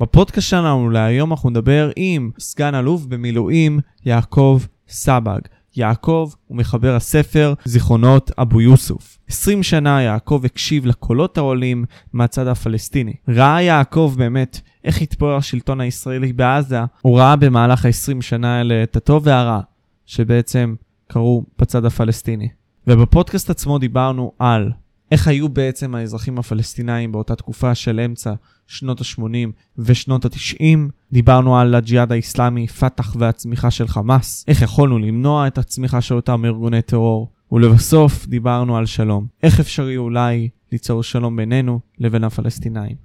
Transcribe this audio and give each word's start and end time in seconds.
בפודקאסט 0.00 0.48
שלנו 0.48 0.90
להיום 0.90 1.32
אנחנו 1.32 1.50
נדבר 1.50 1.90
עם 1.96 2.30
סגן 2.38 2.74
אלוף 2.74 3.06
במילואים 3.06 3.80
יעקב 4.04 4.60
סבג. 4.88 5.38
יעקב 5.76 6.30
הוא 6.46 6.56
מחבר 6.56 6.94
הספר 6.94 7.54
זיכרונות 7.64 8.30
אבו 8.38 8.60
יוסוף. 8.60 9.18
20 9.28 9.62
שנה 9.62 10.02
יעקב 10.02 10.42
הקשיב 10.44 10.86
לקולות 10.86 11.38
העולים 11.38 11.84
מהצד 12.12 12.46
הפלסטיני. 12.46 13.14
ראה 13.28 13.62
יעקב 13.62 14.14
באמת 14.18 14.60
איך 14.84 15.02
התפורר 15.02 15.36
השלטון 15.36 15.80
הישראלי 15.80 16.32
בעזה, 16.32 16.80
הוא 17.02 17.18
ראה 17.18 17.36
במהלך 17.36 17.84
ה-20 17.84 18.22
שנה 18.22 18.58
האלה 18.58 18.82
את 18.82 18.96
הטוב 18.96 19.22
והרע 19.26 19.60
שבעצם 20.06 20.74
קרו 21.08 21.44
בצד 21.58 21.84
הפלסטיני. 21.84 22.48
ובפודקאסט 22.86 23.50
עצמו 23.50 23.78
דיברנו 23.78 24.32
על 24.38 24.72
איך 25.12 25.28
היו 25.28 25.48
בעצם 25.48 25.94
האזרחים 25.94 26.38
הפלסטינאים 26.38 27.12
באותה 27.12 27.34
תקופה 27.34 27.74
של 27.74 28.00
אמצע 28.00 28.32
שנות 28.66 29.00
ה-80 29.00 29.50
ושנות 29.78 30.24
ה-90. 30.24 30.78
דיברנו 31.12 31.58
על 31.58 31.74
הג'יהאד 31.74 32.12
האיסלאמי, 32.12 32.66
פת"ח 32.66 33.16
והצמיחה 33.18 33.70
של 33.70 33.88
חמאס, 33.88 34.44
איך 34.48 34.62
יכולנו 34.62 34.98
למנוע 34.98 35.46
את 35.46 35.58
הצמיחה 35.58 36.00
של 36.00 36.14
אותם 36.14 36.44
ארגוני 36.44 36.82
טרור, 36.82 37.32
ולבסוף 37.52 38.26
דיברנו 38.26 38.76
על 38.76 38.86
שלום. 38.86 39.26
איך 39.42 39.60
אפשרי 39.60 39.96
אולי 39.96 40.48
ליצור 40.72 41.02
שלום 41.02 41.36
בינינו 41.36 41.80
לבין 41.98 42.24
הפלסטינאים. 42.24 42.96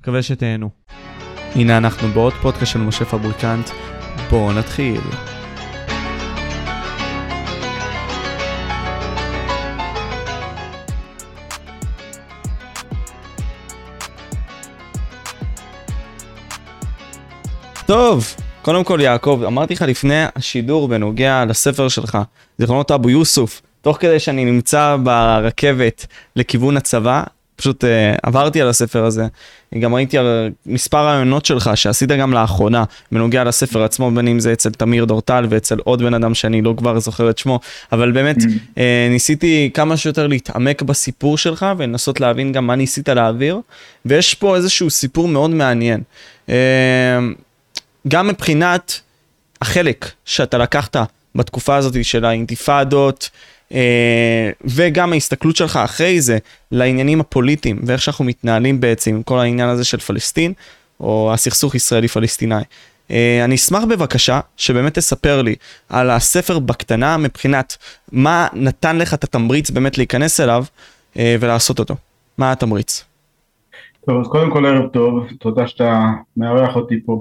מקווה 0.00 0.22
שתהנו. 0.22 0.70
הנה 1.54 1.78
אנחנו 1.78 2.08
בעוד 2.08 2.32
פודקאסט 2.32 2.72
של 2.72 2.78
משה 2.78 3.04
פבריקנט, 3.04 3.70
בואו 4.30 4.52
נתחיל. 4.52 5.00
טוב, 17.88 18.34
קודם 18.62 18.84
כל 18.84 18.98
יעקב, 19.02 19.42
אמרתי 19.46 19.74
לך 19.74 19.82
לפני 19.82 20.24
השידור 20.36 20.88
בנוגע 20.88 21.44
לספר 21.44 21.88
שלך, 21.88 22.18
זיכרונות 22.58 22.90
אבו 22.90 23.10
יוסוף, 23.10 23.62
תוך 23.80 23.96
כדי 24.00 24.18
שאני 24.18 24.44
נמצא 24.44 24.96
ברכבת 25.02 26.06
לכיוון 26.36 26.76
הצבא, 26.76 27.22
פשוט 27.56 27.84
uh, 27.84 27.86
עברתי 28.22 28.60
על 28.60 28.68
הספר 28.68 29.04
הזה, 29.04 29.26
גם 29.78 29.94
ראיתי 29.94 30.18
על 30.18 30.50
מספר 30.66 30.98
רעיונות 30.98 31.44
שלך 31.44 31.70
שעשית 31.74 32.08
גם 32.08 32.32
לאחרונה 32.32 32.84
בנוגע 33.12 33.44
לספר 33.44 33.82
עצמו, 33.82 34.10
בין 34.10 34.28
אם 34.28 34.40
זה 34.40 34.52
אצל 34.52 34.70
תמיר 34.70 35.04
דורטל 35.04 35.46
ואצל 35.50 35.78
עוד 35.84 36.02
בן 36.02 36.14
אדם 36.14 36.34
שאני 36.34 36.62
לא 36.62 36.74
כבר 36.76 37.00
זוכר 37.00 37.30
את 37.30 37.38
שמו, 37.38 37.60
אבל 37.92 38.12
באמת 38.12 38.36
mm. 38.36 38.40
uh, 38.40 38.78
ניסיתי 39.10 39.70
כמה 39.74 39.96
שיותר 39.96 40.26
להתעמק 40.26 40.82
בסיפור 40.82 41.38
שלך 41.38 41.66
ולנסות 41.78 42.20
להבין 42.20 42.52
גם 42.52 42.66
מה 42.66 42.76
ניסית 42.76 43.08
להעביר, 43.08 43.60
ויש 44.06 44.34
פה 44.34 44.56
איזשהו 44.56 44.90
סיפור 44.90 45.28
מאוד 45.28 45.50
מעניין. 45.50 46.00
Uh, 46.46 46.50
גם 48.08 48.28
מבחינת 48.28 49.00
החלק 49.62 50.10
שאתה 50.24 50.58
לקחת 50.58 50.96
בתקופה 51.34 51.76
הזאת 51.76 52.04
של 52.04 52.24
האינתיפאדות, 52.24 53.30
אה, 53.72 54.50
וגם 54.64 55.12
ההסתכלות 55.12 55.56
שלך 55.56 55.76
אחרי 55.76 56.20
זה 56.20 56.38
לעניינים 56.72 57.20
הפוליטיים 57.20 57.80
ואיך 57.86 58.02
שאנחנו 58.02 58.24
מתנהלים 58.24 58.80
בעצם 58.80 59.14
עם 59.14 59.22
כל 59.22 59.38
העניין 59.38 59.68
הזה 59.68 59.84
של 59.84 59.98
פלסטין, 59.98 60.52
או 61.00 61.30
הסכסוך 61.32 61.74
ישראלי-פלסטיני. 61.74 62.62
אה, 63.10 63.44
אני 63.44 63.54
אשמח 63.54 63.84
בבקשה 63.84 64.40
שבאמת 64.56 64.94
תספר 64.94 65.42
לי 65.42 65.54
על 65.88 66.10
הספר 66.10 66.58
בקטנה 66.58 67.16
מבחינת 67.16 67.76
מה 68.12 68.48
נתן 68.52 68.98
לך 68.98 69.14
את 69.14 69.24
התמריץ 69.24 69.70
באמת 69.70 69.98
להיכנס 69.98 70.40
אליו 70.40 70.64
אה, 71.18 71.36
ולעשות 71.40 71.78
אותו. 71.78 71.94
מה 72.38 72.52
התמריץ? 72.52 73.04
טוב, 74.06 74.20
אז 74.20 74.26
קודם 74.26 74.50
כל 74.50 74.66
ערב 74.66 74.88
טוב, 74.92 75.26
תודה 75.38 75.66
שאתה 75.66 76.06
מארח 76.36 76.76
אותי 76.76 76.94
פה 77.06 77.20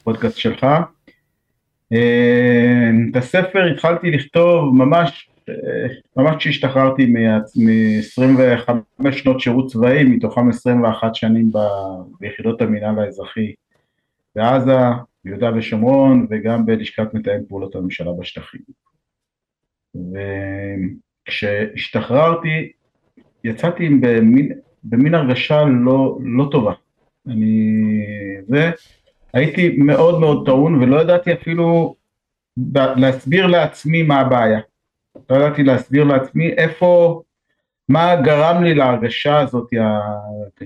הפודקאסט 0.00 0.36
שלך. 0.36 0.66
אה, 1.92 2.90
את 3.10 3.16
הספר 3.16 3.72
התחלתי 3.72 4.10
לכתוב 4.10 4.74
ממש, 4.74 5.30
אה, 5.48 5.54
ממש 6.16 6.36
כשהשתחררתי 6.36 7.06
מ-25 7.06 9.12
שנות 9.12 9.40
שירות 9.40 9.70
צבאי, 9.70 10.04
מתוכם 10.04 10.48
21 10.48 11.14
שנים 11.14 11.50
ביחידות 12.20 12.62
המינהל 12.62 12.98
האזרחי 12.98 13.52
בעזה, 14.36 14.78
ביהודה 15.24 15.50
ושומרון 15.56 16.26
וגם 16.30 16.66
בלשכת 16.66 17.14
מתאם 17.14 17.40
פעולות 17.48 17.74
הממשלה 17.74 18.10
בשטחים. 18.20 18.60
וכשהשתחררתי 21.26 22.72
יצאתי 23.44 23.88
במין, 23.88 24.52
במין 24.84 25.14
הרגשה 25.14 25.64
לא, 25.64 26.18
לא 26.22 26.48
טובה. 26.50 26.72
אני, 27.26 27.82
זה, 28.48 28.70
הייתי 29.32 29.76
מאוד 29.78 30.20
מאוד 30.20 30.46
טעון 30.46 30.82
ולא 30.82 31.00
ידעתי 31.00 31.32
אפילו 31.32 31.94
להסביר 32.74 33.46
לעצמי 33.46 34.02
מה 34.02 34.20
הבעיה. 34.20 34.60
לא 35.30 35.36
ידעתי 35.36 35.62
להסביר 35.62 36.04
לעצמי 36.04 36.48
איפה, 36.48 37.22
מה 37.88 38.16
גרם 38.16 38.62
לי 38.62 38.74
להרגשה 38.74 39.40
הזאת, 39.40 39.72
ה... 39.80 40.00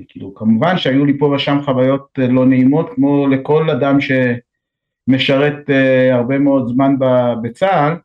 כאילו 0.08 0.34
כמובן 0.34 0.78
שהיו 0.78 1.04
לי 1.04 1.18
פה 1.18 1.26
ושם 1.26 1.58
חוויות 1.64 2.18
אה, 2.18 2.26
לא 2.26 2.46
נעימות 2.46 2.90
כמו 2.94 3.26
לכל 3.28 3.70
אדם 3.70 3.98
שמשרת 4.00 5.70
uh, 5.70 6.14
הרבה 6.14 6.38
מאוד 6.38 6.68
זמן 6.68 6.94
בצה"ל, 7.42 7.96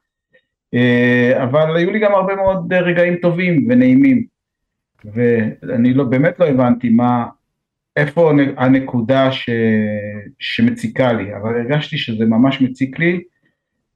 uh, 0.76 1.44
אבל 1.44 1.76
היו 1.76 1.92
לי 1.92 2.00
גם 2.00 2.12
הרבה 2.16 2.36
מאוד 2.36 2.74
רגעים 2.74 3.16
טובים 3.16 3.68
ונעימים, 3.70 4.26
ואני 5.06 5.94
לא, 5.94 6.04
באמת 6.04 6.40
לא 6.40 6.46
הבנתי 6.46 6.90
מה, 6.90 7.26
איפה 7.96 8.32
הנקודה 8.58 9.32
ש... 9.32 9.50
שמציקה 10.40 11.14
לי, 11.14 11.36
אבל 11.36 11.56
הרגשתי 11.56 11.98
שזה 11.98 12.26
ממש 12.26 12.62
מציק 12.62 13.00
לי, 13.00 13.22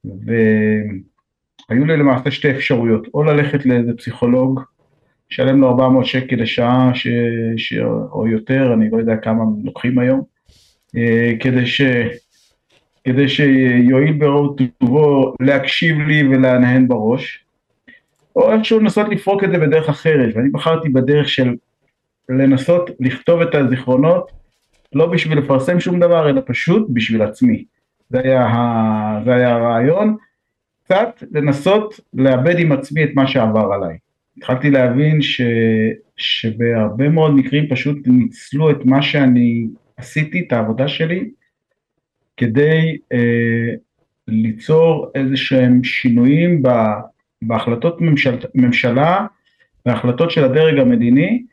והיו 0.06 1.86
לי 1.86 1.98
למעשה 1.98 2.31
שתי 2.31 2.52
אפשרויות, 2.52 3.08
או 3.14 3.24
ללכת 3.24 3.66
לאיזה 3.66 3.92
פסיכולוג, 3.98 4.62
לשלם 5.31 5.62
לו 5.62 5.70
400 5.70 6.06
שקל 6.06 6.36
לשעה 6.36 6.92
ש... 6.94 7.08
ש... 7.58 7.74
או 8.12 8.28
יותר, 8.28 8.74
אני 8.74 8.90
לא 8.92 8.98
יודע 8.98 9.16
כמה 9.18 9.44
לוקחים 9.64 10.00
היום, 10.00 10.22
אה, 10.98 11.31
כדי, 11.40 11.66
ש... 11.66 11.81
כדי 13.04 13.30
שיועיל 13.30 14.14
ברוב 14.14 14.58
טובו 14.78 15.34
להקשיב 15.40 15.98
לי 16.00 16.28
ולהנהן 16.28 16.88
בראש, 16.88 17.46
או 18.36 18.54
איכשהו 18.54 18.80
לנסות 18.80 19.10
לפרוק 19.10 19.44
את 19.44 19.50
זה 19.52 19.58
בדרך 19.58 19.90
אחרת, 19.90 20.36
ואני 20.36 20.50
בחרתי 20.50 20.90
בדרך 20.90 21.30
של 21.30 21.56
לנסות 22.29 22.89
לכתוב 23.00 23.41
את 23.41 23.56
הזיכרונות, 23.56 24.31
לא 24.94 25.06
בשביל 25.06 25.38
לפרסם 25.38 25.79
שום 25.79 26.00
דבר, 26.00 26.29
אלא 26.29 26.41
פשוט 26.45 26.88
בשביל 26.89 27.22
עצמי. 27.22 27.66
זה 28.09 28.19
היה, 28.19 28.45
ה... 28.45 29.22
זה 29.25 29.35
היה 29.35 29.56
הרעיון, 29.56 30.16
קצת 30.83 31.23
לנסות 31.31 32.00
לאבד 32.13 32.59
עם 32.59 32.72
עצמי 32.72 33.03
את 33.03 33.09
מה 33.16 33.28
שעבר 33.28 33.73
עליי. 33.73 33.97
התחלתי 34.38 34.72
להבין 34.72 35.22
ש... 35.22 35.41
שבהרבה 36.17 37.09
מאוד 37.09 37.35
מקרים 37.35 37.67
פשוט 37.69 37.97
ניצלו 38.07 38.72
את 38.72 38.85
מה 38.85 39.01
שאני 39.01 39.67
עשיתי, 39.97 40.44
את 40.47 40.53
העבודה 40.53 40.88
שלי, 40.88 41.29
כדי 42.38 42.97
אה, 43.13 43.73
ליצור 44.28 45.12
איזה 45.16 45.38
שהם 45.38 45.83
שינויים 45.83 46.63
בהחלטות 47.41 48.01
ממשל... 48.01 48.35
ממשלה, 48.56 49.25
בהחלטות 49.85 50.31
של 50.31 50.44
הדרג 50.44 50.79
המדיני, 50.79 51.44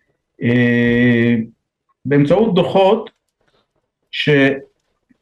באמצעות 2.05 2.55
דוחות 2.55 3.11
ש, 4.11 4.29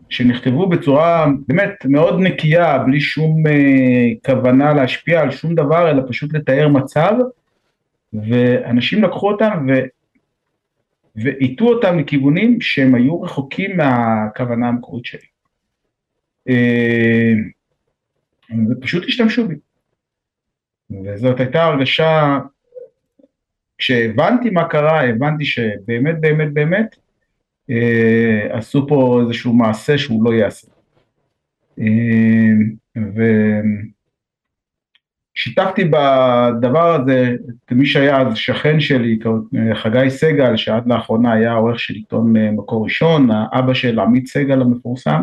שנכתבו 0.08 0.68
בצורה 0.68 1.26
באמת 1.46 1.84
מאוד 1.84 2.20
נקייה, 2.20 2.78
בלי 2.78 3.00
שום 3.00 3.46
אה, 3.46 3.52
כוונה 4.26 4.74
להשפיע 4.74 5.20
על 5.20 5.30
שום 5.30 5.54
דבר, 5.54 5.90
אלא 5.90 6.02
פשוט 6.08 6.34
לתאר 6.34 6.68
מצב, 6.68 7.12
ואנשים 8.12 9.04
לקחו 9.04 9.32
אותם 9.32 9.66
ו... 9.68 9.72
והטו 11.16 11.68
אותם 11.68 11.98
לכיוונים 11.98 12.60
שהם 12.60 12.94
היו 12.94 13.22
רחוקים 13.22 13.76
מהכוונה 13.76 14.68
המקורית 14.68 15.04
שלי. 15.04 15.26
אה, 16.48 17.32
ופשוט 18.70 19.04
השתמשו 19.08 19.48
בי. 19.48 19.54
וזאת 21.04 21.40
הייתה 21.40 21.64
הרגשה 21.64 22.38
כשהבנתי 23.78 24.50
מה 24.50 24.68
קרה, 24.68 25.04
הבנתי 25.04 25.44
שבאמת 25.44 26.20
באמת 26.20 26.52
באמת 26.52 26.96
אה, 27.70 28.48
עשו 28.50 28.86
פה 28.88 29.20
איזשהו 29.22 29.52
מעשה 29.52 29.98
שהוא 29.98 30.24
לא 30.24 30.34
יעשה. 30.34 30.68
אה, 31.80 31.84
ושיתפתי 35.36 35.84
בדבר 35.84 36.94
הזה 36.94 37.34
את 37.66 37.72
מי 37.72 37.86
שהיה 37.86 38.20
אז 38.20 38.36
שכן 38.36 38.80
שלי, 38.80 39.18
חגי 39.74 40.10
סגל, 40.10 40.56
שעד 40.56 40.86
לאחרונה 40.86 41.32
היה 41.32 41.52
עורך 41.52 41.80
של 41.80 41.94
עיתון 41.94 42.36
אה, 42.36 42.50
מקור 42.50 42.84
ראשון, 42.84 43.28
האבא 43.30 43.74
של 43.74 44.00
עמית 44.00 44.26
סגל 44.26 44.60
המפורסם. 44.60 45.22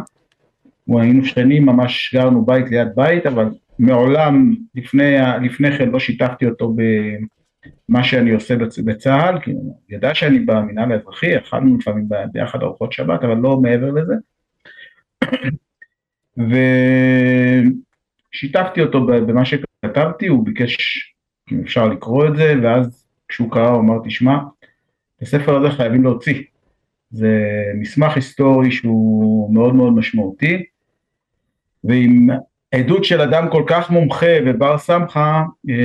הוא 0.86 1.02
היינו 1.02 1.26
שכנים, 1.26 1.66
ממש 1.66 2.16
גרנו 2.16 2.46
בית 2.46 2.70
ליד 2.70 2.88
בית, 2.96 3.26
אבל 3.26 3.50
מעולם 3.80 4.56
לפני, 4.76 5.16
לפני 5.42 5.78
כן 5.78 5.90
לא 5.90 6.00
שיתפתי 6.00 6.46
אותו 6.46 6.74
ב... 6.76 6.82
מה 7.90 8.04
שאני 8.04 8.32
עושה 8.32 8.56
בצ... 8.56 8.80
בצה"ל, 8.80 9.40
כי 9.40 9.52
הוא 9.52 9.80
ידע 9.90 10.16
שאני 10.16 10.40
במינהל 10.40 10.92
האזרחי, 10.92 11.38
אכלנו 11.38 11.78
לפעמים 11.78 12.10
ביחד 12.32 12.64
ארוחות 12.64 12.94
שבת, 12.94 13.24
אבל 13.24 13.38
לא 13.38 13.58
מעבר 13.58 13.92
לזה. 13.92 14.14
ושיתפתי 18.34 18.82
אותו 18.82 19.06
במה 19.06 19.46
שכתבתי, 19.46 20.28
הוא 20.28 20.46
ביקש 20.46 20.76
אם 21.52 21.62
אפשר 21.64 21.88
לקרוא 21.88 22.28
את 22.28 22.36
זה, 22.36 22.54
ואז 22.64 23.06
כשהוא 23.28 23.52
קרא 23.52 23.70
הוא 23.70 23.82
אמר, 23.82 23.98
תשמע, 24.06 24.38
את 25.18 25.22
הספר 25.22 25.56
הזה 25.58 25.70
חייבים 25.70 26.04
להוציא. 26.04 26.44
זה 27.12 27.42
מסמך 27.76 28.16
היסטורי 28.16 28.72
שהוא 28.72 29.54
מאוד 29.54 29.76
מאוד 29.76 29.94
משמעותי, 29.94 30.64
ועם 31.84 32.30
עדות 32.72 33.04
של 33.04 33.22
אדם 33.22 33.48
כל 33.52 33.64
כך 33.68 33.90
מומחה 33.90 34.36
ובר 34.46 34.78
סמכה, 34.78 35.44
אה, 35.70 35.76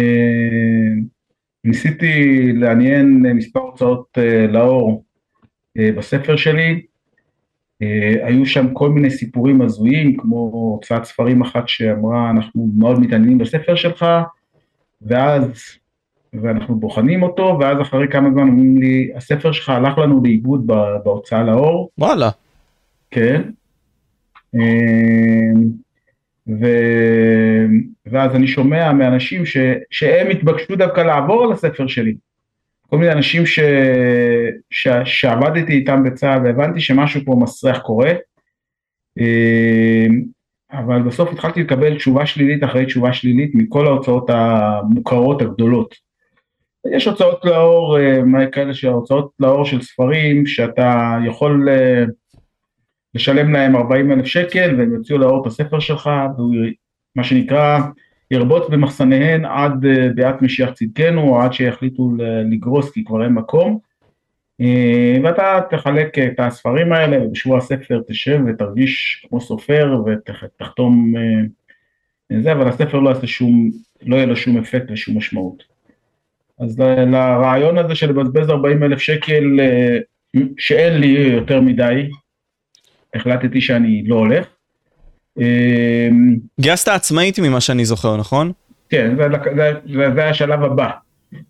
ניסיתי 1.64 2.42
לעניין 2.52 3.22
מספר 3.34 3.60
הוצאות 3.60 4.06
אה, 4.18 4.46
לאור 4.46 5.04
אה, 5.78 5.90
בספר 5.96 6.36
שלי, 6.36 6.82
היו 8.22 8.46
שם 8.46 8.74
כל 8.74 8.88
מיני 8.88 9.10
סיפורים 9.10 9.62
הזויים, 9.62 10.16
כמו 10.16 10.50
הוצאת 10.52 11.04
ספרים 11.04 11.42
אחת 11.42 11.68
שאמרה, 11.68 12.30
אנחנו 12.30 12.68
מאוד 12.78 13.00
מתעניינים 13.00 13.38
בספר 13.38 13.74
שלך, 13.74 14.06
ואז, 15.02 15.50
ואנחנו 16.32 16.74
בוחנים 16.74 17.22
אותו, 17.22 17.58
ואז 17.60 17.80
אחרי 17.82 18.08
כמה 18.08 18.30
זמן 18.30 18.48
אומרים 18.48 18.78
לי, 18.78 19.10
הספר 19.16 19.52
שלך 19.52 19.68
הלך 19.68 19.98
לנו 19.98 20.22
לאיבוד 20.24 20.66
בהוצאה 21.04 21.42
לאור. 21.42 21.90
וואלה. 21.98 22.30
כן. 23.10 23.42
ו... 26.50 26.66
ואז 28.06 28.36
אני 28.36 28.46
שומע 28.46 28.92
מאנשים 28.92 29.46
ש... 29.46 29.56
שהם 29.90 30.30
התבקשו 30.30 30.76
דווקא 30.76 31.00
לעבור 31.00 31.44
על 31.44 31.52
הספר 31.52 31.86
שלי. 31.86 32.14
כל 32.86 32.98
מיני 32.98 33.12
אנשים 33.12 33.46
ש... 33.46 33.60
ש... 34.70 34.88
שעבדתי 35.04 35.72
איתם 35.72 36.04
בצה"ל 36.04 36.44
והבנתי 36.44 36.80
שמשהו 36.80 37.20
פה 37.24 37.36
מסריח 37.42 37.78
קורה. 37.78 38.12
אמ, 39.18 40.22
אבל 40.72 41.02
בסוף 41.02 41.32
התחלתי 41.32 41.62
לקבל 41.62 41.96
תשובה 41.96 42.26
שלילית 42.26 42.64
אחרי 42.64 42.86
תשובה 42.86 43.12
שלילית 43.12 43.50
מכל 43.54 43.86
ההוצאות 43.86 44.30
המוכרות 44.30 45.42
הגדולות. 45.42 45.94
יש 46.92 47.06
הוצאות 47.06 47.44
לאור, 47.44 47.98
אה, 47.98 48.46
כאלה 48.52 48.74
שהוצאות 48.74 49.30
לאור 49.40 49.64
של 49.64 49.82
ספרים 49.82 50.46
שאתה 50.46 51.18
יכול 51.26 51.68
אה, 53.10 53.14
לשלם 53.14 53.52
להם 53.52 53.76
40 53.76 54.12
אלף 54.12 54.26
שקל 54.26 54.74
והם 54.78 54.94
יוציאו 54.94 55.18
לאור 55.18 55.42
את 55.42 55.46
הספר 55.46 55.80
שלך 55.80 56.10
והוא 56.36 56.54
מה 57.16 57.24
שנקרא 57.24 57.78
ירבוץ 58.30 58.68
במחסניהן 58.70 59.44
עד 59.44 59.86
אה, 59.86 60.08
ביאת 60.14 60.42
משיח 60.42 60.70
צדקנו 60.70 61.22
או 61.22 61.40
עד 61.42 61.52
שיחליטו 61.52 62.12
לגרוס 62.50 62.90
כי 62.90 63.04
כבר 63.04 63.24
אין 63.24 63.32
מקום. 63.32 63.78
אה, 64.60 65.16
ואתה 65.24 65.60
תחלק 65.70 66.18
את 66.18 66.40
הספרים 66.40 66.92
האלה 66.92 67.22
ובשבוע 67.22 67.58
הספר 67.58 68.00
תשב 68.08 68.40
ותרגיש 68.46 69.26
כמו 69.28 69.40
סופר 69.40 70.02
ותחתום 70.06 71.14
אה, 71.16 72.40
זה 72.42 72.52
אבל 72.52 72.68
הספר 72.68 72.98
לא 72.98 73.10
יעשה 73.10 73.26
שום, 73.26 73.70
לא 74.02 74.16
יהיה 74.16 74.26
לו 74.26 74.36
שום 74.36 74.58
אפקט 74.58 74.90
ושום 74.90 75.16
משמעות. 75.16 75.62
אז 76.60 76.78
לרעיון 76.80 77.78
הזה 77.78 77.94
של 77.94 78.10
לבזבז 78.10 78.50
40 78.50 78.82
אלף 78.82 78.98
שקל 78.98 79.44
שאין 80.58 81.00
לי 81.00 81.06
יותר 81.06 81.60
מדי 81.60 82.10
החלטתי 83.14 83.60
שאני 83.60 84.04
לא 84.06 84.14
הולך. 84.14 84.46
אמ, 85.38 86.36
גייסת 86.60 86.88
עצמאית 86.88 87.38
ממה 87.38 87.60
שאני 87.60 87.84
זוכר, 87.84 88.16
נכון? 88.16 88.52
כן, 88.88 89.16
זה, 89.16 89.28
זה, 89.56 89.72
זה, 89.94 90.14
זה 90.14 90.28
השלב 90.28 90.62
הבא. 90.62 90.90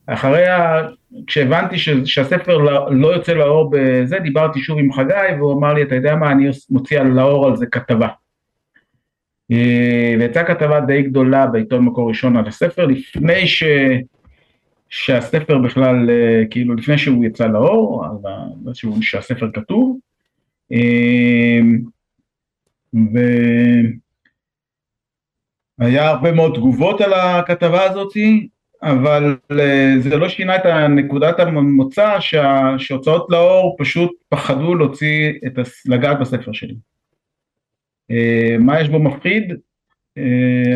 אחרי, 0.07 0.49
ה... 0.49 0.81
כשהבנתי 1.27 1.79
ש, 1.79 1.89
שהספר 2.05 2.59
לא, 2.59 2.95
לא 2.95 3.15
יוצא 3.15 3.33
לאור 3.33 3.71
בזה, 3.73 4.19
דיברתי 4.19 4.61
שוב 4.61 4.79
עם 4.79 4.93
חגי, 4.93 5.35
והוא 5.39 5.59
אמר 5.59 5.75
לי, 5.75 5.83
אתה 5.83 5.95
יודע 5.95 6.17
מה, 6.17 6.33
אני 6.33 6.49
מוציא 6.71 7.01
לאור 7.01 7.47
על 7.47 7.57
זה 7.57 7.67
כתבה. 7.67 8.09
אה, 9.53 10.15
ויצאה 10.19 10.45
כתבה 10.45 10.81
די 10.81 11.03
גדולה 11.03 11.47
בעיתון 11.47 11.85
מקור 11.85 12.09
ראשון 12.09 12.37
על 12.37 12.47
הספר, 12.47 12.87
לפני 12.87 13.47
ש... 13.47 13.65
שהספר 14.89 15.59
בכלל, 15.59 16.11
אה, 16.11 16.43
כאילו 16.51 16.75
לפני 16.75 16.99
שהוא 16.99 17.25
יצא 17.25 17.47
לאור, 17.47 18.05
שהספר 19.01 19.51
כתוב, 19.55 19.97
אמ, 19.97 20.10
והיה 25.79 26.09
הרבה 26.09 26.33
מאוד 26.33 26.55
תגובות 26.55 27.01
על 27.01 27.13
הכתבה 27.13 27.85
הזאת, 27.91 28.13
אבל 28.83 29.37
אה, 29.51 29.95
זה 30.01 30.17
לא 30.17 30.29
שינה 30.29 30.57
את 30.57 30.63
נקודת 30.91 31.41
המוצא 31.41 32.17
שהוצאות 32.79 33.27
לאור 33.31 33.77
פשוט 33.79 34.11
פחדו 34.29 34.75
להוציא 34.75 35.33
את, 35.47 35.53
לגעת 35.87 36.21
בספר 36.21 36.53
שלי. 36.53 36.75
אה, 38.11 38.57
מה 38.59 38.81
יש 38.81 38.89
בו 38.89 38.99
מפחיד? 38.99 39.53
אה, 40.19 40.23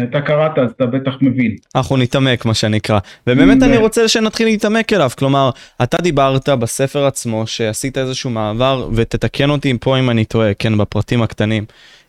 אתה 0.05 0.21
קראת 0.21 0.59
אז 0.59 0.71
אתה 0.71 0.87
בטח 0.87 1.13
מבין. 1.21 1.57
אנחנו 1.75 1.97
נתעמק 1.97 2.45
מה 2.45 2.55
שנקרא. 2.55 2.99
ובאמת 3.27 3.63
אני 3.63 3.77
רוצה 3.77 4.09
שנתחיל 4.09 4.47
להתעמק 4.47 4.93
אליו, 4.93 5.11
כלומר, 5.19 5.51
אתה 5.83 5.97
דיברת 6.03 6.49
בספר 6.49 7.07
עצמו 7.07 7.47
שעשית 7.47 7.99
איזשהו 7.99 8.31
מעבר, 8.31 8.89
ותתקן 8.95 9.51
אותי 9.51 9.75
פה 9.81 9.99
אם 9.99 10.11
אני 10.11 10.25
טועה, 10.25 10.55
כן, 10.55 10.79
בפרטים 10.79 11.23
הקטנים. 11.23 11.65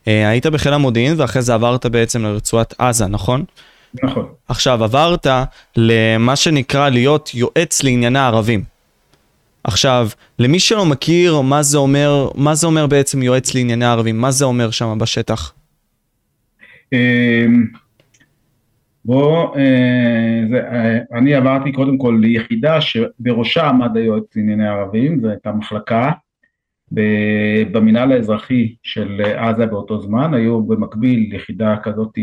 אה, 0.08 0.30
היית 0.30 0.46
בחיל 0.46 0.74
המודיעין 0.74 1.14
ואחרי 1.18 1.42
זה 1.42 1.54
עברת 1.54 1.86
בעצם 1.86 2.24
לרצועת 2.24 2.74
עזה, 2.78 3.08
נכון? 3.08 3.44
נכון. 4.04 4.26
עכשיו, 4.48 4.84
עברת 4.84 5.28
למה 5.76 6.36
שנקרא 6.36 6.90
להיות 6.90 7.32
יועץ 7.34 7.84
לענייני 7.84 8.20
ערבים. 8.20 8.64
עכשיו, 9.64 10.10
למי 10.40 10.60
שלא 10.60 10.86
מכיר, 10.86 11.42
מה 11.42 11.64
זה 11.64 11.78
אומר, 11.78 12.30
מה 12.36 12.56
זה 12.56 12.68
אומר 12.68 12.88
בעצם 12.88 13.24
יועץ 13.24 13.54
לענייני 13.54 13.86
ערבים? 13.86 14.22
מה 14.22 14.32
זה 14.32 14.46
אומר 14.46 14.72
שם 14.72 14.98
בשטח? 15.00 15.54
אמ, 16.94 17.66
בוא, 19.06 19.58
אה, 19.58 20.42
זה, 20.50 20.68
אה, 20.68 21.00
אני 21.14 21.36
עברתי 21.36 21.72
קודם 21.72 21.98
כל 21.98 22.18
ליחידה 22.22 22.82
שבראשה 22.82 23.68
עמד 23.68 23.98
היועץ 23.98 24.36
לענייני 24.36 24.68
ערבים, 24.68 25.22
זו 25.22 25.30
הייתה 25.30 25.52
מחלקה 25.52 26.12
במינהל 27.72 28.12
האזרחי 28.12 28.76
של 28.84 29.22
עזה 29.22 29.66
באותו 29.66 30.02
זמן, 30.02 30.34
היו 30.34 30.64
במקביל 30.64 31.34
יחידה 31.34 31.76
כזאת 31.84 32.18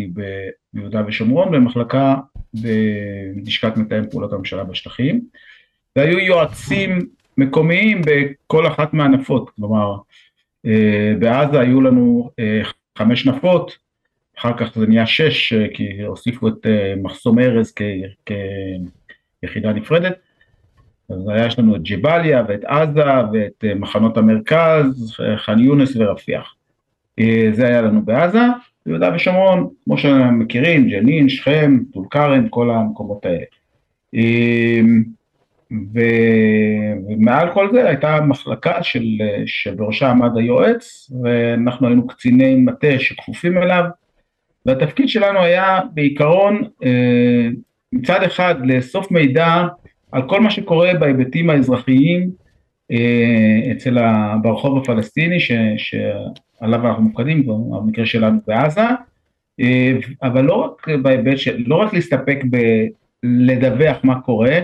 ביהודה 0.73 1.03
ושומרון 1.07 1.55
ומחלקה 1.55 2.15
בלשכת 2.55 3.77
מתאם 3.77 4.11
פעולות 4.11 4.33
הממשלה 4.33 4.65
בשטחים, 4.65 5.21
והיו 5.97 6.19
יועצים 6.19 6.99
מקומיים 7.39 8.01
בכל 8.07 8.67
אחת 8.67 8.95
מהנפות, 8.95 9.51
כלומר 9.51 9.97
אה, 10.67 11.15
בעזה 11.19 11.61
היו 11.61 11.81
לנו 11.81 12.31
חמש 12.99 13.27
נפות, 13.27 13.82
אחר 14.43 14.57
כך 14.57 14.73
זה 14.75 14.87
נהיה 14.87 15.07
שש, 15.07 15.53
אה, 15.53 15.67
כי 15.75 16.03
הוסיפו 16.03 16.49
את 16.49 16.67
אה, 16.67 16.95
מחסום 17.03 17.39
ארז 17.39 17.75
כיחידה 19.41 19.73
נפרדת. 19.73 20.15
אז 21.11 21.29
היה 21.29 21.47
יש 21.47 21.59
לנו 21.59 21.77
את 21.77 21.83
ג'באליה 21.83 22.43
ואת 22.49 22.65
עזה 22.65 23.05
ואת 23.33 23.65
אה, 23.65 23.75
מחנות 23.75 24.17
המרכז, 24.17 25.17
ח'אן 25.37 25.59
יונס 25.59 25.97
ורפיח. 25.97 26.55
זה 27.53 27.67
היה 27.67 27.83
לנו 27.83 28.03
בעזה, 28.05 28.43
ביהודה 28.87 29.11
ושומרון, 29.15 29.69
כמו 29.85 29.99
שאנחנו 29.99 30.33
מכירים, 30.33 30.89
ג'נין, 30.89 31.29
שכם, 31.29 31.79
טול 31.93 32.05
כרם, 32.11 32.49
כל 32.49 32.71
המקומות 32.71 33.27
האלה. 33.27 33.45
ו... 35.95 36.01
ומעל 37.09 37.53
כל 37.55 37.69
זה 37.73 37.89
הייתה 37.89 38.21
מחלקה 38.21 38.83
של... 38.83 39.05
שבראשה 39.47 40.11
עמד 40.11 40.37
היועץ, 40.37 41.13
ואנחנו 41.23 41.87
היינו 41.87 42.07
קציני 42.07 42.55
מטה 42.55 42.99
שכפופים 42.99 43.59
אליו, 43.59 43.85
והתפקיד 44.67 45.09
שלנו 45.09 45.39
היה 45.39 45.81
בעיקרון 45.95 46.63
אה, 46.85 47.49
מצד 47.93 48.23
אחד 48.23 48.55
לאסוף 48.65 49.11
מידע 49.11 49.67
על 50.13 50.29
כל 50.29 50.41
מה 50.41 50.51
שקורה 50.51 50.95
בהיבטים 50.95 51.51
האזרחיים 51.51 52.31
אה, 52.93 53.73
אצל 53.73 53.99
ה, 53.99 54.37
ברחוב 54.43 54.79
הפלסטיני 54.79 55.41
ש, 55.41 55.53
שעליו 55.77 56.87
אנחנו 56.87 57.03
מופקדים, 57.03 57.47
במקרה 57.47 58.07
שלנו 58.07 58.39
בעזה, 58.47 58.87
אה, 59.61 59.93
אבל 60.23 60.45
לא 60.45 60.55
רק 60.55 60.89
בהיבט 61.03 61.39
של, 61.39 61.65
לא 61.67 61.77
רק 61.77 61.95
להסתפק 61.95 62.45
בלדווח 63.23 63.97
מה 64.05 64.21
קורה, 64.21 64.59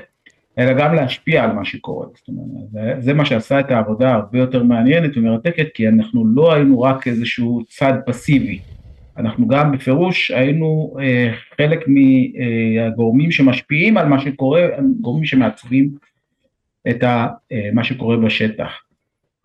אלא 0.58 0.72
גם 0.72 0.94
להשפיע 0.94 1.44
על 1.44 1.52
מה 1.52 1.64
שקורה. 1.64 2.06
זאת 2.14 2.28
אומרת, 2.28 2.70
זה, 2.70 2.94
זה 2.98 3.14
מה 3.14 3.24
שעשה 3.24 3.60
את 3.60 3.70
העבודה 3.70 4.14
הרבה 4.14 4.38
יותר 4.38 4.62
מעניינת 4.62 5.16
ומרתקת, 5.16 5.66
כי 5.74 5.88
אנחנו 5.88 6.26
לא 6.34 6.54
היינו 6.54 6.80
רק 6.80 7.08
איזשהו 7.08 7.64
צד 7.68 7.92
פסיבי. 8.06 8.58
אנחנו 9.18 9.48
גם 9.48 9.72
בפירוש 9.72 10.30
היינו 10.30 10.96
אה, 11.00 11.30
חלק 11.56 11.84
מהגורמים 11.88 13.30
שמשפיעים 13.30 13.96
על 13.96 14.08
מה 14.08 14.20
שקורה, 14.20 14.66
גורמים 15.00 15.24
שמעצבים 15.24 15.90
את 16.90 17.02
ה, 17.02 17.26
אה, 17.52 17.70
מה 17.72 17.84
שקורה 17.84 18.16
בשטח. 18.16 18.70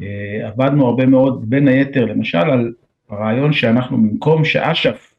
אה, 0.02 0.48
עבדנו 0.48 0.86
הרבה 0.86 1.06
מאוד, 1.06 1.50
בין 1.50 1.68
היתר 1.68 2.06
למשל 2.06 2.38
על 2.38 2.74
הרעיון 3.10 3.54
שאנחנו 3.54 3.98
במקום 3.98 4.46
שאש"ף, 4.46 5.14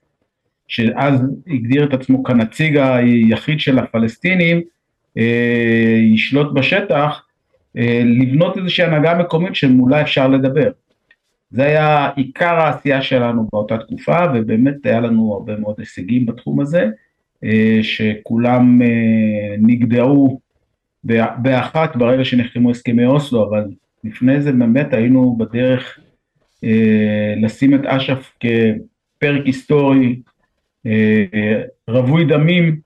שאז 0.68 1.20
הגדיר 1.46 1.84
את 1.84 1.94
עצמו 1.94 2.24
כנציג 2.24 2.76
היחיד 2.76 3.60
של 3.60 3.78
הפלסטינים, 3.78 4.60
ישלוט 6.14 6.52
בשטח, 6.54 7.26
לבנות 8.04 8.58
איזושהי 8.58 8.86
הנהגה 8.86 9.18
מקומית 9.18 9.54
שמולה 9.54 10.00
אפשר 10.00 10.28
לדבר. 10.28 10.70
זה 11.54 11.64
היה 11.64 12.10
עיקר 12.16 12.54
העשייה 12.54 13.02
שלנו 13.02 13.48
באותה 13.52 13.78
תקופה, 13.78 14.16
ובאמת 14.34 14.86
היה 14.86 15.00
לנו 15.00 15.34
הרבה 15.34 15.56
מאוד 15.56 15.74
הישגים 15.78 16.26
בתחום 16.26 16.60
הזה, 16.60 16.88
שכולם 17.82 18.80
נגדעו 19.58 20.40
באחת 21.36 21.96
ברגע 21.96 22.24
שנחתמו 22.24 22.70
הסכמי 22.70 23.06
אוסלו, 23.06 23.48
אבל 23.48 23.64
לפני 24.04 24.40
זה 24.40 24.52
באמת 24.52 24.94
היינו 24.94 25.36
בדרך 25.38 25.98
אה, 26.64 27.34
לשים 27.36 27.74
את 27.74 27.80
אש"ף 27.86 28.36
כפרק 28.40 29.42
היסטורי 29.44 30.20
אה, 30.86 31.62
רווי 31.88 32.24
דמים, 32.24 32.80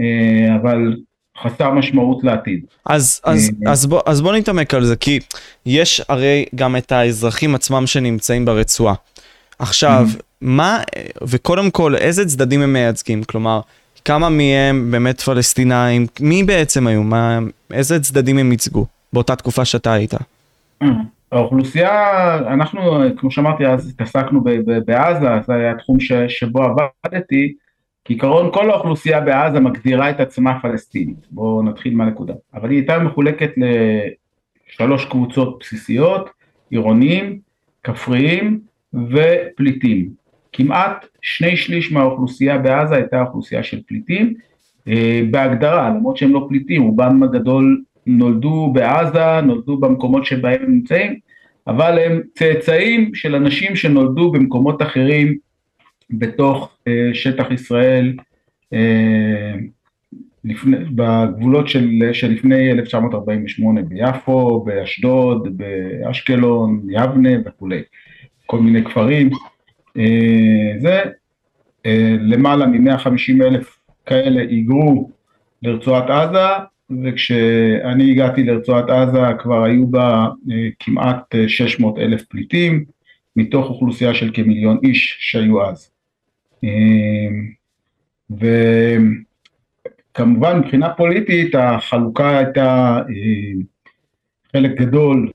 אה, 0.00 0.56
אבל 0.56 0.96
חסר 1.42 1.70
משמעות 1.70 2.24
לעתיד. 2.24 2.60
אז, 2.86 3.20
אז, 3.24 3.50
אה, 3.66 3.72
אז, 3.72 3.86
בוא, 3.86 4.00
אז 4.06 4.20
בוא 4.20 4.32
נתעמק 4.32 4.74
על 4.74 4.84
זה, 4.84 4.96
כי 4.96 5.18
יש 5.66 6.02
הרי 6.08 6.44
גם 6.54 6.76
את 6.76 6.92
האזרחים 6.92 7.54
עצמם 7.54 7.86
שנמצאים 7.86 8.44
ברצועה. 8.44 8.94
עכשיו, 9.58 10.06
mm-hmm. 10.08 10.22
מה, 10.40 10.80
וקודם 11.22 11.70
כל, 11.70 11.96
איזה 11.96 12.26
צדדים 12.26 12.62
הם 12.62 12.72
מייצגים? 12.72 13.24
כלומר, 13.24 13.60
כמה 14.04 14.28
מהם 14.28 14.90
באמת 14.90 15.20
פלסטינאים? 15.20 16.06
מי 16.20 16.42
בעצם 16.42 16.86
היו? 16.86 17.02
מה, 17.02 17.38
איזה 17.72 18.00
צדדים 18.00 18.38
הם 18.38 18.52
ייצגו 18.52 18.86
באותה 19.12 19.36
תקופה 19.36 19.64
שאתה 19.64 19.92
היית? 19.92 20.14
האוכלוסייה, 21.32 22.38
אנחנו, 22.38 23.02
כמו 23.16 23.30
שאמרתי, 23.30 23.66
אז 23.66 23.88
התעסקנו 23.88 24.44
בעזה, 24.84 25.28
זה 25.46 25.54
היה 25.54 25.72
התחום 25.72 26.00
ש, 26.00 26.12
שבו 26.28 26.62
עבדתי. 26.62 27.54
כעיקרון 28.04 28.50
כל 28.52 28.70
האוכלוסייה 28.70 29.20
בעזה 29.20 29.60
מגדירה 29.60 30.10
את 30.10 30.20
עצמה 30.20 30.60
פלסטינית, 30.62 31.26
בואו 31.30 31.62
נתחיל 31.62 31.96
מהנקודה. 31.96 32.34
אבל 32.54 32.70
היא 32.70 32.78
הייתה 32.78 32.98
מחולקת 32.98 33.50
לשלוש 34.68 35.04
קבוצות 35.04 35.58
בסיסיות, 35.60 36.30
עירוניים, 36.70 37.38
כפריים 37.84 38.60
ופליטים. 38.94 40.10
כמעט 40.52 41.06
שני 41.22 41.56
שליש 41.56 41.92
מהאוכלוסייה 41.92 42.58
בעזה 42.58 42.94
הייתה 42.94 43.22
אוכלוסייה 43.22 43.62
של 43.62 43.80
פליטים, 43.86 44.34
אה, 44.88 45.22
בהגדרה, 45.30 45.90
למרות 45.90 46.16
שהם 46.16 46.32
לא 46.32 46.46
פליטים, 46.48 46.82
רובם 46.82 47.22
הגדול 47.22 47.82
נולדו 48.06 48.70
בעזה, 48.74 49.40
נולדו 49.40 49.76
במקומות 49.76 50.24
שבהם 50.24 50.62
הם 50.62 50.72
נמצאים, 50.72 51.14
אבל 51.66 51.98
הם 51.98 52.20
צאצאים 52.34 53.14
של 53.14 53.34
אנשים 53.34 53.76
שנולדו 53.76 54.32
במקומות 54.32 54.82
אחרים 54.82 55.36
בתוך 56.12 56.76
אה, 56.88 57.10
שטח 57.12 57.50
ישראל, 57.50 58.16
אה, 58.72 59.54
לפני, 60.44 60.76
בגבולות 60.76 61.68
של, 61.68 61.88
שלפני 62.12 62.70
1948 62.70 63.82
ביפו, 63.82 64.64
באשדוד, 64.66 65.48
באשקלון, 65.56 66.82
יבנה 66.90 67.30
וכולי, 67.46 67.82
כל 68.46 68.58
מיני 68.60 68.84
כפרים. 68.84 69.30
אה, 69.96 70.72
זה 70.78 71.02
למעלה 72.20 72.66
מ-150 72.66 73.44
אלף 73.44 73.78
כאלה 74.06 74.40
היגרו 74.40 75.10
לרצועת 75.62 76.10
עזה, 76.10 76.64
וכשאני 77.04 78.10
הגעתי 78.10 78.44
לרצועת 78.44 78.90
עזה 78.90 79.22
כבר 79.38 79.64
היו 79.64 79.86
בה 79.86 80.28
כמעט 80.78 81.34
600 81.48 81.98
אלף 81.98 82.24
פליטים, 82.24 82.84
מתוך 83.36 83.70
אוכלוסייה 83.70 84.14
של 84.14 84.30
כמיליון 84.34 84.78
איש 84.82 85.16
שהיו 85.20 85.66
אז. 85.66 85.90
וכמובן 90.14 90.58
מבחינה 90.58 90.94
פוליטית 90.94 91.54
החלוקה 91.54 92.38
הייתה 92.38 92.98
חלק 94.52 94.80
גדול 94.80 95.30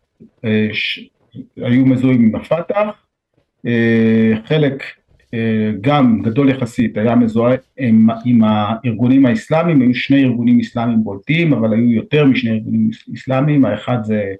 היו 1.57 1.85
מזוהים 1.85 2.25
עם 2.25 2.35
הפת"ח, 2.35 3.05
חלק 4.45 4.83
אה, 5.35 5.71
גם 5.81 6.21
גדול 6.21 6.49
יחסית 6.49 6.97
היה 6.97 7.15
מזוהה 7.15 7.55
עם, 7.77 8.07
עם 8.25 8.43
הארגונים 8.43 9.25
האסלאמיים, 9.25 9.81
היו 9.81 9.95
שני 9.95 10.23
ארגונים 10.23 10.59
אסלאמיים 10.59 11.03
בולטים, 11.03 11.53
אבל 11.53 11.73
היו 11.73 11.91
יותר 11.91 12.25
משני 12.25 12.51
ארגונים 12.51 12.89
אסלאמיים, 13.15 13.65
האחד 13.65 14.03
זה 14.03 14.33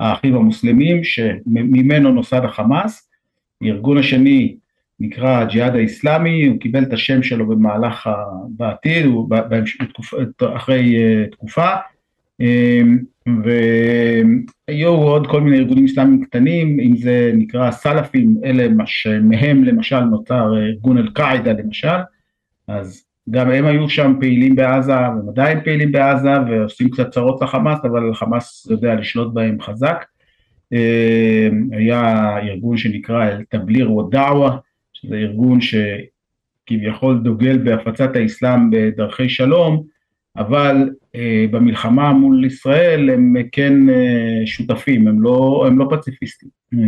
האחים 0.00 0.34
המוסלמים 0.34 1.04
שממנו 1.04 2.12
נוסד 2.12 2.40
החמאס, 2.44 3.10
הארגון 3.62 3.98
השני 3.98 4.56
נקרא 5.00 5.38
הג'יהאד 5.38 5.76
האסלאמי, 5.76 6.46
הוא 6.46 6.60
קיבל 6.60 6.82
את 6.82 6.92
השם 6.92 7.22
שלו 7.22 7.46
במהלך, 7.46 8.10
בעתיד, 8.48 9.06
אחרי 10.56 10.96
אה, 10.96 11.24
תקופה, 11.30 11.68
אה, 12.40 12.80
והיו 14.68 14.90
עוד 14.90 15.26
כל 15.26 15.40
מיני 15.40 15.56
ארגונים 15.58 15.84
אסלאמיים 15.84 16.24
קטנים, 16.24 16.80
אם 16.80 16.96
זה 16.96 17.32
נקרא 17.34 17.70
סלאפים, 17.70 18.36
אלה 18.44 18.66
שמהם 18.86 19.64
למשל 19.64 20.00
נוצר 20.00 20.56
ארגון 20.56 20.98
אל-קאעידה 20.98 21.52
למשל, 21.52 21.98
אז 22.68 23.04
גם 23.30 23.50
הם 23.50 23.66
היו 23.66 23.88
שם 23.88 24.14
פעילים 24.20 24.56
בעזה, 24.56 24.92
והם 24.92 25.28
עדיין 25.28 25.60
פעילים 25.64 25.92
בעזה, 25.92 26.32
ועושים 26.48 26.90
קצת 26.90 27.10
צרות 27.10 27.42
לחמאס, 27.42 27.78
אבל 27.84 28.14
חמאס 28.14 28.66
יודע 28.70 28.94
לשלוט 28.94 29.34
בהם 29.34 29.60
חזק. 29.60 30.04
היה 31.72 32.38
ארגון 32.38 32.76
שנקרא 32.76 33.24
אל-תבליר 33.24 33.92
ודאווה, 33.92 34.56
שזה 35.06 35.16
ארגון 35.16 35.58
שכביכול 35.60 37.18
דוגל 37.18 37.58
בהפצת 37.58 38.16
האסלאם 38.16 38.70
בדרכי 38.70 39.28
שלום, 39.28 39.82
אבל 40.36 40.90
אה, 41.14 41.46
במלחמה 41.50 42.12
מול 42.12 42.44
ישראל 42.44 43.10
הם 43.10 43.34
כן 43.52 43.90
אה, 43.90 44.46
שותפים, 44.46 45.08
הם 45.08 45.22
לא, 45.22 45.64
הם 45.66 45.78
לא 45.78 45.88
פציפיסטים. 45.90 46.48
אה, 46.74 46.78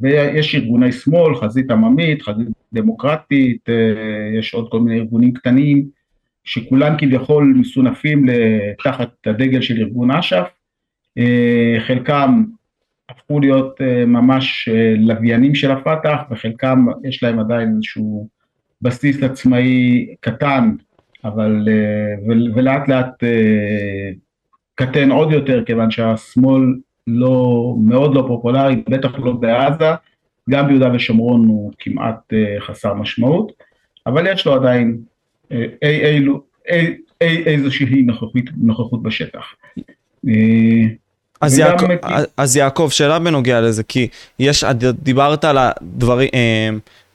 ויש 0.00 0.54
ארגוני 0.54 0.92
שמאל, 0.92 1.34
חזית 1.34 1.70
עממית, 1.70 2.22
חזית 2.22 2.48
דמוקרטית, 2.72 3.68
יש 4.38 4.54
עוד 4.54 4.68
כל 4.70 4.80
מיני 4.80 4.98
ארגונים 4.98 5.32
קטנים, 5.32 5.86
שכולם 6.44 6.94
כביכול 6.98 7.54
מסונפים 7.56 8.26
תחת 8.84 9.10
הדגל 9.26 9.60
של 9.60 9.76
ארגון 9.76 10.10
אש"ף, 10.10 10.48
חלקם 11.86 12.44
הפכו 13.08 13.40
להיות 13.40 13.80
ממש 14.06 14.68
לוויינים 14.98 15.54
של 15.54 15.70
הפת"ח, 15.70 16.20
וחלקם 16.30 16.86
יש 17.04 17.22
להם 17.22 17.38
עדיין 17.38 17.74
איזשהו 17.76 18.28
בסיס 18.82 19.22
עצמאי 19.22 20.06
קטן 20.20 20.70
אבל, 21.24 21.68
אה, 21.68 22.14
ולאט 22.54 22.88
לאט 22.88 23.24
אה, 23.24 24.10
קטן 24.74 25.10
עוד 25.10 25.32
יותר, 25.32 25.64
כיוון 25.64 25.90
שהשמאל 25.90 26.62
לא, 27.06 27.74
מאוד 27.84 28.14
לא 28.14 28.24
פופולרי, 28.28 28.82
בטח 28.88 29.18
לא 29.18 29.32
בעזה, 29.32 29.90
גם 30.50 30.66
ביהודה 30.66 30.94
ושומרון 30.94 31.48
הוא 31.48 31.72
כמעט 31.78 32.32
אה, 32.32 32.60
חסר 32.60 32.94
משמעות, 32.94 33.52
אבל 34.06 34.26
יש 34.26 34.46
לו 34.46 34.54
עדיין 34.54 34.98
אי, 35.50 35.66
אי, 35.82 36.20
אי, 36.68 36.96
אי, 37.20 37.44
איזושהי 37.44 38.02
נוכחות, 38.02 38.32
נוכחות 38.56 39.02
בשטח. 39.02 39.54
אז, 41.40 41.58
יעקב, 41.58 41.86
אז 42.36 42.56
יעקב, 42.56 42.88
שאלה 42.92 43.18
בנוגע 43.18 43.60
לזה, 43.60 43.82
כי 43.82 44.08
יש, 44.38 44.64
דיברת 45.02 45.44
על 45.44 45.58
הדברים, 45.60 46.28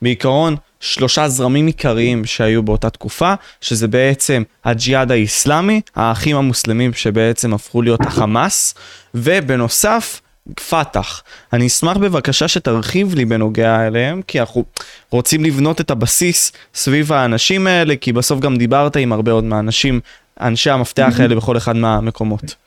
בעיקרון, 0.02 0.56
שלושה 0.80 1.28
זרמים 1.28 1.66
עיקריים 1.66 2.24
שהיו 2.24 2.62
באותה 2.62 2.90
תקופה, 2.90 3.34
שזה 3.60 3.88
בעצם 3.88 4.42
הג'יהאד 4.64 5.10
האיסלאמי, 5.10 5.80
האחים 5.96 6.36
המוסלמים 6.36 6.92
שבעצם 6.92 7.54
הפכו 7.54 7.82
להיות 7.82 8.00
החמאס, 8.00 8.74
ובנוסף, 9.14 10.20
פת"ח. 10.54 11.22
אני 11.52 11.66
אשמח 11.66 11.96
בבקשה 11.96 12.48
שתרחיב 12.48 13.14
לי 13.14 13.24
בנוגע 13.24 13.86
אליהם, 13.86 14.22
כי 14.26 14.40
אנחנו 14.40 14.64
רוצים 15.10 15.44
לבנות 15.44 15.80
את 15.80 15.90
הבסיס 15.90 16.52
סביב 16.74 17.12
האנשים 17.12 17.66
האלה, 17.66 17.96
כי 17.96 18.12
בסוף 18.12 18.40
גם 18.40 18.56
דיברת 18.56 18.96
עם 18.96 19.12
הרבה 19.12 19.32
עוד 19.32 19.44
מהאנשים, 19.44 20.00
אנשי 20.40 20.70
המפתח 20.70 21.14
האלה 21.18 21.36
בכל 21.36 21.56
אחד 21.56 21.76
מהמקומות. 21.76 22.63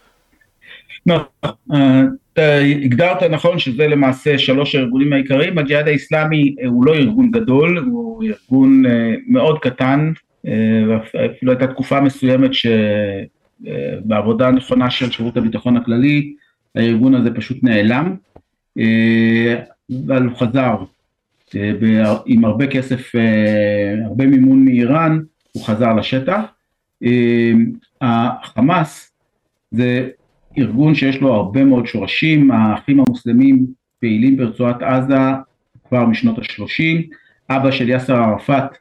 אה, 1.10 2.04
אתה 2.34 2.56
הגדרת 2.84 3.24
נכון 3.24 3.60
שזה 3.60 3.88
למעשה 3.88 4.38
שלוש 4.38 4.76
הארגונים 4.76 5.14
העיקריים, 5.14 5.58
הג'יהאד 5.58 5.88
האיסלאמי 5.88 6.56
אה, 6.62 6.68
הוא 6.68 6.86
לא 6.86 6.96
ארגון 6.96 7.32
גדול, 7.32 7.78
הוא 7.78 8.24
ארגון 8.24 8.86
אה, 8.86 9.16
מאוד 9.28 9.60
קטן, 9.60 10.12
אפילו 11.32 11.52
הייתה 11.52 11.68
תקופה 11.68 12.02
מסוימת 12.02 12.52
שבעבודה 13.64 14.48
הנכונה 14.48 14.90
של 14.90 15.12
שירות 15.12 15.38
הביטחון 15.38 15.78
הכללי, 15.78 16.34
הארגון 16.76 17.14
הזה 17.14 17.34
פשוט 17.34 17.58
נעלם, 17.64 18.16
אבל 20.08 20.24
הוא 20.24 20.38
חזר 20.38 20.76
עם 22.26 22.46
הרבה 22.46 22.68
כסף, 22.68 23.12
הרבה 24.06 24.26
מימון 24.26 24.66
מאיראן, 24.66 25.20
הוא 25.52 25.66
חזר 25.66 25.94
לשטח. 25.94 26.42
החמאס 28.02 29.12
זה 29.72 30.10
ארגון 30.58 30.96
שיש 30.96 31.22
לו 31.22 31.34
הרבה 31.34 31.64
מאוד 31.64 31.88
שורשים, 31.88 32.52
האחים 32.52 33.00
המוסלמים 33.00 33.66
פעילים 34.00 34.38
ברצועת 34.38 34.82
עזה 34.82 35.18
כבר 35.88 36.06
משנות 36.06 36.40
ה-30, 36.40 37.16
אבא 37.50 37.72
של 37.72 37.90
יאסר 37.90 38.16
ערפאת 38.16 38.78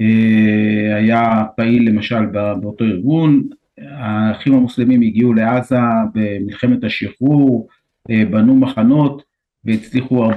אה, 0.00 0.96
היה 0.96 1.44
פעיל 1.56 1.88
למשל 1.88 2.26
באותו 2.60 2.84
ארגון, 2.84 3.42
האחים 3.78 4.54
המוסלמים 4.54 5.02
הגיעו 5.02 5.34
לעזה 5.34 5.76
במלחמת 6.14 6.84
השחרור, 6.84 7.68
בנו 8.08 8.56
מחנות 8.56 9.22
והצליחו 9.64 10.30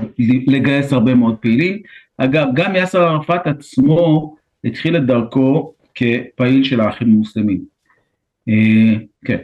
לגייס 0.48 0.94
הרבה 0.94 1.16
מאוד 1.16 1.36
פעילים. 1.38 1.78
אגב, 2.18 2.48
גם 2.54 2.76
יאסר 2.76 3.04
ערפאת 3.04 3.48
עצמו 3.48 4.36
התחיל 4.64 4.98
את 4.98 5.06
דרכו 5.06 5.74
כפעיל 5.96 6.64
של 6.64 6.82
האחים 6.82 7.08
המוסלמים. 7.08 7.62
כן, 9.26 9.38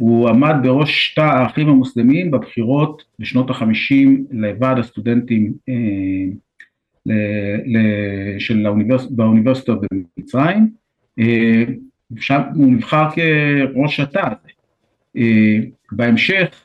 הוא 0.00 0.28
עמד 0.28 0.54
בראש 0.62 1.14
תא 1.16 1.20
האחים 1.20 1.68
המוסלמים 1.68 2.30
בבחירות 2.30 3.02
בשנות 3.18 3.50
החמישים 3.50 4.24
לוועד 4.30 4.78
הסטודנטים 4.78 5.52
של 8.38 8.66
האוניברס... 8.66 9.06
באוניברסיטה 9.06 9.72
במצרים, 10.16 10.70
שם 12.16 12.40
הוא 12.54 12.72
נבחר 12.72 13.08
כראש 13.10 14.00
התא 14.00 14.18
הזה. 14.26 14.50
בהמשך 15.92 16.64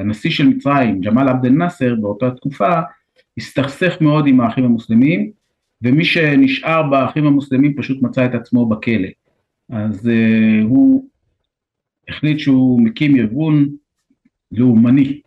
הנשיא 0.00 0.30
של 0.30 0.48
מצרים, 0.48 1.00
ג'מאל 1.00 1.28
עבד 1.28 1.46
אל 1.46 1.52
נאסר, 1.52 1.94
באותה 1.94 2.30
תקופה, 2.30 2.80
הסתכסך 3.38 3.96
מאוד 4.00 4.26
עם 4.26 4.40
האחים 4.40 4.64
המוסלמים, 4.64 5.30
ומי 5.82 6.04
שנשאר 6.04 6.82
באחים 6.90 7.26
המוסלמים 7.26 7.74
פשוט 7.76 8.02
מצא 8.02 8.26
את 8.26 8.34
עצמו 8.34 8.66
בכלא. 8.66 9.08
אז 9.70 10.06
uh, 10.06 10.64
הוא 10.64 11.11
החליט 12.08 12.38
שהוא 12.38 12.82
מקים 12.82 13.16
ארגון 13.16 13.68
לאומני, 14.52 15.20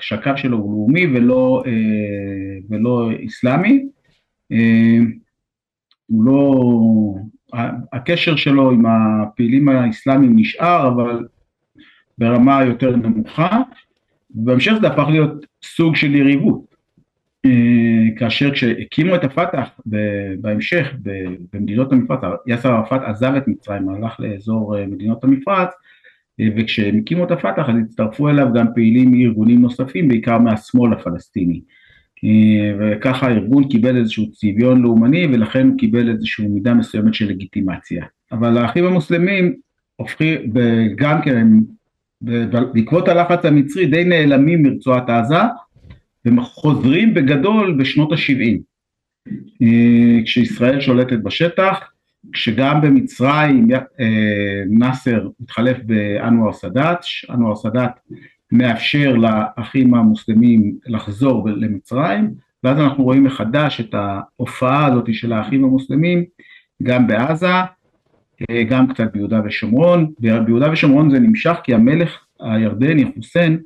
שהקו 0.00 0.30
שלו 0.36 0.58
הוא 0.58 0.72
לאומי 0.72 1.06
ולא, 1.06 1.62
uh, 1.66 2.64
ולא 2.70 3.10
אסלאמי. 3.26 3.84
Uh, 4.52 4.56
הוא 6.06 6.24
לא, 6.24 6.64
הקשר 7.92 8.36
שלו 8.36 8.70
עם 8.70 8.86
הפעילים 8.86 9.68
האסלאמיים 9.68 10.32
נשאר, 10.36 10.88
אבל 10.88 11.26
ברמה 12.18 12.64
יותר 12.64 12.96
נמוכה, 12.96 13.62
ובהמשך 14.34 14.72
זה 14.80 14.88
הפך 14.88 15.08
להיות 15.08 15.46
סוג 15.64 15.96
של 15.96 16.14
יריבות. 16.14 16.72
אה, 17.46 18.16
כאשר 18.18 18.50
כשהקימו 18.50 19.14
את 19.14 19.24
הפת"ח 19.24 19.80
בהמשך 20.40 20.92
במדינות 21.52 21.92
המפרץ, 21.92 22.40
יאסר 22.46 22.72
ערפאת 22.72 23.00
עזב 23.02 23.34
את 23.34 23.48
מצרים, 23.48 23.88
הלך 23.88 24.20
לאזור 24.20 24.78
אה, 24.78 24.86
מדינות 24.86 25.24
המפרץ, 25.24 25.68
אה, 25.68 25.74
וכשהם 26.56 26.98
הקימו 26.98 27.24
את 27.24 27.30
הפת"ח 27.30 27.68
אז 27.68 27.74
הצטרפו 27.84 28.28
אליו 28.28 28.48
גם 28.54 28.66
פעילים 28.74 29.10
מארגונים 29.10 29.60
נוספים, 29.60 30.08
בעיקר 30.08 30.38
מהשמאל 30.38 30.92
הפלסטיני. 30.92 31.60
וככה 32.78 33.26
הארגון 33.26 33.68
קיבל 33.68 33.96
איזשהו 33.96 34.30
צביון 34.30 34.82
לאומני 34.82 35.26
ולכן 35.26 35.68
הוא 35.68 35.78
קיבל 35.78 36.08
איזושהי 36.08 36.48
מידה 36.48 36.74
מסוימת 36.74 37.14
של 37.14 37.28
לגיטימציה. 37.28 38.04
אבל 38.32 38.58
האחים 38.58 38.84
המוסלמים 38.84 39.54
הופכים, 39.96 40.52
גם 40.96 41.22
כן 41.22 41.48
בעקבות 42.74 43.08
הלחץ 43.08 43.44
המצרי 43.44 43.86
די 43.86 44.04
נעלמים 44.04 44.62
מרצועת 44.62 45.10
עזה 45.10 45.36
וחוזרים 46.26 47.14
בגדול 47.14 47.76
בשנות 47.78 48.12
ה-70 48.12 48.58
אה, 49.62 50.22
כשישראל 50.24 50.80
שולטת 50.80 51.18
בשטח, 51.18 51.91
כשגם 52.32 52.80
במצרים 52.80 53.68
אה, 54.00 54.62
נאסר 54.70 55.28
מתחלף 55.40 55.76
באנואר 55.84 56.52
סאדאת, 56.52 56.98
אנואר 57.30 57.56
סאדאת 57.56 57.90
מאפשר 58.52 59.14
לאחים 59.16 59.94
המוסלמים 59.94 60.76
לחזור 60.86 61.48
למצרים 61.48 62.30
ואז 62.64 62.78
אנחנו 62.78 63.04
רואים 63.04 63.24
מחדש 63.24 63.80
את 63.80 63.94
ההופעה 63.94 64.86
הזאת 64.86 65.14
של 65.14 65.32
האחים 65.32 65.64
המוסלמים 65.64 66.24
גם 66.82 67.06
בעזה 67.06 67.46
אה, 68.50 68.64
גם 68.64 68.86
קצת 68.86 69.12
ביהודה 69.12 69.40
ושומרון, 69.44 70.12
ביהודה 70.18 70.72
ושומרון 70.72 71.10
זה 71.10 71.18
נמשך 71.18 71.56
כי 71.64 71.74
המלך 71.74 72.18
הירדני 72.40 73.04
חוסיין 73.14 73.58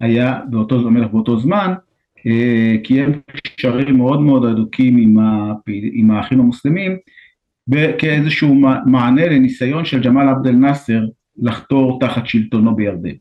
היה 0.00 0.40
באותו, 0.50 0.86
המלך 0.86 1.10
באותו 1.10 1.40
זמן, 1.40 1.74
אה, 2.26 2.74
קיים 2.84 3.20
קשרים 3.56 3.96
מאוד 3.96 4.20
מאוד 4.20 4.44
הדוקים 4.44 4.96
עם, 4.96 5.18
הפעיל, 5.18 5.90
עם 5.92 6.10
האחים 6.10 6.40
המוסלמים 6.40 6.96
כאיזשהו 7.98 8.54
מענה 8.86 9.26
לניסיון 9.26 9.84
של 9.84 10.02
ג'מאל 10.02 10.28
עבד 10.28 10.46
אל 10.46 10.52
נאסר 10.52 11.00
לחתור 11.36 11.98
תחת 12.00 12.26
שלטונו 12.26 12.76
בירדן. 12.76 13.14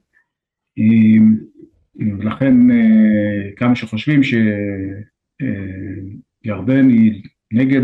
אה, 0.80 1.18
ולכן 2.20 2.54
כמה 3.56 3.76
שחושבים 3.76 4.22
שירדן 6.44 6.90
היא 6.90 7.24
נגד 7.54 7.82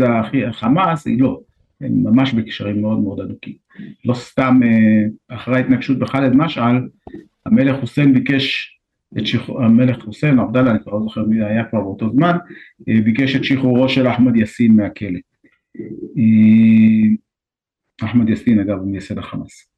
החמאס, 0.48 1.06
היא 1.06 1.20
לא. 1.20 1.40
הם 1.80 2.02
ממש 2.02 2.32
בקשרים 2.32 2.82
מאוד 2.82 2.98
מאוד 2.98 3.20
הדוקים. 3.20 3.54
לא 4.04 4.14
סתם 4.14 4.60
אה, 4.62 5.36
אחרי 5.36 5.56
ההתנגשות 5.56 5.98
בח'אלד 5.98 6.36
משעל, 6.36 6.88
המלך 7.46 7.80
חוסיין 7.80 8.14
ביקש 8.14 8.78
את 9.18 9.26
שחרור, 9.26 9.62
המלך 9.62 10.02
חוסיין, 10.02 10.38
עבדאללה, 10.38 10.70
אני 10.70 10.78
כבר 10.82 10.92
לא 10.92 11.00
זוכר 11.00 11.24
מי 11.24 11.44
היה 11.44 11.64
כבר 11.64 11.80
באותו 11.80 12.10
זמן, 12.10 12.36
אה, 12.88 13.00
ביקש 13.04 13.36
את 13.36 13.44
שחרורו 13.44 13.88
של 13.88 14.08
אחמד 14.08 14.36
יאסין 14.36 14.76
מהכלא. 14.76 15.18
אה, 15.80 17.10
אחמד 18.08 18.28
יאסין 18.28 18.60
אגב 18.60 18.78
הוא 18.78 18.90
מייסד 18.90 19.18
החמאס. 19.18 19.68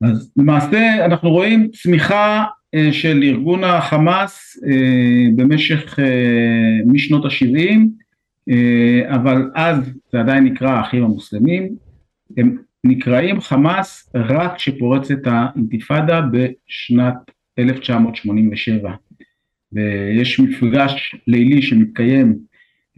אז 0.00 0.32
למעשה 0.36 1.04
אנחנו 1.04 1.30
רואים 1.30 1.70
צמיחה 1.70 2.44
של 2.92 3.22
ארגון 3.22 3.64
החמאס 3.64 4.58
במשך 5.36 5.98
משנות 6.86 7.24
ה-70 7.24 7.78
אה, 8.50 9.14
אבל 9.14 9.50
אז 9.54 9.92
זה 10.12 10.20
עדיין 10.20 10.44
נקרא 10.44 10.70
האחים 10.70 11.04
המוסלמים, 11.04 11.76
הם 12.36 12.56
נקראים 12.84 13.40
חמאס 13.40 14.10
רק 14.14 14.56
כשפורצת 14.56 15.26
האינתיפאדה 15.26 16.20
בשנת 16.20 17.14
1987 17.58 18.92
ויש 19.72 20.40
מפגש 20.40 21.16
לילי 21.26 21.62
שמתקיים 21.62 22.38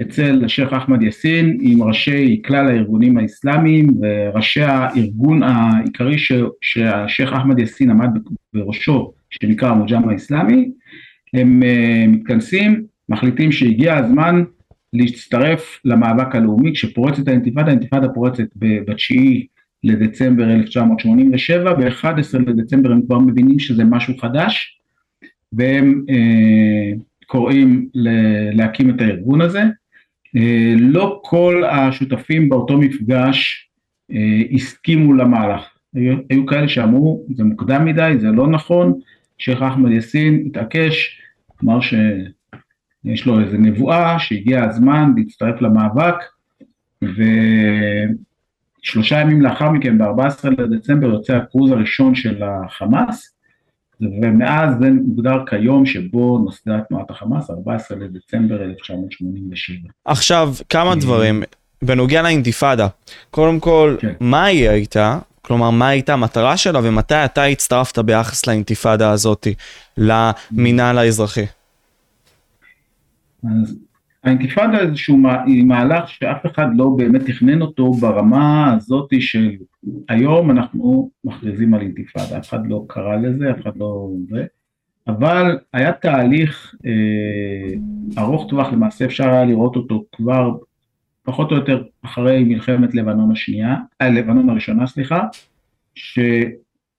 אצל 0.02 0.44
השייח' 0.44 0.72
אחמד 0.72 1.02
יאסין 1.02 1.58
עם 1.60 1.82
ראשי 1.82 2.42
כלל 2.46 2.68
הארגונים 2.68 3.18
האסלאמיים 3.18 4.00
וראשי 4.00 4.62
הארגון 4.62 5.42
העיקרי 5.42 6.16
שהשייח' 6.60 7.32
אחמד 7.32 7.58
יאסין 7.58 7.90
עמד 7.90 8.08
בראשו 8.54 9.12
שנקרא 9.30 9.68
המוג'אם 9.68 10.08
האסלאמי. 10.08 10.70
הם 11.34 11.62
uh, 11.62 12.10
מתכנסים 12.10 12.84
מחליטים 13.08 13.52
שהגיע 13.52 13.96
הזמן 13.96 14.42
להצטרף 14.92 15.80
למאבק 15.84 16.34
הלאומי, 16.34 16.72
כשפורצת 16.72 17.28
האינתיפאדה, 17.28 17.68
האינתיפאדה 17.68 18.08
פורצת 18.08 18.48
ב-9 18.56 19.14
לדצמבר 19.84 20.50
1987, 20.50 21.74
ב-11 21.74 22.38
לדצמבר 22.46 22.92
הם 22.92 23.02
כבר 23.06 23.18
מבינים 23.18 23.58
שזה 23.58 23.84
משהו 23.84 24.18
חדש, 24.18 24.80
והם 25.52 26.04
אה, 26.10 26.92
קוראים 27.26 27.88
להקים 28.52 28.90
את 28.90 29.00
הארגון 29.00 29.40
הזה. 29.40 29.62
אה, 30.36 30.74
לא 30.78 31.20
כל 31.24 31.64
השותפים 31.64 32.48
באותו 32.48 32.78
מפגש 32.78 33.68
אה, 34.12 34.42
הסכימו 34.52 35.12
למהלך, 35.12 35.62
היו, 35.94 36.16
היו 36.30 36.46
כאלה 36.46 36.68
שאמרו 36.68 37.24
זה 37.34 37.44
מוקדם 37.44 37.84
מדי, 37.84 38.14
זה 38.18 38.28
לא 38.28 38.46
נכון, 38.46 39.00
שייח' 39.38 39.62
אחמד 39.62 39.90
יאסין 39.90 40.42
התעקש, 40.46 41.20
אמר 41.64 41.80
ש... 41.80 41.94
יש 43.04 43.26
לו 43.26 43.40
איזה 43.40 43.58
נבואה 43.58 44.18
שהגיע 44.18 44.64
הזמן 44.64 45.12
להצטרף 45.16 45.62
למאבק 45.62 46.14
ושלושה 48.82 49.20
ימים 49.20 49.42
לאחר 49.42 49.70
מכן 49.70 49.98
ב-14 49.98 50.48
לדצמבר 50.58 51.06
יוצא 51.06 51.36
הקרוז 51.36 51.70
הראשון 51.70 52.14
של 52.14 52.42
החמאס 52.42 53.36
ומאז 54.00 54.74
זה 54.80 54.90
מוגדר 54.90 55.46
כיום 55.46 55.86
שבו 55.86 56.38
נוסדה 56.38 56.80
תנועת 56.88 57.10
החמאס, 57.10 57.50
14 57.50 57.98
לדצמבר 57.98 58.62
1987. 58.62 59.76
עכשיו, 60.04 60.54
כמה 60.68 60.94
דברים. 60.94 61.42
בנוגע 61.82 62.22
לאינתיפאדה, 62.22 62.88
קודם 63.30 63.60
כל, 63.60 63.96
כן. 64.00 64.12
מה 64.20 64.44
היא 64.44 64.68
הייתה? 64.68 65.18
כלומר, 65.42 65.70
מה 65.70 65.88
הייתה 65.88 66.12
המטרה 66.12 66.56
שלה 66.56 66.80
ומתי 66.82 67.14
אתה 67.14 67.44
הצטרפת 67.44 67.98
ביחס 67.98 68.46
לאינתיפאדה 68.46 69.10
הזאת, 69.10 69.46
למינהל 69.96 70.98
האזרחי? 70.98 71.46
אז 73.44 73.78
האינתיפאדה 74.24 74.78
איזשהו 74.78 75.18
מהלך 75.64 76.08
שאף 76.08 76.46
אחד 76.46 76.66
לא 76.76 76.86
באמת 76.96 77.22
תכנן 77.26 77.62
אותו 77.62 77.90
ברמה 77.90 78.74
הזאת 78.74 79.08
של 79.20 79.50
היום 80.08 80.50
אנחנו 80.50 81.10
מכריזים 81.24 81.74
על 81.74 81.80
אינתיפאדה, 81.80 82.38
אף 82.38 82.48
אחד 82.48 82.66
לא 82.66 82.84
קרא 82.88 83.16
לזה, 83.16 83.50
אף 83.50 83.60
אחד 83.60 83.76
לא... 83.76 84.08
זה, 84.28 84.46
אבל 85.06 85.58
היה 85.72 85.92
תהליך 85.92 86.74
אה, 86.86 87.74
ארוך 88.22 88.50
טווח, 88.50 88.72
למעשה 88.72 89.04
אפשר 89.04 89.28
היה 89.28 89.44
לראות 89.44 89.76
אותו 89.76 90.04
כבר 90.12 90.50
פחות 91.22 91.50
או 91.50 91.56
יותר 91.56 91.82
אחרי 92.02 92.44
מלחמת 92.44 92.94
לבנון 92.94 93.32
השנייה, 93.32 93.76
אה, 94.00 94.10
לבנון 94.10 94.50
הראשונה 94.50 94.86
סליחה, 94.86 95.26
שאש"ף 95.94 96.94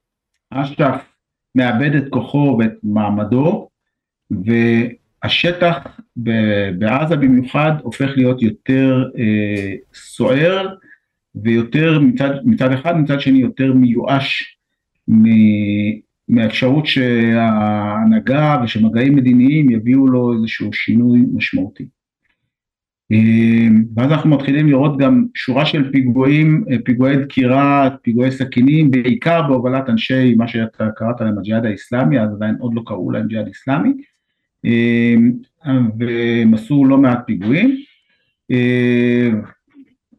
מאבד 1.56 1.96
את 1.96 2.04
כוחו 2.10 2.58
ואת 2.60 2.74
מעמדו, 2.84 3.68
ו... 4.32 4.52
השטח 5.24 6.00
בעזה 6.78 7.16
במיוחד 7.16 7.72
הופך 7.82 8.10
להיות 8.16 8.42
יותר 8.42 9.04
אה, 9.18 9.76
סוער 9.94 10.76
ויותר 11.36 12.00
מצד, 12.00 12.30
מצד 12.46 12.72
אחד, 12.72 12.98
מצד 12.98 13.22
שני 13.22 13.40
יותר 13.40 13.74
מיואש 13.74 14.58
מהאפשרות 16.30 16.86
שההנהגה 16.86 18.62
ושמגעים 18.64 19.16
מדיניים 19.16 19.70
יביאו 19.70 20.08
לו 20.08 20.34
איזשהו 20.34 20.74
שינוי 20.74 21.20
משמעותי. 21.34 21.86
ואז 23.96 24.12
אנחנו 24.12 24.30
מתחילים 24.30 24.68
לראות 24.68 24.98
גם 24.98 25.26
שורה 25.36 25.66
של 25.66 25.92
פיגועים, 25.92 26.66
פיגועי 26.86 27.18
דקירה, 27.18 27.90
פיגועי 28.02 28.32
סכינים, 28.32 28.92
בעיקר 28.92 29.42
בהובלת 29.42 29.90
אנשי 29.90 30.36
מה 30.36 30.48
שאתה 30.48 30.88
קראת 30.96 31.22
להם 31.22 31.38
הג'יהאד 31.38 31.66
האיסלאמי, 31.66 32.20
אז 32.20 32.34
עדיין 32.34 32.56
עוד 32.60 32.74
לא 32.76 32.82
קראו 32.86 33.12
להם 33.12 33.28
ג'יהאד 33.28 33.48
איסלאמי, 33.48 33.94
והם 36.00 36.54
עשו 36.54 36.86
לא 36.86 36.98
מעט 36.98 37.20
פיגועים. 37.26 37.78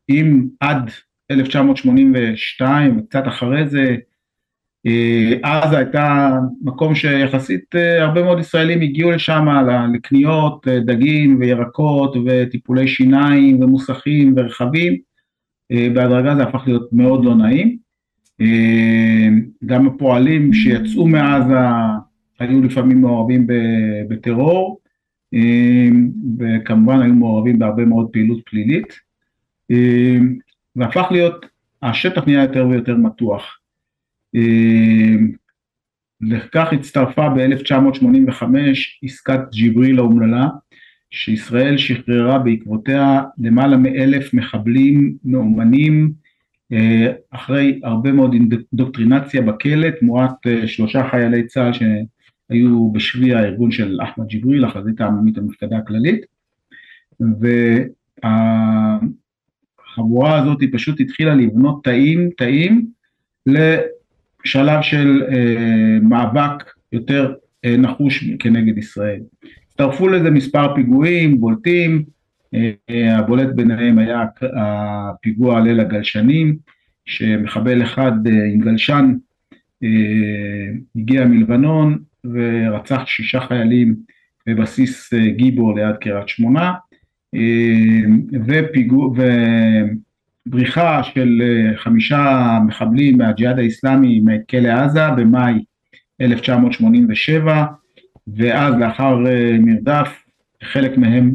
אם 0.09 0.47
עד 0.61 0.91
1982 1.31 2.99
וקצת 2.99 3.23
אחרי 3.27 3.69
זה 3.69 3.97
עזה 5.43 5.79
הייתה 5.79 6.31
מקום 6.63 6.95
שיחסית 6.95 7.75
הרבה 8.01 8.23
מאוד 8.23 8.39
ישראלים 8.39 8.81
הגיעו 8.81 9.11
לשם 9.11 9.47
לקניות 9.95 10.69
דגים 10.69 11.41
וירקות 11.41 12.17
וטיפולי 12.27 12.89
שיניים 12.89 13.63
ומוסכים 13.63 14.35
ורכבים, 14.37 14.97
בהדרגה 15.95 16.37
זה 16.37 16.43
הפך 16.43 16.63
להיות 16.67 16.93
מאוד 16.93 17.25
לא 17.25 17.35
נעים. 17.35 17.77
גם 19.67 19.87
הפועלים 19.87 20.53
שיצאו 20.53 21.07
מעזה 21.07 21.59
היו 22.39 22.63
לפעמים 22.63 23.01
מעורבים 23.01 23.47
בטרור, 24.09 24.81
וכמובן 26.39 27.01
היו 27.01 27.15
מעורבים 27.15 27.59
בהרבה 27.59 27.85
מאוד 27.85 28.09
פעילות 28.13 28.39
פלילית, 28.47 29.12
והפך 30.77 31.07
להיות, 31.11 31.47
השטח 31.83 32.27
נהיה 32.27 32.43
יותר 32.43 32.67
ויותר 32.69 32.97
מתוח. 32.97 33.59
לכך 36.21 36.73
הצטרפה 36.73 37.29
ב-1985 37.29 38.45
עסקת 39.03 39.41
ג'יבריל 39.53 39.99
האומללה, 39.99 40.49
שישראל 41.11 41.79
שחררה 41.79 42.39
בעקבותיה 42.39 43.23
למעלה 43.39 43.77
מאלף 43.77 44.35
מחבלים 44.35 45.17
מאומנים 45.25 46.13
אחרי 47.31 47.81
הרבה 47.83 48.13
מאוד 48.13 48.33
אינדוקטרינציה 48.33 49.43
בכלא, 49.43 49.91
תמורת 49.91 50.35
שלושה 50.67 51.09
חיילי 51.11 51.47
צה"ל 51.47 51.73
שהיו 51.73 52.93
בשבי 52.93 53.35
הארגון 53.35 53.71
של 53.71 53.99
אחמד 54.03 54.27
ג'יבריל, 54.27 54.65
החזית 54.65 55.01
העממית 55.01 55.39
המפקדה 55.39 55.79
הכללית, 55.79 56.21
והחבורה 59.93 60.39
הזאת 60.39 60.59
פשוט 60.73 61.01
התחילה 61.01 61.35
לבנות 61.35 61.85
תאים, 61.85 62.31
תאים, 62.37 62.87
שלב 64.45 64.83
של 64.83 65.23
אה, 65.33 65.99
מאבק 66.03 66.65
יותר 66.93 67.35
אה, 67.65 67.77
נחוש 67.77 68.25
כנגד 68.39 68.79
ישראל. 68.79 69.21
הצטרפו 69.67 70.09
לזה 70.09 70.31
מספר 70.31 70.75
פיגועים 70.75 71.41
בולטים, 71.41 72.05
אה, 72.55 73.19
הבולט 73.19 73.55
ביניהם 73.55 73.99
היה 73.99 74.25
הפיגוע 74.57 75.57
על 75.57 75.63
ליל 75.63 75.81
הגלשנים, 75.81 76.57
שמחבל 77.05 77.83
אחד 77.83 78.13
אה, 78.27 78.45
עם 78.53 78.61
גלשן 78.61 79.15
אה, 79.85 79.89
הגיע 80.97 81.25
מלבנון 81.25 81.99
ורצח 82.25 83.03
שישה 83.07 83.41
חיילים 83.41 83.97
בבסיס 84.47 85.15
אה, 85.15 85.31
גיבור 85.31 85.75
ליד 85.77 85.97
קריית 85.97 86.29
שמונה, 86.29 86.73
אה, 87.35 88.41
ופיגוע, 88.47 89.07
ו... 89.07 89.23
בריחה 90.47 91.03
של 91.03 91.43
אה, 91.43 91.77
חמישה 91.77 92.59
מחבלים 92.67 93.19
מהג'יהאד 93.19 93.59
האיסלאמי 93.59 94.21
מכלא 94.25 94.69
עזה 94.69 95.11
במאי 95.11 95.55
1987 96.21 97.65
ואז 98.37 98.75
לאחר 98.75 99.27
אה, 99.27 99.57
מרדף 99.61 100.25
חלק 100.63 100.99
מהם 100.99 101.33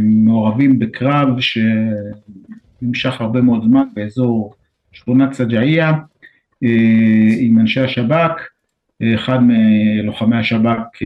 מעורבים 0.00 0.78
בקרב 0.78 1.28
שנמשך 1.40 3.20
הרבה 3.20 3.40
מאוד 3.40 3.62
זמן 3.64 3.84
באזור 3.94 4.54
שכונת 4.92 5.32
סג'עיה 5.32 5.92
עם 7.40 7.58
אנשי 7.58 7.80
השב"כ, 7.80 8.48
אחד 9.14 9.38
מלוחמי 9.42 10.36
השב"כ 10.36 10.98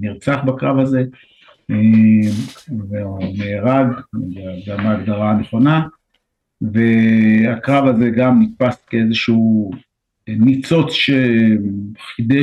נרצח 0.00 0.38
בקרב 0.46 0.78
הזה 0.78 1.04
ונהרג, 2.90 3.86
גם 4.68 4.86
ההגדרה 4.86 5.30
הנכונה, 5.30 5.86
והקרב 6.62 7.86
הזה 7.86 8.10
גם 8.10 8.42
נתפס 8.42 8.84
כאיזשהו 8.90 9.70
ניצוץ 10.28 10.92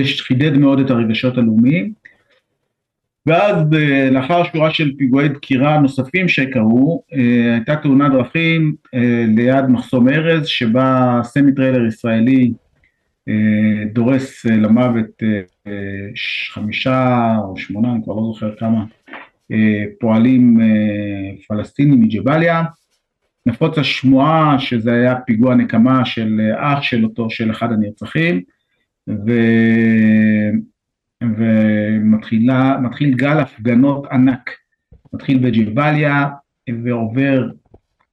שחידד 0.03 0.57
מאוד 0.57 0.79
את 0.79 0.89
הרגשות 0.89 1.37
הלאומיים. 1.37 1.93
ואז 3.25 3.57
לאחר 4.11 4.43
שורה 4.43 4.73
של 4.73 4.91
פיגועי 4.97 5.29
דקירה 5.29 5.79
נוספים 5.79 6.27
שקרו, 6.27 7.03
הייתה 7.53 7.75
תאונת 7.75 8.11
דרכים 8.11 8.75
ליד 9.35 9.65
מחסום 9.65 10.09
ארז, 10.09 10.47
שבה 10.47 11.19
סמי 11.23 11.55
טריילר 11.55 11.85
ישראלי 11.85 12.51
דורס 13.93 14.45
למוות 14.45 15.23
חמישה 16.53 17.35
או 17.43 17.57
שמונה, 17.57 17.91
אני 17.91 18.03
כבר 18.03 18.13
לא 18.13 18.31
זוכר 18.33 18.55
כמה, 18.55 18.85
פועלים 19.99 20.59
פלסטינים 21.47 22.01
מג'באליה. 22.01 22.63
נפוץ 23.45 23.77
השמועה 23.77 24.59
שזה 24.59 24.93
היה 24.93 25.15
פיגוע 25.15 25.55
נקמה 25.55 26.05
של 26.05 26.51
אח 26.57 26.81
של 26.81 27.03
אותו, 27.03 27.29
של 27.29 27.51
אחד 27.51 27.71
הנרצחים, 27.71 28.41
ו... 29.09 29.31
ומתחיל 31.21 33.13
גל 33.15 33.39
הפגנות 33.39 34.05
ענק, 34.11 34.49
מתחיל 35.13 35.37
בג'יבליה 35.37 36.29
ועובר 36.83 37.49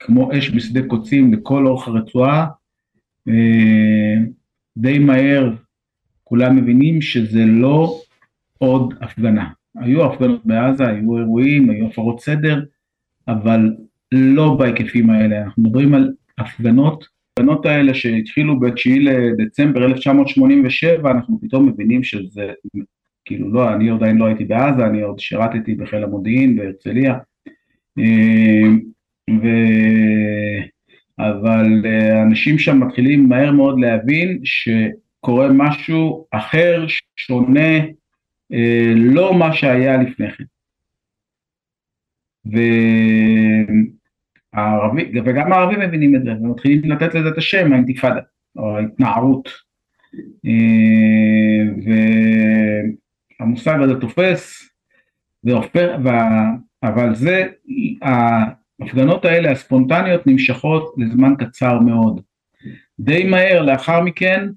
כמו 0.00 0.30
אש 0.38 0.50
בשדה 0.50 0.80
קוצים 0.86 1.32
לכל 1.32 1.66
אורך 1.66 1.88
הרצועה, 1.88 2.46
די 4.76 4.98
מהר 4.98 5.52
כולם 6.24 6.56
מבינים 6.56 7.02
שזה 7.02 7.44
לא 7.44 8.00
עוד 8.58 8.94
הפגנה. 9.00 9.48
היו 9.80 10.04
הפגנות 10.04 10.46
בעזה, 10.46 10.86
היו 10.86 11.18
אירועים, 11.18 11.70
היו 11.70 11.86
הפרות 11.86 12.20
סדר, 12.20 12.62
אבל 13.28 13.74
לא 14.12 14.56
בהיקפים 14.58 15.10
האלה, 15.10 15.42
אנחנו 15.42 15.62
מדברים 15.62 15.94
על 15.94 16.12
הפגנות, 16.38 17.04
הפגנות 17.32 17.66
האלה 17.66 17.94
שהתחילו 17.94 18.60
ב-9 18.60 19.00
לדצמבר 19.00 19.84
1987, 19.84 21.10
אנחנו 21.10 21.38
פתאום 21.40 21.68
מבינים 21.68 22.02
שזה, 22.02 22.52
כאילו 23.24 23.52
לא, 23.52 23.74
אני 23.74 23.90
עדיין 23.90 24.16
לא 24.16 24.24
הייתי 24.24 24.44
בעזה, 24.44 24.86
אני 24.86 25.00
עוד 25.00 25.18
שירתתי 25.18 25.74
בחיל 25.74 26.04
המודיעין 26.04 26.56
בהרצליה, 26.56 27.18
אה, 27.98 28.68
ו... 29.30 29.48
אבל 31.18 31.86
אה, 31.86 32.22
אנשים 32.22 32.58
שם 32.58 32.80
מתחילים 32.80 33.28
מהר 33.28 33.52
מאוד 33.52 33.80
להבין 33.80 34.40
שקורה 34.44 35.48
משהו 35.52 36.26
אחר, 36.30 36.86
שונה, 37.16 37.78
לא 38.96 39.38
מה 39.38 39.52
שהיה 39.54 39.96
לפני 39.96 40.32
כן. 40.32 40.44
ו... 42.52 42.58
הערבי, 44.54 45.12
וגם 45.24 45.52
הערבים 45.52 45.80
מבינים 45.80 46.16
את 46.16 46.24
זה, 46.24 46.30
ומתחילים 46.32 46.90
לתת 46.90 47.14
לזה 47.14 47.28
את 47.28 47.38
השם, 47.38 47.72
האינתיפאדה, 47.72 48.20
או 48.56 48.76
ההתנערות. 48.76 49.48
אה, 50.46 51.90
והמושג 53.40 53.78
הזה 53.80 54.00
תופס, 54.00 54.70
והופך, 55.44 55.88
אבל 56.82 57.14
זה, 57.14 57.46
ההפגנות 58.02 59.24
האלה 59.24 59.50
הספונטניות 59.50 60.26
נמשכות 60.26 60.94
לזמן 60.98 61.34
קצר 61.38 61.78
מאוד. 61.80 62.20
די 63.00 63.24
מהר 63.24 63.62
לאחר 63.62 64.00
מכן 64.00 64.48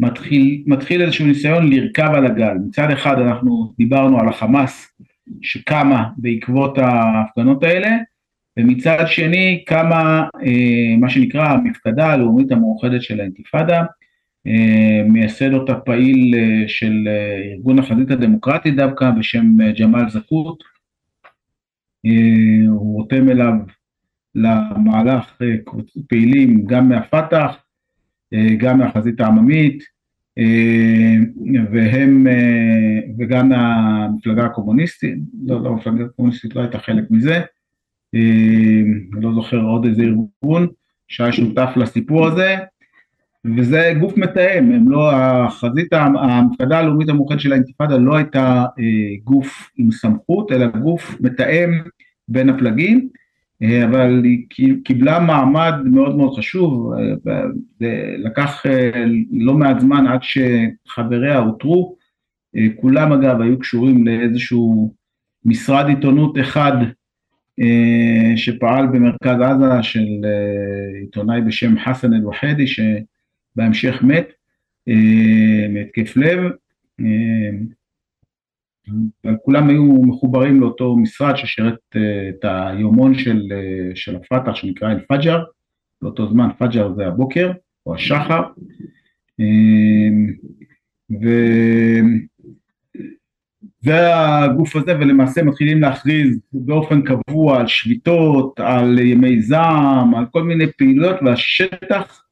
מתחיל, 0.00 0.62
מתחיל 0.66 1.02
איזשהו 1.02 1.26
ניסיון 1.26 1.72
לרכב 1.72 2.10
על 2.14 2.26
הגל. 2.26 2.54
מצד 2.66 2.90
אחד 2.90 3.18
אנחנו 3.18 3.72
דיברנו 3.78 4.20
על 4.20 4.28
החמאס 4.28 4.98
שקמה 5.42 6.08
בעקבות 6.16 6.78
ההפגנות 6.78 7.62
האלה, 7.62 7.90
ומצד 8.58 9.04
שני 9.06 9.64
קמה 9.66 10.28
אה, 10.42 10.96
מה 10.98 11.10
שנקרא 11.10 11.48
המפקדה 11.48 12.06
הלאומית 12.06 12.52
המאוחדת 12.52 13.02
של 13.02 13.20
האינתיפאדה, 13.20 13.82
אה, 14.46 15.02
מייסד 15.08 15.52
אותה 15.52 15.74
פעיל 15.74 16.34
אה, 16.34 16.68
של 16.68 17.08
אה, 17.08 17.52
ארגון 17.52 17.78
החזית 17.78 18.10
הדמוקרטית 18.10 18.76
דווקא 18.76 19.10
בשם 19.10 19.60
אה, 19.60 19.72
ג'מאל 19.72 20.10
זכות, 20.10 20.62
אה, 22.06 22.68
הוא 22.68 22.96
רותם 22.96 23.30
אליו 23.30 23.52
למהלך 24.34 25.42
פעילים 26.08 26.64
גם 26.66 26.88
מהפת"ח, 26.88 27.56
גם 28.58 28.78
מהחזית 28.78 29.20
העממית, 29.20 29.84
אה, 30.38 31.16
והם, 31.72 32.26
אה, 32.26 33.00
וגם 33.18 33.48
מהמפלגה 33.48 34.44
הקומוניסטית, 34.44 35.18
לא, 35.46 35.62
לא, 35.62 35.68
המפלגה 35.68 36.04
הקומוניסטית 36.04 36.54
לא 36.54 36.60
הייתה 36.60 36.78
חלק 36.78 37.04
מזה, 37.10 37.40
לא 39.12 39.34
זוכר 39.34 39.60
עוד 39.60 39.84
איזה 39.84 40.02
ארגון, 40.02 40.66
שהיה 41.08 41.32
שותף 41.32 41.70
לסיפור 41.76 42.26
הזה, 42.26 42.56
וזה 43.44 43.92
גוף 44.00 44.16
מתאם, 44.16 44.72
הם 44.72 44.90
לא, 44.90 45.12
החזית, 45.12 45.92
המפקדה 45.92 46.78
הלאומית 46.78 47.08
המאוחדת 47.08 47.40
של 47.40 47.52
האינתיפאדה 47.52 47.96
לא 47.96 48.16
הייתה 48.16 48.64
אה, 48.78 49.16
גוף 49.24 49.70
עם 49.76 49.90
סמכות, 49.90 50.52
אלא 50.52 50.66
גוף 50.66 51.20
מתאם 51.20 51.70
בין 52.28 52.48
הפלגים, 52.48 52.98
אה, 52.98 53.20
אבל 53.62 54.24
היא 54.24 54.76
קיבלה 54.84 55.20
מעמד 55.20 55.74
מאוד 55.84 56.16
מאוד 56.16 56.38
חשוב, 56.38 56.92
אה, 57.28 57.42
לקח 58.18 58.66
אה, 58.66 59.04
לא 59.32 59.54
מעט 59.54 59.80
זמן 59.80 60.06
עד 60.06 60.20
שחבריה 60.22 61.38
אותרו, 61.38 61.96
כולם 62.76 63.12
אגב 63.12 63.40
היו 63.40 63.58
קשורים 63.58 64.06
לאיזשהו 64.06 64.94
משרד 65.44 65.88
עיתונות 65.88 66.38
אחד 66.38 66.72
שפעל 68.36 68.86
במרכז 68.86 69.40
עזה 69.40 69.82
של 69.82 70.06
עיתונאי 71.00 71.40
בשם 71.40 71.78
חסן 71.78 72.14
אל-וחדי 72.14 72.66
שבהמשך 72.66 74.02
מת 74.02 74.26
מהתקף 75.70 76.16
לב 76.16 76.40
אבל 79.24 79.36
כולם 79.44 79.68
היו 79.68 80.02
מחוברים 80.02 80.60
לאותו 80.60 80.96
משרד 80.96 81.36
ששירת 81.36 81.78
אה, 81.96 82.28
את 82.28 82.44
היומון 82.44 83.14
של, 83.14 83.42
אה, 83.52 83.90
של 83.94 84.16
הפת"ח 84.16 84.54
שנקרא 84.54 84.90
אל-פג'ר, 84.90 85.44
באותו 86.02 86.28
זמן 86.28 86.48
פג'ר 86.58 86.94
זה 86.94 87.06
הבוקר 87.06 87.52
או 87.86 87.94
השחר, 87.94 88.42
אה, 89.40 90.10
ו... 91.22 91.28
והגוף 93.82 94.76
הזה 94.76 94.98
ולמעשה 94.98 95.42
מתחילים 95.42 95.80
להכריז 95.80 96.40
באופן 96.52 97.02
קבוע 97.02 97.60
על 97.60 97.66
שביתות, 97.66 98.60
על 98.60 98.98
ימי 98.98 99.42
זעם, 99.42 100.14
על 100.14 100.24
כל 100.30 100.42
מיני 100.42 100.64
פעילויות 100.78 101.16
והשטח 101.24 102.24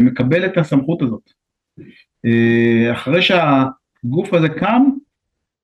מקבל 0.00 0.46
את 0.46 0.58
הסמכות 0.58 1.02
הזאת. 1.02 1.30
אחרי 2.92 3.22
שהגוף 3.22 4.34
הזה 4.34 4.48
קם 4.48 4.82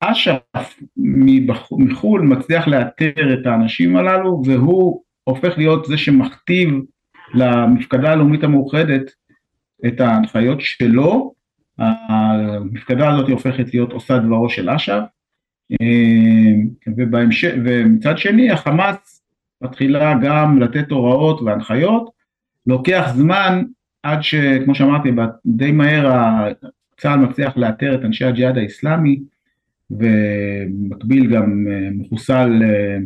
אש"ף 0.05 0.81
מחו"ל 1.79 2.23
מצליח 2.23 2.69
לאתר 2.69 3.35
את 3.35 3.47
האנשים 3.47 3.97
הללו 3.97 4.43
והוא 4.47 5.03
הופך 5.25 5.59
להיות 5.59 5.85
זה 5.85 5.99
שמכתיב 5.99 6.69
למפקדה 7.35 8.13
הלאומית 8.13 8.45
המאוחדת 8.45 9.11
את 9.87 10.01
ההנחיות 10.01 10.61
שלו, 10.61 11.35
המפקדה 11.79 13.11
הזאת 13.11 13.29
הופכת 13.29 13.75
להיות 13.75 13.93
עושה 13.93 14.19
דברו 14.19 14.49
של 14.49 14.71
אש"ף. 14.71 15.03
ובהמשך, 16.97 17.55
ומצד 17.65 18.19
שני 18.19 18.51
החמאס 18.51 19.23
מתחילה 19.63 20.15
גם 20.23 20.59
לתת 20.63 20.91
הוראות 20.91 21.41
והנחיות, 21.41 22.11
לוקח 22.67 23.13
זמן 23.15 23.63
עד 24.03 24.23
שכמו 24.23 24.75
שאמרתי 24.75 25.11
די 25.47 25.73
מהר 25.73 26.13
צה"ל 26.97 27.19
מצליח 27.19 27.57
לאתר 27.57 27.95
את 27.95 28.05
אנשי 28.05 28.25
הג'יהאד 28.25 28.59
האיסלאמי 28.59 29.21
ובמקביל 29.93 31.27
גם 31.27 31.67
אה, 31.71 31.89
מחוסל 31.93 32.63
אה, 32.63 32.97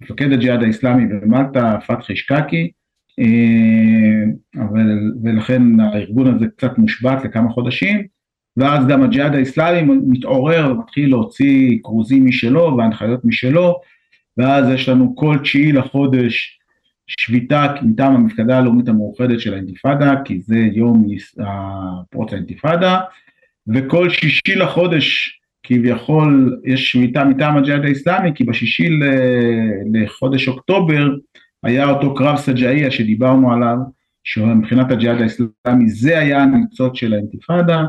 מפקד 0.00 0.32
הג'יהאד 0.32 0.62
האיסלאמי 0.62 1.06
במלטה, 1.06 1.78
פתחי 1.86 2.16
שקקי, 2.16 2.70
אה, 3.18 4.62
אבל, 4.62 5.12
ולכן 5.22 5.80
הארגון 5.80 6.34
הזה 6.34 6.46
קצת 6.46 6.78
מושבת 6.78 7.24
לכמה 7.24 7.50
חודשים, 7.50 8.06
ואז 8.56 8.86
גם 8.86 9.02
הג'יהאד 9.02 9.34
האיסלאמי 9.34 9.96
מתעורר 10.06 10.72
ומתחיל 10.72 11.10
להוציא 11.10 11.78
כרוזים 11.82 12.26
משלו 12.26 12.76
והנחיות 12.76 13.24
משלו, 13.24 13.80
ואז 14.36 14.68
יש 14.68 14.88
לנו 14.88 15.16
כל 15.16 15.36
תשיעי 15.42 15.72
לחודש 15.72 16.58
שביתה 17.06 17.74
מטעם 17.82 18.14
המפקדה 18.14 18.58
הלאומית 18.58 18.88
המאוחדת 18.88 19.40
של 19.40 19.54
האינתיפאדה, 19.54 20.14
כי 20.24 20.40
זה 20.40 20.58
יום 20.58 21.06
פרוץ 22.10 22.32
האינתיפאדה, 22.32 23.00
וכל 23.68 24.10
שישי 24.10 24.54
לחודש 24.54 25.39
כביכול 25.70 26.60
יש 26.64 26.90
שביתה 26.90 27.24
מטעם 27.24 27.56
הג'יהאד 27.56 27.84
האיסלאמי, 27.84 28.30
כי 28.34 28.44
בשישי 28.44 28.88
לחודש 29.92 30.48
אוקטובר 30.48 31.08
היה 31.62 31.90
אותו 31.90 32.14
קרב 32.14 32.36
סג'איה 32.36 32.90
שדיברנו 32.90 33.52
עליו, 33.52 33.76
שמבחינת 34.24 34.90
הג'יהאד 34.90 35.20
האיסלאמי 35.20 35.88
זה 35.88 36.18
היה 36.18 36.42
הניצוץ 36.42 36.96
של 36.96 37.12
האינתיפאדה, 37.12 37.84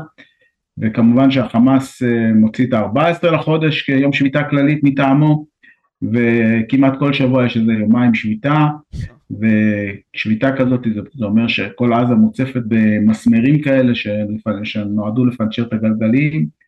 וכמובן 0.78 1.30
שהחמאס 1.30 2.02
אה, 2.02 2.32
מוציא 2.34 2.66
את 2.66 2.72
ה-14 2.72 3.26
לחודש 3.26 3.82
כיום 3.82 4.12
שביתה 4.12 4.44
כללית 4.44 4.80
מטעמו, 4.82 5.46
וכמעט 6.12 6.98
כל 6.98 7.12
שבוע 7.12 7.46
יש 7.46 7.56
איזה 7.56 7.72
יומיים 7.72 8.14
שביתה, 8.14 8.66
ושביתה 9.30 10.56
כזאת 10.56 10.80
זה, 10.94 11.00
זה 11.14 11.24
אומר 11.24 11.48
שכל 11.48 11.92
עזה 11.92 12.14
מוצפת 12.14 12.62
במסמרים 12.68 13.60
כאלה 13.60 13.92
שנועדו 14.64 15.24
לפנצ'ר 15.24 15.62
את 15.62 15.72
הגלגלים, 15.72 16.61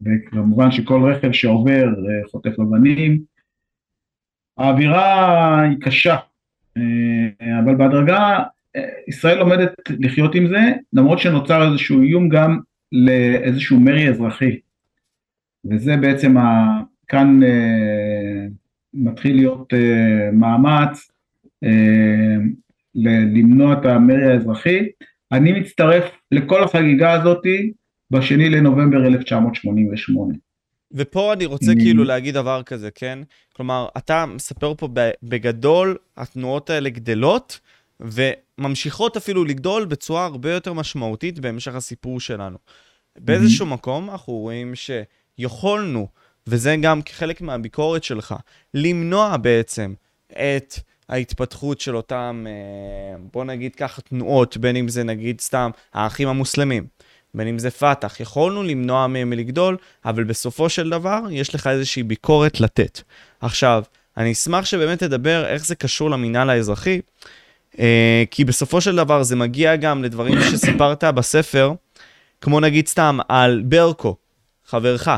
וכמובן 0.00 0.70
שכל 0.70 1.02
רכב 1.10 1.32
שעובר 1.32 1.84
אה, 1.84 2.28
חוטף 2.30 2.60
אבנים. 2.60 3.22
האווירה 4.58 5.60
היא 5.60 5.76
קשה, 5.80 6.16
אה, 6.76 7.58
אבל 7.64 7.74
בהדרגה 7.74 8.42
אה, 8.76 8.88
ישראל 9.08 9.38
לומדת 9.38 9.72
לחיות 10.00 10.34
עם 10.34 10.48
זה, 10.48 10.60
למרות 10.92 11.18
שנוצר 11.18 11.70
איזשהו 11.70 12.02
איום 12.02 12.28
גם 12.28 12.58
לאיזשהו 12.92 13.80
מרי 13.80 14.08
אזרחי. 14.08 14.60
וזה 15.70 15.96
בעצם, 15.96 16.36
ה... 16.36 16.80
כאן 17.08 17.40
מתחיל 18.94 19.36
להיות 19.36 19.72
מאמץ 20.32 21.10
למנוע 22.94 23.72
את 23.72 23.86
המרי 23.86 24.32
האזרחי. 24.32 24.88
אני 25.32 25.60
מצטרף 25.60 26.04
לכל 26.32 26.64
החגיגה 26.64 27.12
הזאתי, 27.12 27.72
בשני 28.10 28.50
לנובמבר 28.50 29.06
1988. 29.06 30.34
ופה 30.92 31.32
אני 31.32 31.46
רוצה 31.46 31.72
כאילו 31.74 32.04
להגיד 32.04 32.34
דבר 32.34 32.62
כזה, 32.62 32.90
כן? 32.90 33.18
כלומר, 33.56 33.88
אתה 33.96 34.26
מספר 34.26 34.74
פה 34.74 34.88
בגדול, 35.22 35.96
התנועות 36.16 36.70
האלה 36.70 36.90
גדלות, 36.90 37.60
וממשיכות 38.00 39.16
אפילו 39.16 39.44
לגדול 39.44 39.84
בצורה 39.84 40.24
הרבה 40.24 40.52
יותר 40.52 40.72
משמעותית 40.72 41.38
בהמשך 41.38 41.74
הסיפור 41.74 42.20
שלנו. 42.20 42.58
באיזשהו 43.18 43.66
מקום 43.66 44.10
אנחנו 44.10 44.32
רואים 44.32 44.72
שיכולנו, 44.74 46.08
וזה 46.46 46.76
גם 46.82 47.02
כחלק 47.02 47.40
מהביקורת 47.40 48.04
שלך, 48.04 48.34
למנוע 48.74 49.36
בעצם 49.36 49.94
את 50.32 50.74
ההתפתחות 51.08 51.80
של 51.80 51.96
אותם, 51.96 52.46
אה, 52.48 53.18
בוא 53.32 53.44
נגיד 53.44 53.74
ככה, 53.74 54.02
תנועות, 54.02 54.56
בין 54.56 54.76
אם 54.76 54.88
זה 54.88 55.04
נגיד 55.04 55.40
סתם 55.40 55.70
האחים 55.94 56.28
המוסלמים, 56.28 56.86
בין 57.36 57.48
אם 57.48 57.58
זה 57.58 57.70
פת"ח, 57.70 58.20
יכולנו 58.20 58.62
למנוע 58.62 59.06
מהם 59.06 59.30
מלגדול, 59.30 59.76
אבל 60.04 60.24
בסופו 60.24 60.68
של 60.68 60.90
דבר 60.90 61.20
יש 61.30 61.54
לך 61.54 61.66
איזושהי 61.66 62.02
ביקורת 62.02 62.60
לתת. 62.60 63.00
עכשיו, 63.40 63.82
אני 64.16 64.32
אשמח 64.32 64.64
שבאמת 64.64 64.98
תדבר 64.98 65.46
איך 65.46 65.66
זה 65.66 65.74
קשור 65.74 66.10
למינהל 66.10 66.50
האזרחי, 66.50 67.00
אה, 67.78 68.24
כי 68.30 68.44
בסופו 68.44 68.80
של 68.80 68.96
דבר 68.96 69.22
זה 69.22 69.36
מגיע 69.36 69.76
גם 69.76 70.04
לדברים 70.04 70.40
שסיפרת 70.50 71.04
בספר, 71.04 71.72
כמו 72.40 72.60
נגיד 72.60 72.86
סתם 72.86 73.18
על 73.28 73.62
ברקו, 73.64 74.16
חברך, 74.66 75.08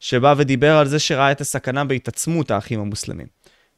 שבא 0.00 0.34
ודיבר 0.36 0.76
על 0.76 0.86
זה 0.86 0.98
שראה 0.98 1.32
את 1.32 1.40
הסכנה 1.40 1.84
בהתעצמות 1.84 2.50
האחים 2.50 2.80
המוסלמים. 2.80 3.26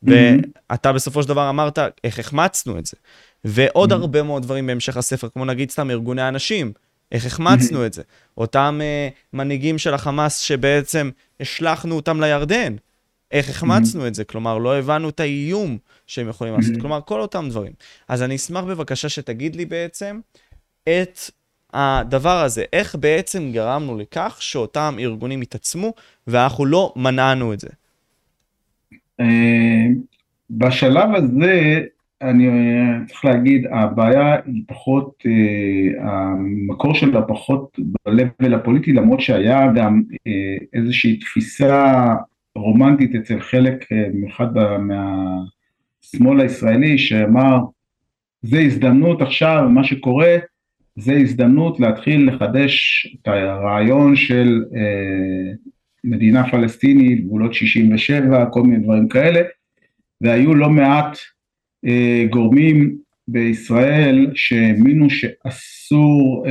ואתה 0.02 0.92
בסופו 0.92 1.22
של 1.22 1.28
דבר 1.28 1.50
אמרת 1.50 1.78
איך 2.04 2.18
החמצנו 2.18 2.78
את 2.78 2.86
זה. 2.86 2.96
ועוד 3.44 3.92
הרבה 3.92 4.22
מאוד 4.22 4.42
דברים 4.42 4.66
בהמשך 4.66 4.96
הספר, 4.96 5.28
כמו 5.28 5.44
נגיד 5.44 5.70
סתם 5.70 5.90
ארגוני 5.90 6.22
הנשים, 6.22 6.72
איך 7.12 7.26
החמצנו 7.26 7.86
את 7.86 7.92
זה? 7.92 8.02
אותם 8.38 8.80
uh, 8.80 9.14
מנהיגים 9.32 9.78
של 9.78 9.94
החמאס 9.94 10.38
שבעצם 10.38 11.10
השלכנו 11.40 11.96
אותם 11.96 12.20
לירדן, 12.20 12.76
איך 13.30 13.50
החמצנו 13.50 14.06
את 14.06 14.14
זה? 14.14 14.24
כלומר, 14.24 14.58
לא 14.58 14.78
הבנו 14.78 15.08
את 15.08 15.20
האיום 15.20 15.78
שהם 16.06 16.28
יכולים 16.28 16.54
לעשות. 16.54 16.74
כלומר, 16.80 17.00
כל 17.00 17.20
אותם 17.20 17.48
דברים. 17.48 17.72
אז 18.08 18.22
אני 18.22 18.36
אשמח 18.36 18.64
בבקשה 18.64 19.08
שתגיד 19.08 19.56
לי 19.56 19.64
בעצם 19.64 20.20
את 20.82 21.18
הדבר 21.72 22.42
הזה, 22.42 22.64
איך 22.72 22.94
בעצם 22.94 23.52
גרמנו 23.52 23.98
לכך 23.98 24.36
שאותם 24.40 24.96
ארגונים 24.98 25.40
התעצמו 25.40 25.92
ואנחנו 26.26 26.64
לא 26.64 26.92
מנענו 26.96 27.52
את 27.52 27.60
זה. 27.60 27.68
אה, 29.20 29.86
בשלב 30.50 31.14
הזה 31.14 31.80
אני 32.22 32.48
אה, 32.48 33.06
צריך 33.06 33.24
להגיד, 33.24 33.66
הבעיה 33.70 34.36
היא 34.46 34.62
פחות, 34.66 35.22
אה, 35.26 36.10
המקור 36.10 36.94
שלה 36.94 37.22
פחות 37.22 37.78
ב-level 37.78 38.54
הפוליטי, 38.54 38.92
למרות 38.92 39.20
שהיה 39.20 39.72
גם 39.74 40.02
אה, 40.26 40.56
איזושהי 40.72 41.16
תפיסה 41.16 42.14
רומנטית 42.56 43.14
אצל 43.14 43.40
חלק 43.40 43.86
אחד 44.28 44.46
מהשמאל 44.78 46.40
הישראלי, 46.40 46.98
שאמר, 46.98 47.58
זה 48.42 48.60
הזדמנות 48.60 49.22
עכשיו, 49.22 49.68
מה 49.68 49.84
שקורה, 49.84 50.36
זה 50.96 51.12
הזדמנות 51.12 51.80
להתחיל 51.80 52.28
לחדש 52.28 53.06
את 53.22 53.28
הרעיון 53.28 54.16
של 54.16 54.64
מדינה 56.04 56.50
פלסטינית, 56.50 57.24
גבולות 57.24 57.54
67, 57.54 58.46
כל 58.52 58.62
מיני 58.62 58.84
דברים 58.84 59.08
כאלה, 59.08 59.40
והיו 60.20 60.54
לא 60.54 60.70
מעט 60.70 61.18
גורמים 62.30 62.96
בישראל 63.28 64.30
שהאמינו 64.34 65.10
שאסור 65.10 66.46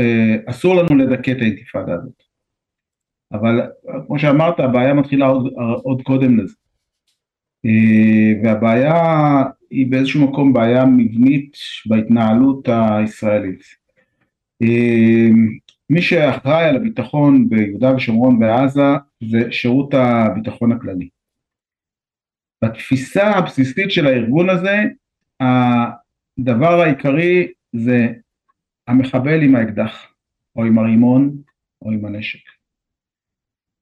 אסור 0.46 0.76
לנו 0.76 0.96
לדכא 0.96 1.32
את 1.32 1.38
האינתיפאדה 1.42 1.94
הזאת. 1.94 2.24
אבל 3.32 3.62
כמו 4.08 4.20
שאמרת, 4.20 4.60
הבעיה 4.60 4.94
מתחילה 4.94 5.26
עוד, 5.26 5.54
עוד 5.84 6.02
קודם 6.02 6.39
לזה. 6.39 6.56
והבעיה 8.44 8.94
היא 9.70 9.92
באיזשהו 9.92 10.28
מקום 10.32 10.54
בעיה 10.54 10.86
מבנית 10.86 11.58
בהתנהלות 11.86 12.70
הישראלית. 12.72 13.62
מי 15.89 16.02
שאחראי 16.02 16.63
על 16.63 16.76
הביטחון 16.76 17.50
ביהודה 17.50 17.96
ושומרון 17.96 18.44
ועזה 18.44 18.82
זה 19.24 19.52
שירות 19.52 19.94
הביטחון 19.94 20.72
הכללי. 20.72 21.10
בתפיסה 22.63 23.30
הבסיסית 23.30 23.92
של 23.92 24.08
הארגון 24.08 24.50
הזה, 24.50 24.76
הדבר 25.39 26.82
העיקרי 26.82 27.52
זה 27.73 28.08
המחבל 28.88 29.41
עם 29.41 29.56
האקדח, 29.56 30.08
או 30.56 30.65
עם 30.65 30.80
הרימון, 30.80 31.38
או 31.82 31.91
עם 31.91 32.06
הנשק. 32.06 32.39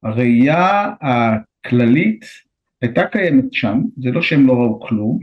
הראייה 0.03 0.93
הכללית 1.01 2.25
הייתה 2.81 3.07
קיימת 3.07 3.53
שם, 3.53 3.81
זה 3.97 4.11
לא 4.11 4.21
שהם 4.21 4.47
לא 4.47 4.53
ראו 4.53 4.79
כלום, 4.79 5.19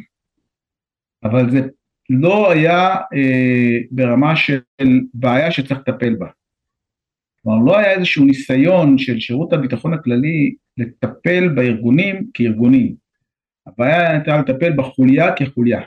אבל 1.25 1.51
זה 1.51 1.61
לא 2.11 2.51
היה 2.51 2.95
אה, 2.95 3.79
ברמה 3.91 4.37
של 4.37 4.61
בעיה 5.15 5.51
שצריך 5.51 5.81
לטפל 5.81 6.15
בה. 6.15 6.27
כלומר, 7.43 7.65
לא 7.65 7.79
היה 7.79 7.93
איזשהו 7.93 8.25
ניסיון 8.25 8.99
של 8.99 9.21
שירות 9.21 9.53
הביטחון 9.53 9.95
הכללי 9.95 10.55
לטפל 10.77 11.49
בארגונים 11.49 12.27
כארגונים. 12.35 12.95
הבעיה 13.67 14.11
הייתה 14.11 14.39
לטפל 14.39 14.73
בחוליה 14.77 15.33
כחוליה. 15.37 15.81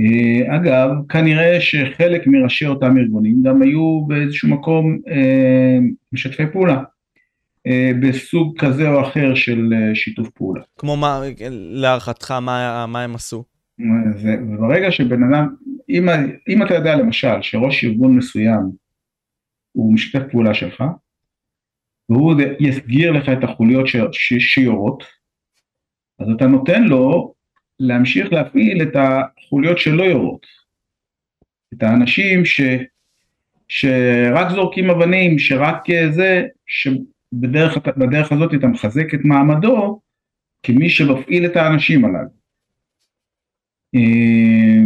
אה, 0.00 0.56
אגב, 0.56 0.90
כנראה 1.08 1.60
שחלק 1.60 2.26
מראשי 2.26 2.66
אותם 2.66 2.98
ארגונים 2.98 3.42
גם 3.42 3.62
היו 3.62 4.04
באיזשהו 4.06 4.48
מקום 4.48 4.98
אה, 5.08 5.78
משתפי 6.12 6.42
פעולה. 6.52 6.82
אה, 7.66 7.90
בסוג 8.02 8.58
כזה 8.58 8.88
או 8.88 9.00
אחר 9.02 9.34
של 9.34 9.72
שיתוף 9.94 10.28
פעולה. 10.30 10.62
כמו 10.78 10.96
מה, 10.96 11.20
להערכתך, 11.50 12.30
מה, 12.30 12.86
מה 12.88 13.02
הם 13.02 13.14
עשו? 13.14 13.44
וברגע 14.22 14.90
שבן 14.90 15.22
אדם, 15.22 15.48
אם, 15.88 16.08
אם 16.48 16.62
אתה 16.62 16.74
יודע 16.74 16.96
למשל 16.96 17.42
שראש 17.42 17.84
ארגון 17.84 18.16
מסוים 18.16 18.70
הוא 19.72 19.94
משתף 19.94 20.22
פעולה 20.30 20.54
שלך, 20.54 20.84
והוא 22.08 22.34
יסגיר 22.60 23.12
לך 23.12 23.28
את 23.28 23.44
החוליות 23.44 23.86
ש, 23.86 23.96
ש, 24.12 24.34
שיורות, 24.54 25.02
אז 26.18 26.26
אתה 26.36 26.46
נותן 26.46 26.82
לו 26.82 27.34
להמשיך 27.80 28.32
להפעיל 28.32 28.82
את 28.82 28.96
החוליות 28.96 29.78
שלא 29.78 30.02
יורות. 30.02 30.46
את 31.74 31.82
האנשים 31.82 32.44
ש, 32.44 32.60
שרק 33.68 34.50
זורקים 34.50 34.90
אבנים, 34.90 35.38
שרק 35.38 35.84
זה, 36.10 36.46
שבדרך 36.66 38.32
הזאת 38.32 38.54
אתה 38.54 38.66
מחזק 38.66 39.14
את 39.14 39.20
מעמדו 39.24 40.00
כמי 40.62 40.88
שמפעיל 40.88 41.46
את 41.46 41.56
האנשים 41.56 42.04
הללו. 42.04 42.28
אה, 43.94 44.82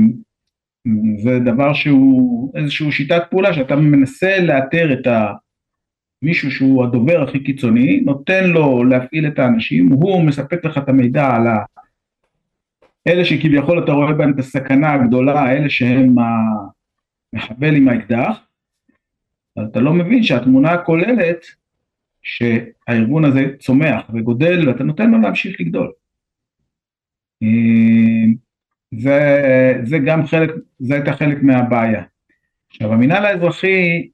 זה 1.22 1.38
דבר 1.38 1.72
שהוא 1.72 2.52
איזושהי 2.56 2.92
שיטת 2.92 3.22
פעולה 3.30 3.54
שאתה 3.54 3.76
מנסה 3.76 4.38
לאתר 4.38 4.92
את 4.92 5.06
ה... 5.06 5.32
מישהו 6.22 6.50
שהוא 6.50 6.84
הדובר 6.84 7.22
הכי 7.22 7.44
קיצוני, 7.44 8.00
נותן 8.00 8.50
לו 8.50 8.84
להפעיל 8.84 9.26
את 9.26 9.38
האנשים, 9.38 9.88
הוא 9.88 10.24
מספק 10.24 10.64
לך 10.64 10.78
את 10.78 10.88
המידע 10.88 11.26
על 11.26 11.46
ה... 11.46 11.58
אלה 13.06 13.24
שכביכול 13.24 13.84
אתה 13.84 13.92
רואה 13.92 14.12
בהם 14.12 14.32
את 14.32 14.38
הסכנה 14.38 14.92
הגדולה, 14.92 15.52
אלה 15.52 15.70
שהם 15.70 16.14
המחבל 17.32 17.76
עם 17.76 17.88
האקדח, 17.88 18.38
אבל 19.56 19.66
אתה 19.66 19.80
לא 19.80 19.92
מבין 19.92 20.22
שהתמונה 20.22 20.72
הכוללת 20.72 21.46
שהארגון 22.22 23.24
הזה 23.24 23.44
צומח 23.58 24.10
וגודל 24.14 24.68
ואתה 24.68 24.84
נותן 24.84 25.10
לו 25.10 25.20
להמשיך 25.20 25.60
לגדול. 25.60 25.92
אה, 27.42 28.32
זה, 28.98 29.20
זה 29.84 29.98
גם 29.98 30.26
חלק, 30.26 30.50
זה 30.78 30.94
הייתה 30.94 31.12
חלק 31.12 31.42
מהבעיה. 31.42 32.02
עכשיו 32.70 32.92
המינהל 32.92 33.24
האזרחי 33.24 34.08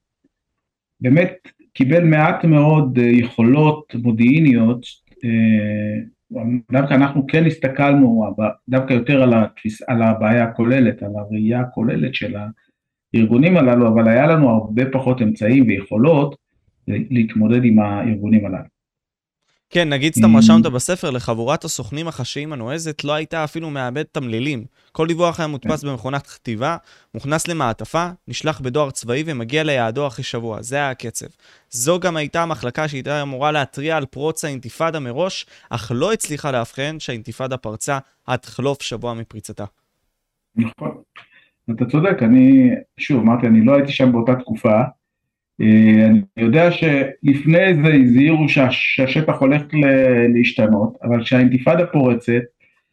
באמת 1.00 1.48
קיבל 1.72 2.04
מעט 2.04 2.44
מאוד 2.44 2.98
אה, 2.98 3.04
יכולות 3.04 3.94
מודיעיניות, 4.02 4.86
אה, 5.24 6.04
דווקא 6.72 6.94
אנחנו 6.94 7.26
כן 7.26 7.46
הסתכלנו 7.46 8.34
דווקא 8.68 8.92
יותר 8.92 9.22
על, 9.22 9.34
התפיס, 9.34 9.82
על 9.82 10.02
הבעיה 10.02 10.44
הכוללת, 10.44 11.02
על 11.02 11.10
הראייה 11.16 11.60
הכוללת 11.60 12.14
של 12.14 12.36
הארגונים 13.14 13.56
הללו, 13.56 13.88
אבל 13.88 14.08
היה 14.08 14.26
לנו 14.26 14.50
הרבה 14.50 14.82
פחות 14.92 15.22
אמצעים 15.22 15.66
ויכולות 15.66 16.36
להתמודד 16.88 17.64
עם 17.64 17.78
הארגונים 17.78 18.46
הללו. 18.46 18.77
כן, 19.70 19.88
נגיד 19.88 20.14
סתם 20.14 20.36
רשמת 20.36 20.66
בספר, 20.66 21.10
לחבורת 21.10 21.64
הסוכנים 21.64 22.08
החשאיים 22.08 22.52
הנועזת 22.52 23.04
לא 23.04 23.12
הייתה 23.12 23.44
אפילו 23.44 23.70
מאבד 23.70 24.02
תמלילים. 24.02 24.64
כל 24.92 25.06
דיווח 25.06 25.40
היה 25.40 25.46
מודפס 25.46 25.84
במכונת 25.84 26.26
כתיבה, 26.26 26.76
מוכנס 27.14 27.48
למעטפה, 27.48 28.08
נשלח 28.28 28.60
בדואר 28.60 28.90
צבאי 28.90 29.22
ומגיע 29.26 29.64
ליעדו 29.64 30.06
אחרי 30.06 30.24
שבוע. 30.24 30.62
זה 30.62 30.76
היה 30.76 30.90
הקצב. 30.90 31.26
זו 31.70 32.00
גם 32.00 32.16
הייתה 32.16 32.42
המחלקה 32.42 32.88
שהייתה 32.88 33.22
אמורה 33.22 33.52
להתריע 33.52 33.96
על 33.96 34.06
פרוץ 34.06 34.44
האינתיפאדה 34.44 35.00
מראש, 35.00 35.46
אך 35.70 35.92
לא 35.94 36.12
הצליחה 36.12 36.50
לאבחן 36.52 37.00
שהאינתיפאדה 37.00 37.56
פרצה 37.56 37.98
עד 38.26 38.44
חלוף 38.44 38.82
שבוע 38.82 39.14
מפריצתה. 39.14 39.64
נכון. 40.56 41.02
אתה 41.76 41.84
צודק, 41.84 42.22
אני, 42.22 42.70
שוב, 42.98 43.22
אמרתי, 43.22 43.46
אני 43.46 43.64
לא 43.64 43.74
הייתי 43.74 43.92
שם 43.92 44.12
באותה 44.12 44.34
תקופה, 44.34 44.82
אני 45.60 46.20
יודע 46.36 46.70
שלפני 46.72 47.74
זה 47.74 47.94
הזהירו 47.94 48.48
שהשטח 48.48 49.34
הולך 49.38 49.62
להשתנות, 50.34 50.96
אבל 51.02 51.24
כשהאינתיפאדה 51.24 51.86
פורצת, 51.86 52.42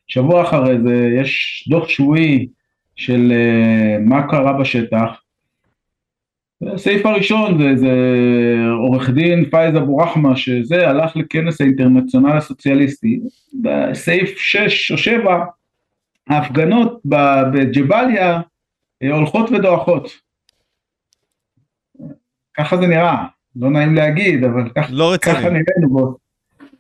שבוע 0.08 0.44
אחרי 0.44 0.82
זה 0.84 1.10
יש 1.22 1.66
דוח 1.70 1.90
שבועי 1.90 2.48
של 2.96 3.32
אה, 3.32 3.98
מה 4.00 4.28
קרה 4.28 4.54
בשטח. 4.54 5.22
הסעיף 6.74 7.06
הראשון 7.06 7.58
זה, 7.58 7.76
זה 7.76 7.96
עורך 8.72 9.10
דין 9.10 9.50
פייז 9.50 9.78
אבו 9.78 9.98
רחמה 9.98 10.36
שזה 10.36 10.90
הלך 10.90 11.16
לכנס 11.16 11.62
האינטרנציונל 11.62 12.38
הסוציאליסטי, 12.38 13.20
בסעיף 13.62 14.38
6 14.38 14.92
או 14.92 14.98
7 14.98 15.46
ההפגנות 16.30 17.02
בג'באליה 17.06 18.42
אה, 19.04 19.16
הולכות 19.16 19.52
ודועכות. 19.52 20.25
ככה 22.58 22.78
זה 22.78 22.88
נראה, 22.88 23.26
לא 23.56 23.70
נעים 23.70 23.96
להגיד, 23.96 24.44
אבל 24.44 24.70
כך, 24.76 24.88
לא 24.90 25.14
ככה 25.22 25.40
נראינו 25.40 25.90
בו. 25.90 26.18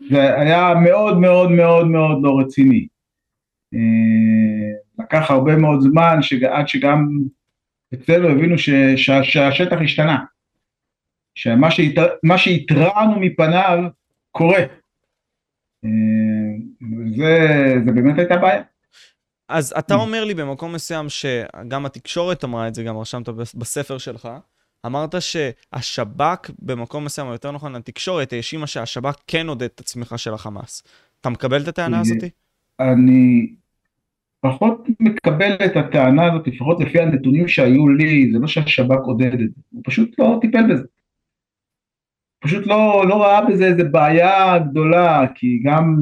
זה 0.09 0.39
היה 0.39 0.73
מאוד 0.83 1.17
מאוד 1.17 1.51
מאוד 1.51 1.87
מאוד 1.87 2.17
לא 2.21 2.39
רציני. 2.39 2.87
אה, 3.73 5.03
לקח 5.03 5.31
הרבה 5.31 5.55
מאוד 5.55 5.81
זמן 5.81 6.19
עד 6.49 6.67
שגם 6.67 7.07
אצלנו 7.93 8.29
הבינו 8.29 8.57
ש, 8.57 8.69
שה, 8.95 9.23
שהשטח 9.23 9.77
השתנה. 9.83 10.17
שמה 11.35 11.71
שהתר, 11.71 12.07
שהתרענו 12.37 13.19
מפניו 13.19 13.79
קורה. 14.31 14.59
אה, 15.85 15.89
זה, 17.15 17.37
זה 17.85 17.91
באמת 17.91 18.19
הייתה 18.19 18.37
בעיה. 18.37 18.61
אז 19.49 19.73
אתה 19.79 19.95
אומר 19.95 20.25
לי 20.25 20.33
במקום 20.33 20.73
מסוים 20.73 21.05
שגם 21.09 21.85
התקשורת 21.85 22.43
אמרה 22.43 22.67
את 22.67 22.75
זה, 22.75 22.83
גם 22.83 22.97
רשמת 22.97 23.29
בספר 23.29 23.97
שלך, 23.97 24.29
אמרת 24.85 25.15
שהשב"כ 25.19 26.49
במקום 26.59 27.05
מסוים, 27.05 27.27
או 27.27 27.31
יותר 27.31 27.51
נכון 27.51 27.75
התקשורת, 27.75 28.33
האשימה 28.33 28.67
שהשב"כ 28.67 29.15
כן 29.27 29.47
עודד 29.47 29.63
את 29.75 29.79
הצמיחה 29.79 30.17
של 30.17 30.33
החמאס. 30.33 30.83
אתה 31.21 31.29
מקבל 31.29 31.61
את 31.61 31.67
הטענה 31.67 31.99
הזאת? 31.99 32.23
אני 32.79 33.47
פחות 34.41 34.87
מקבל 34.99 35.53
את 35.65 35.77
הטענה 35.77 36.25
הזאת, 36.25 36.47
לפחות 36.47 36.79
לפי 36.79 36.99
הנתונים 36.99 37.47
שהיו 37.47 37.89
לי, 37.89 38.31
זה 38.33 38.39
לא 38.39 38.47
שהשב"כ 38.47 38.99
עודד 39.05 39.33
את 39.33 39.39
זה, 39.39 39.61
הוא 39.71 39.81
פשוט 39.85 40.19
לא 40.19 40.37
טיפל 40.41 40.73
בזה. 40.73 40.83
פשוט 42.39 42.67
לא, 42.67 43.05
לא 43.07 43.23
ראה 43.23 43.45
בזה 43.45 43.65
איזה 43.65 43.83
בעיה 43.83 44.57
גדולה, 44.59 45.25
כי 45.35 45.59
גם, 45.63 45.95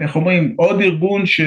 איך 0.00 0.16
אומרים, 0.16 0.54
עוד 0.56 0.80
ארגון 0.80 1.26
ש, 1.26 1.40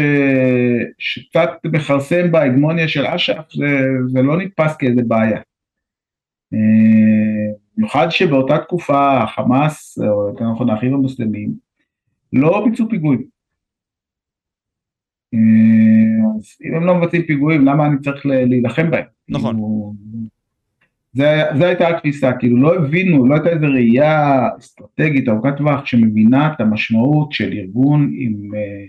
שקצת 1.00 1.50
מכרסם 1.66 2.32
בהגמוניה 2.32 2.88
של 2.88 3.06
אש"ף, 3.06 3.52
זה, 3.54 3.68
זה 4.14 4.22
לא 4.22 4.38
נתפס 4.38 4.76
כאיזה 4.78 5.02
בעיה. 5.08 5.40
במיוחד 6.52 8.10
שבאותה 8.10 8.58
תקופה 8.58 9.24
החמאס, 9.24 9.98
או 9.98 10.28
יותר 10.30 10.52
נכון 10.52 10.70
האחים 10.70 10.94
המוסלמים, 10.94 11.54
לא 12.34 12.66
ביצעו 12.66 12.90
פיגועים. 12.90 13.24
אז 15.34 16.58
אם 16.66 16.76
הם 16.76 16.84
לא 16.84 16.96
מבצעים 16.96 17.24
פיגועים, 17.24 17.66
למה 17.66 17.88
אני 17.88 18.00
צריך 18.00 18.26
להילחם 18.26 18.92
בהם? 18.92 19.06
נכון. 19.30 19.56
כאילו, 19.56 19.94
זה, 21.14 21.68
הייתה 21.68 21.88
התפיסה, 21.88 22.34
כאילו 22.34 22.58
לא 22.58 22.76
הבינו, 22.76 23.26
לא 23.26 23.34
הייתה 23.34 23.50
איזו 23.50 23.66
ראייה 23.66 24.48
אסטרטגית 24.60 25.30
ארוכת 25.30 25.58
טווח 25.58 25.86
שמבינה 25.86 26.54
את 26.54 26.62
המשמעות 26.62 27.32
של 27.32 27.54
ארגון 27.54 28.12
עם 28.16 28.56
אה, 28.56 28.86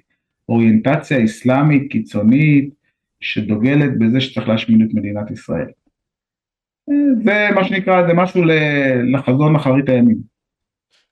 אוריינטציה 0.48 1.24
אסלאמית 1.24 1.92
קיצונית, 1.92 2.74
שדוגלת 3.20 3.98
בזה 3.98 4.20
שצריך 4.20 4.48
להשמיד 4.48 4.80
את 4.82 4.94
מדינת 4.94 5.30
ישראל. 5.30 5.68
זה 7.24 7.48
מה 7.54 7.64
שנקרא, 7.64 8.06
זה 8.06 8.14
משהו 8.14 8.42
לחזון 9.12 9.56
אחרית 9.56 9.88
הימים. 9.88 10.32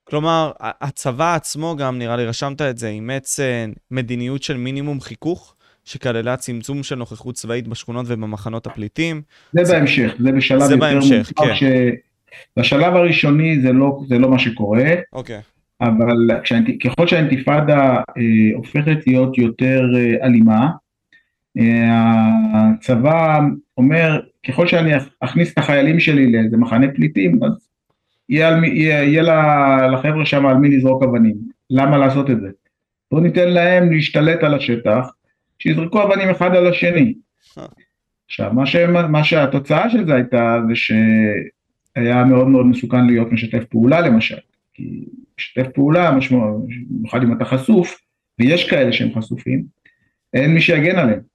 כלומר, 0.05 0.53
הצבא 0.61 1.35
עצמו 1.35 1.77
גם, 1.77 1.99
נראה 1.99 2.17
לי, 2.17 2.27
רשמת 2.27 2.63
את 2.63 2.79
זה, 2.79 2.89
אימץ 2.89 3.41
מדיניות 3.91 4.43
של 4.43 4.57
מינימום 4.57 5.01
חיכוך, 5.01 5.55
שכללה 5.85 6.37
צמצום 6.37 6.83
של 6.83 6.95
נוכחות 6.95 7.35
צבאית 7.35 7.69
בשכונות 7.69 8.07
ובמחנות 8.09 8.67
הפליטים. 8.67 9.23
זה, 9.53 9.65
זה 9.65 9.73
בהמשך, 9.75 10.15
זה 10.19 10.33
בשלב 10.33 10.61
זה 10.61 10.75
יותר 10.75 10.87
בהמשך, 10.87 11.33
כן. 11.37 11.55
ש... 11.55 11.63
בשלב 12.57 12.97
הראשוני 12.97 13.61
זה 13.61 13.73
לא, 13.73 14.01
זה 14.09 14.19
לא 14.19 14.31
מה 14.31 14.39
שקורה, 14.39 14.95
אוקיי. 15.13 15.41
אבל 15.81 16.41
כשאנט... 16.43 16.69
ככל 16.85 17.07
שהאינתיפאדה 17.07 17.97
אה, 17.97 18.57
הופכת 18.57 19.07
להיות 19.07 19.39
יותר 19.39 19.83
אה, 19.97 20.27
אלימה, 20.27 20.69
אה, 21.59 22.27
הצבא 22.55 23.41
אומר, 23.77 24.21
ככל 24.49 24.67
שאני 24.67 24.93
אכניס 25.21 25.53
את 25.53 25.59
החיילים 25.59 26.01
שלי 26.01 26.33
לאיזה 26.33 26.57
מחנה 26.57 26.87
פליטים, 26.95 27.45
אז 27.45 27.69
יהיה, 28.29 28.49
על, 28.49 28.65
יהיה, 28.65 29.05
יהיה 29.05 29.23
לחבר'ה 29.89 30.27
שם 30.27 30.47
על 30.47 30.57
מי 30.57 30.77
לזרוק 30.77 31.03
אבנים. 31.03 31.37
למה 31.71 31.99
לעשות 31.99 32.31
את 32.31 32.41
זה? 32.41 32.49
בואו 33.11 33.23
ניתן 33.23 33.49
להם 33.49 33.93
להשתלט 33.93 34.43
על 34.43 34.55
השטח, 34.55 35.09
שיזרקו 35.59 36.03
אבנים 36.03 36.31
אחד 36.31 36.55
על 36.55 36.67
השני. 36.67 37.15
עכשיו, 38.27 38.53
מה, 38.53 38.67
ש, 38.67 38.77
מה 39.09 39.25
שהתוצאה 39.25 39.91
של 39.91 40.07
זה 40.07 40.15
הייתה, 40.15 40.59
זה 40.69 40.75
שהיה 40.75 42.25
מאוד 42.25 42.49
מאוד 42.49 42.67
מסוכן 42.67 43.07
להיות 43.07 43.33
משתף 43.33 43.65
פעולה 43.65 44.01
למשל. 44.01 44.39
כי 44.75 45.05
משתף 45.39 45.67
פעולה, 45.75 46.19
במיוחד 46.91 47.23
אם 47.23 47.33
אתה 47.33 47.45
חשוף, 47.45 48.01
ויש 48.39 48.71
כאלה 48.71 48.93
שהם 48.93 49.15
חשופים, 49.15 49.65
אין 50.35 50.55
מי 50.55 50.61
שיגן 50.61 50.99
עליהם. 50.99 51.30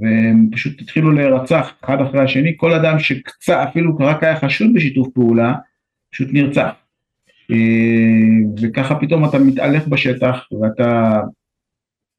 והם 0.00 0.48
פשוט 0.52 0.80
התחילו 0.80 1.12
להירצח 1.12 1.72
אחד 1.84 1.96
אחרי 2.00 2.20
השני, 2.20 2.54
כל 2.56 2.72
אדם 2.72 2.98
שקצת 2.98 3.66
אפילו 3.68 3.96
רק 4.00 4.22
היה 4.24 4.36
חשוד 4.40 4.74
בשיתוף 4.74 5.08
פעולה, 5.14 5.54
פשוט 6.12 6.28
נרצח. 6.32 6.70
אה, 7.50 8.48
וככה 8.62 8.94
פתאום 8.94 9.24
אתה 9.24 9.38
מתעלף 9.38 9.86
בשטח 9.86 10.48
ואתה 10.60 11.20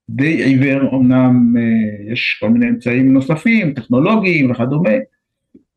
די 0.09 0.43
עיוור, 0.43 0.95
אמנם 0.95 1.53
אה, 1.57 2.13
יש 2.13 2.37
כל 2.41 2.49
מיני 2.49 2.69
אמצעים 2.69 3.13
נוספים, 3.13 3.73
טכנולוגיים 3.73 4.51
וכדומה, 4.51 4.93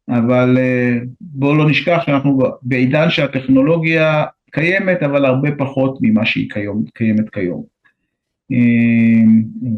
אבל 0.09 0.59
אה, 0.59 0.99
בואו 1.21 1.55
לא 1.55 1.71
נשכח 1.71 2.03
שאנחנו 2.07 2.39
בעידן 2.63 3.11
שהטכנולוגיה 3.11 4.25
קיימת, 4.51 5.03
אבל 5.03 5.25
הרבה 5.25 5.49
פחות 5.59 5.99
ממה 6.01 6.27
שהיא 6.27 6.51
קיימת 6.95 7.31
כיום. 7.33 7.76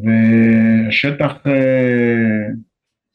והשטח, 0.03 1.35
אה, 1.47 2.47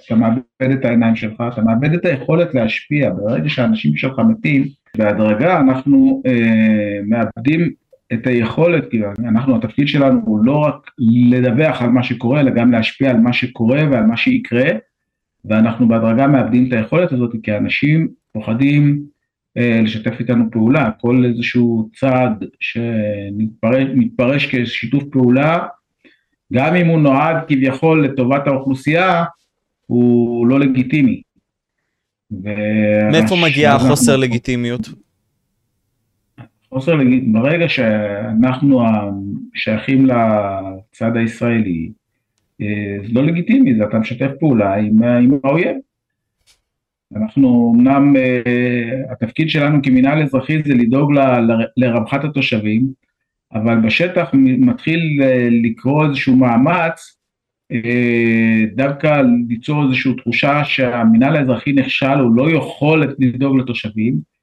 אתה 0.06 0.16
מאבד 0.16 0.72
את 0.72 0.86
העיניים 0.86 1.16
שלך, 1.16 1.44
אתה 1.54 1.62
מאבד 1.62 1.94
את 1.94 2.06
היכולת 2.06 2.56
להשפיע, 2.56 3.10
ברגע 3.10 3.50
שהאנשים 3.50 3.98
שלך 3.98 4.20
מתים, 4.30 4.64
בהדרגה 4.98 5.60
אנחנו 5.60 6.22
אה, 6.26 7.00
מאבדים 7.06 7.70
את 8.14 8.28
היכולת, 8.28 8.92
כי 8.92 9.02
אנחנו, 9.20 9.56
התפקיד 9.56 9.88
שלנו 9.88 10.22
הוא 10.26 10.46
לא 10.46 10.58
רק 10.58 10.92
לדווח 11.30 11.82
על 11.82 11.90
מה 11.90 12.04
שקורה, 12.04 12.40
אלא 12.40 12.52
גם 12.52 12.72
להשפיע 12.72 13.10
על 13.10 13.18
מה 13.18 13.34
שקורה 13.34 13.82
ועל 13.92 14.06
מה 14.06 14.18
שיקרה, 14.18 14.70
ואנחנו 15.46 15.88
בהדרגה 15.88 16.28
מאבדים 16.28 16.68
את 16.68 16.74
היכולת 16.74 17.12
הזאת, 17.12 17.36
כי 17.44 17.58
אנשים 17.58 18.08
פוחדים 18.34 19.13
לשתף 19.56 20.20
איתנו 20.20 20.46
פעולה, 20.52 20.92
כל 21.02 21.26
איזשהו 21.26 21.90
צעד 21.96 22.44
שמתפרש 22.60 24.46
כשיתוף 24.46 25.04
פעולה, 25.12 25.68
גם 26.54 26.76
אם 26.76 26.88
הוא 26.88 27.00
נועד 27.00 27.36
כביכול 27.48 28.06
לטובת 28.06 28.48
האוכלוסייה, 28.48 29.24
הוא 29.86 30.48
לא 30.48 30.60
לגיטימי. 30.60 31.22
מאיפה 33.12 33.36
מגיע 33.44 33.74
החוסר 33.74 34.18
לגיטימיות? 34.18 34.90
חוסר 36.70 36.96
לגיטימיות, 36.96 37.44
ברגע 37.44 37.70
שאנחנו 37.70 38.84
שייכים 39.54 40.06
לצד 40.06 41.18
הישראלי, 41.18 41.92
אה, 42.62 42.98
זה 43.08 43.14
לא 43.14 43.24
לגיטימי, 43.24 43.76
זה 43.76 43.84
אתה 43.84 44.00
משתף 44.00 44.30
פעולה 44.40 44.74
עם, 44.76 45.04
עם 45.04 45.32
האויב. 45.44 45.76
אנחנו 47.16 47.74
אמנם, 47.76 48.16
uh, 48.16 49.12
התפקיד 49.12 49.50
שלנו 49.50 49.80
כמינהל 49.84 50.24
אזרחי 50.24 50.64
זה 50.64 50.74
לדאוג 50.74 51.12
לרווחת 51.78 52.24
התושבים, 52.24 52.88
אבל 53.54 53.80
בשטח 53.80 54.30
מתחיל 54.60 55.00
uh, 55.22 55.26
לקרוא 55.64 56.06
איזשהו 56.06 56.36
מאמץ 56.36 57.18
uh, 57.74 58.76
דווקא 58.76 59.22
ליצור 59.48 59.84
איזושהי 59.84 60.16
תחושה 60.16 60.64
שהמינהל 60.64 61.36
האזרחי 61.36 61.74
נכשל, 61.74 62.20
הוא 62.20 62.36
לא 62.36 62.52
יכול 62.52 63.14
לדאוג 63.20 63.58
לתושבים, 63.58 64.34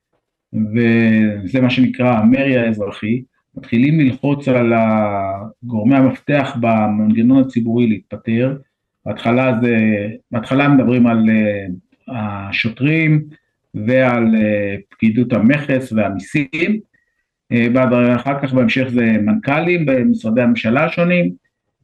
וזה 0.52 1.60
מה 1.60 1.70
שנקרא 1.70 2.18
המרי 2.18 2.58
האזרחי, 2.58 3.22
מתחילים 3.56 4.00
ללחוץ 4.00 4.48
על 4.48 4.72
גורמי 5.62 5.96
המפתח 5.96 6.56
במנגנון 6.60 7.42
הציבורי 7.42 7.86
להתפטר, 7.86 8.56
בהתחלה 9.06 9.58
זה, 9.60 9.76
בהתחלה 10.30 10.68
מדברים 10.68 11.06
על 11.06 11.28
השוטרים 12.10 13.24
ועל 13.74 14.34
אה, 14.36 14.76
פקידות 14.90 15.32
המכס 15.32 15.92
והמיסים, 15.92 16.80
אה, 17.52 18.16
אחר 18.16 18.42
כך 18.42 18.52
בהמשך 18.52 18.84
זה 18.88 19.12
מנכ"לים 19.22 19.86
במשרדי 19.86 20.42
הממשלה 20.42 20.84
השונים, 20.84 21.32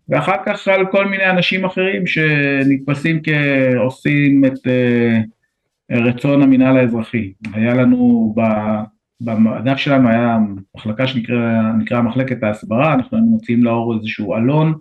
ואחר 0.08 0.36
כך 0.46 0.68
על 0.68 0.86
כל 0.90 1.06
מיני 1.06 1.30
אנשים 1.30 1.64
אחרים 1.64 2.06
שנתפסים 2.06 3.20
כעושים 3.22 4.44
את 4.44 4.66
אה, 4.66 5.20
רצון 5.90 6.42
המינהל 6.42 6.76
האזרחי. 6.76 7.32
היה 7.52 7.74
לנו, 7.74 8.34
במדף 9.20 9.76
שלנו 9.76 10.08
היה 10.08 10.38
מחלקה 10.76 11.06
שנקרא 11.06 12.02
מחלקת 12.02 12.42
ההסברה, 12.42 12.94
אנחנו 12.94 13.16
היינו 13.16 13.30
מוציאים 13.30 13.64
לאור 13.64 13.94
איזשהו 13.94 14.34
עלון 14.34 14.74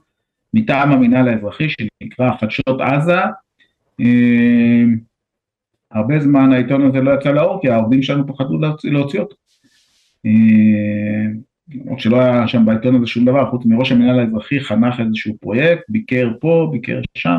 מטעם 0.53 0.91
המינהל 0.91 1.27
האזרחי 1.27 1.67
שנקרא 1.69 2.31
חדשות 2.39 2.81
עזה, 2.81 3.19
הרבה 5.91 6.19
זמן 6.19 6.51
העיתון 6.53 6.81
הזה 6.81 7.01
לא 7.01 7.11
יצא 7.11 7.31
לאור, 7.31 7.61
כי 7.61 7.69
העובדים 7.69 8.03
שלנו 8.03 8.27
פחדו 8.27 8.57
להוציא, 8.83 9.19
אותו. 9.19 9.35
למרות 11.75 11.97
אה, 11.97 11.99
שלא 11.99 12.19
היה 12.19 12.47
שם 12.47 12.65
בעיתון 12.65 12.95
הזה 12.95 13.07
שום 13.07 13.25
דבר, 13.25 13.49
חוץ 13.51 13.65
מראש 13.65 13.91
המנהל 13.91 14.19
האזרחי 14.19 14.59
חנך 14.59 14.99
איזשהו 14.99 15.37
פרויקט, 15.41 15.83
ביקר 15.89 16.31
פה, 16.39 16.69
ביקר 16.71 17.01
שם. 17.17 17.37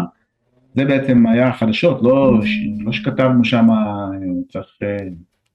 זה 0.74 0.84
בעצם 0.84 1.26
היה 1.26 1.48
החדשות, 1.48 2.02
לא, 2.02 2.40
לא 2.78 2.92
שכתבנו 2.92 3.44
שם 3.44 3.66
צריך 4.52 4.78
אה, 4.82 5.08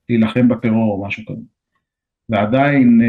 להילחם 0.08 0.48
בטרור 0.48 0.92
או 0.92 1.06
משהו 1.06 1.22
כזה. 1.26 1.42
ועדיין 2.28 3.00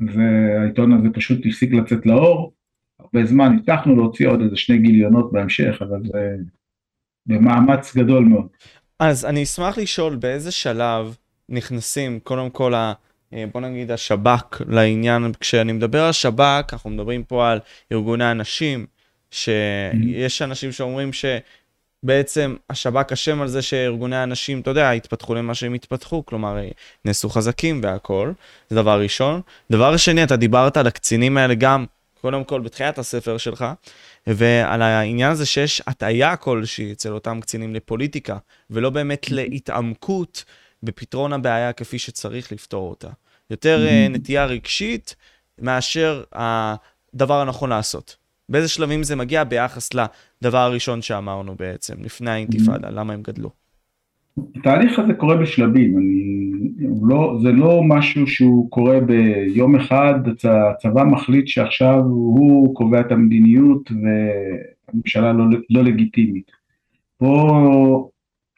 והעיתון 0.00 0.92
הזה 0.92 1.08
פשוט 1.12 1.46
הפסיק 1.46 1.72
לצאת 1.72 2.06
לאור. 2.06 2.52
הרבה 3.00 3.26
זמן 3.26 3.56
הצלחנו 3.56 3.96
להוציא 3.96 4.28
עוד 4.28 4.40
איזה 4.40 4.56
שני 4.56 4.78
גיליונות 4.78 5.32
בהמשך, 5.32 5.78
אבל 5.80 6.02
זה 6.04 6.36
במאמץ 7.30 7.96
גדול 7.96 8.24
מאוד. 8.24 8.46
אז 8.98 9.24
אני 9.24 9.42
אשמח 9.42 9.78
לשאול 9.78 10.16
באיזה 10.16 10.50
שלב 10.50 11.16
נכנסים 11.48 12.20
קודם 12.20 12.50
כל 12.50 12.74
ה... 12.74 12.92
אה, 13.34 13.44
בוא 13.52 13.60
נגיד 13.60 13.90
השב"כ 13.90 14.62
לעניין, 14.68 15.32
כשאני 15.40 15.72
מדבר 15.72 16.04
על 16.04 16.12
שב"כ, 16.12 16.72
אנחנו 16.72 16.90
מדברים 16.90 17.24
פה 17.24 17.50
על 17.50 17.58
ארגוני 17.92 18.24
הנשים, 18.24 18.86
שיש 19.30 20.42
אנשים 20.42 20.72
שאומרים 20.72 21.10
שבעצם 21.12 22.56
השב"כ 22.70 23.12
אשם 23.12 23.40
על 23.42 23.48
זה 23.48 23.62
שארגוני 23.62 24.16
הנשים, 24.16 24.60
אתה 24.60 24.70
יודע, 24.70 24.90
התפתחו 24.90 25.34
למה 25.34 25.54
שהם 25.54 25.74
התפתחו, 25.74 26.26
כלומר, 26.26 26.56
נעשו 27.04 27.28
חזקים 27.28 27.80
והכול, 27.82 28.34
זה 28.70 28.76
דבר 28.76 29.00
ראשון. 29.00 29.40
דבר 29.70 29.96
שני, 29.96 30.24
אתה 30.24 30.36
דיברת 30.36 30.76
על 30.76 30.86
הקצינים 30.86 31.36
האלה 31.36 31.54
גם, 31.54 31.84
קודם 32.20 32.44
כל 32.44 32.60
בתחילת 32.60 32.98
הספר 32.98 33.38
שלך, 33.38 33.64
ועל 34.26 34.82
העניין 34.82 35.30
הזה 35.30 35.46
שיש 35.46 35.82
הטעיה 35.86 36.36
כלשהי 36.36 36.92
אצל 36.92 37.12
אותם 37.12 37.40
קצינים 37.40 37.74
לפוליטיקה, 37.74 38.36
ולא 38.70 38.90
באמת. 38.90 39.30
להתעמקות 39.30 40.44
בפתרון 40.82 41.32
הבעיה 41.32 41.72
כפי 41.72 41.98
שצריך 41.98 42.52
לפתור 42.52 42.90
אותה. 42.90 43.08
יותר 43.50 43.86
mm-hmm. 43.86 44.12
נטייה 44.12 44.44
רגשית 44.44 45.16
מאשר 45.58 46.24
הדבר 46.32 47.40
הנכון 47.40 47.70
לעשות. 47.70 48.16
באיזה 48.48 48.68
שלבים 48.68 49.02
זה 49.02 49.16
מגיע 49.16 49.44
ביחס 49.44 49.90
לדבר 49.94 50.58
הראשון 50.58 51.02
שאמרנו 51.02 51.56
בעצם, 51.56 51.94
לפני 52.04 52.30
האינתיפאדה. 52.30 52.90
למה 52.90 53.12
הם 53.12 53.22
גדלו? 53.22 53.50
התהליך 54.56 54.98
הזה 54.98 55.14
קורה 55.14 55.36
בשלבים, 55.36 55.98
אני, 55.98 56.40
לא, 57.08 57.38
זה 57.42 57.52
לא 57.52 57.82
משהו 57.88 58.26
שהוא 58.26 58.70
קורה 58.70 59.00
ביום 59.00 59.76
אחד, 59.76 60.14
הצבא 60.44 61.04
מחליט 61.04 61.48
שעכשיו 61.48 61.98
הוא 62.04 62.74
קובע 62.74 63.00
את 63.00 63.12
המדיניות 63.12 63.90
והממשלה 63.90 65.32
לא, 65.32 65.44
לא 65.70 65.82
לגיטימית. 65.82 66.50
פה 67.16 68.10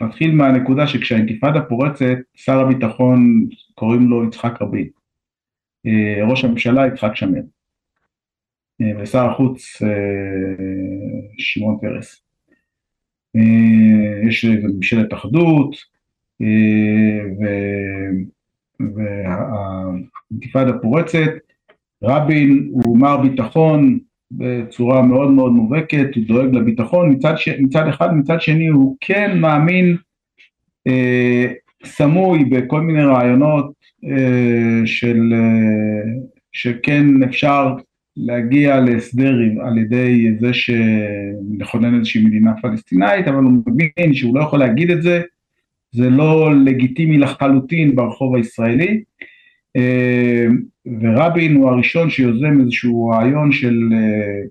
נתחיל 0.02 0.34
מהנקודה 0.34 0.86
שכשהאינתיפאדה 0.86 1.60
פורצת, 1.60 2.16
שר 2.34 2.60
הביטחון 2.60 3.48
קוראים 3.74 4.08
לו 4.08 4.24
יצחק 4.24 4.62
רבין, 4.62 4.88
אה, 5.86 6.30
ראש 6.30 6.44
הממשלה 6.44 6.86
יצחק 6.86 7.16
שמיר. 7.16 7.42
ושר 9.00 9.30
החוץ 9.30 9.82
שמעון 11.38 11.78
פרס. 11.80 12.22
יש 14.28 14.44
ממשלת 14.44 15.12
אחדות, 15.14 15.76
והאינתיפאדה 18.80 20.72
פורצת, 20.82 21.30
רבין 22.02 22.68
הוא 22.70 22.98
מר 22.98 23.16
ביטחון 23.16 23.98
בצורה 24.30 25.02
מאוד 25.02 25.30
מאוד 25.30 25.52
מובהקת, 25.52 26.14
הוא 26.14 26.24
דואג 26.26 26.54
לביטחון. 26.54 27.10
מצד, 27.10 27.34
ש... 27.36 27.48
מצד 27.48 27.88
אחד, 27.88 28.14
מצד 28.14 28.40
שני 28.40 28.68
הוא 28.68 28.96
כן 29.00 29.38
מאמין 29.40 29.96
אה, 30.86 31.52
סמוי 31.84 32.44
בכל 32.44 32.80
מיני 32.80 33.04
רעיונות 33.04 33.72
אה, 34.04 34.86
של, 34.86 35.32
אה, 35.32 36.12
שכן 36.52 37.22
אפשר 37.22 37.74
להגיע 38.16 38.80
להסדר 38.80 39.34
על 39.60 39.78
ידי 39.78 40.26
זה 40.40 40.50
שנכונן 40.54 41.98
איזושהי 41.98 42.24
מדינה 42.24 42.52
פלסטינאית, 42.62 43.28
אבל 43.28 43.44
הוא 43.44 43.52
מבין 43.52 44.14
שהוא 44.14 44.36
לא 44.36 44.42
יכול 44.42 44.58
להגיד 44.58 44.90
את 44.90 45.02
זה, 45.02 45.22
זה 45.92 46.10
לא 46.10 46.54
לגיטימי 46.64 47.18
לחלוטין 47.18 47.96
ברחוב 47.96 48.34
הישראלי. 48.34 49.02
אה, 49.76 50.46
ורבין 51.00 51.56
הוא 51.56 51.70
הראשון 51.70 52.10
שיוזם 52.10 52.60
איזשהו 52.60 53.08
רעיון 53.08 53.52
של 53.52 53.88
אה, 53.92 54.42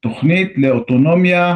תוכנית 0.00 0.52
לאוטונומיה, 0.56 1.54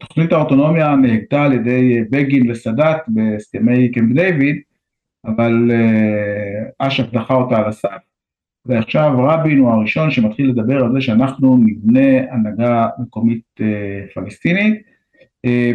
תוכנית 0.00 0.32
האוטונומיה 0.32 0.96
נהגתה 0.96 1.42
על 1.42 1.52
ידי 1.52 2.00
בגין 2.10 2.50
וסאדאת 2.50 2.96
בהסכמי 3.08 3.90
קמפ 3.92 4.12
דיוויד, 4.14 4.56
אבל 5.24 5.70
אה, 5.70 6.86
אש"ף 6.86 7.12
דחה 7.12 7.34
אותה 7.34 7.58
על 7.58 7.64
הסף, 7.64 8.09
ועכשיו 8.70 9.12
רבין 9.18 9.58
הוא 9.58 9.70
הראשון 9.70 10.10
שמתחיל 10.10 10.50
לדבר 10.50 10.84
על 10.84 10.92
זה 10.92 11.00
שאנחנו 11.00 11.56
נבנה 11.56 12.32
הנהגה 12.32 12.88
מקומית 12.98 13.60
פלסטינית, 14.14 14.82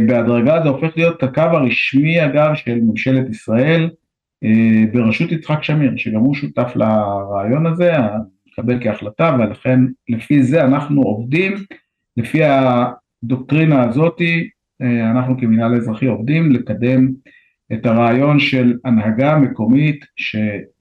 בהדרגה 0.07 0.63
זה 0.63 0.69
הופך 0.69 0.97
להיות 0.97 1.23
הקו 1.23 1.41
הרשמי 1.41 2.25
אגב 2.25 2.55
של 2.55 2.79
ממשלת 2.81 3.29
ישראל, 3.29 3.89
אה, 4.43 4.83
בראשות 4.93 5.31
יצחק 5.31 5.63
שמיר, 5.63 5.97
שגם 5.97 6.19
הוא 6.19 6.35
שותף 6.35 6.71
לרעיון 6.75 7.65
הזה, 7.65 7.93
מקבל 8.47 8.83
כהחלטה, 8.83 9.37
ולכן 9.39 9.79
לפי 10.09 10.43
זה 10.43 10.63
אנחנו 10.65 11.01
עובדים, 11.01 11.53
לפי 12.17 12.39
הדוקטרינה 12.43 13.83
הזאתי, 13.83 14.49
אה, 14.81 15.11
אנחנו 15.11 15.37
כמינהל 15.37 15.73
האזרחי 15.73 16.05
עובדים 16.05 16.51
לקדם 16.51 17.11
את 17.73 17.85
הרעיון 17.85 18.39
של 18.39 18.73
הנהגה 18.85 19.37
מקומית, 19.37 20.05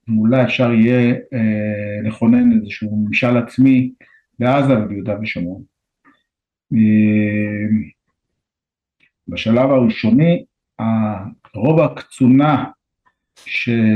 שמולה 0.07 0.45
אפשר 0.45 0.73
יהיה 0.73 1.15
אה, 1.33 2.09
לכונן 2.09 2.53
איזשהו 2.53 2.97
ממשל 2.97 3.37
עצמי 3.37 3.93
בעזה 4.39 4.79
וביהודה 4.79 5.17
ושומרון. 5.23 5.63
בשלב 9.29 9.71
הראשוני, 9.71 10.45
רוב 11.55 11.81
הקצונה 11.81 12.65
שנמצאת 13.45 13.91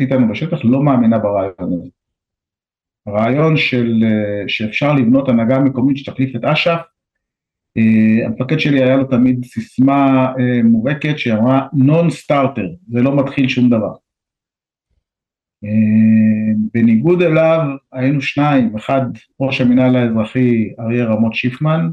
איתנו 0.00 0.28
בשטח 0.28 0.58
לא 0.64 0.82
מאמינה 0.82 1.18
ברעיון 1.18 1.54
הזה. 1.58 1.90
הרעיון 3.06 3.56
של, 3.56 4.04
שאפשר 4.48 4.92
לבנות 4.92 5.28
הנהגה 5.28 5.58
מקומית 5.58 5.96
שתחליף 5.96 6.36
את 6.36 6.44
אש"ף, 6.44 6.80
אה, 7.76 8.26
המפקד 8.26 8.58
שלי 8.58 8.82
היה 8.82 8.96
לו 8.96 9.04
תמיד 9.04 9.44
סיסמה 9.44 10.32
אה, 10.38 10.62
מובהקת 10.64 11.18
שאמרה 11.18 11.66
נון 11.72 12.10
סטארטר, 12.10 12.68
זה 12.88 13.02
לא 13.02 13.16
מתחיל 13.16 13.48
שום 13.48 13.70
דבר. 13.70 13.92
אה, 15.64 16.52
בניגוד 16.74 17.22
אליו 17.22 17.60
היינו 17.92 18.20
שניים, 18.20 18.76
אחד 18.76 19.00
ראש 19.40 19.60
המינהל 19.60 19.96
האזרחי 19.96 20.68
אריה 20.80 21.04
רמות 21.04 21.34
שיפמן, 21.34 21.90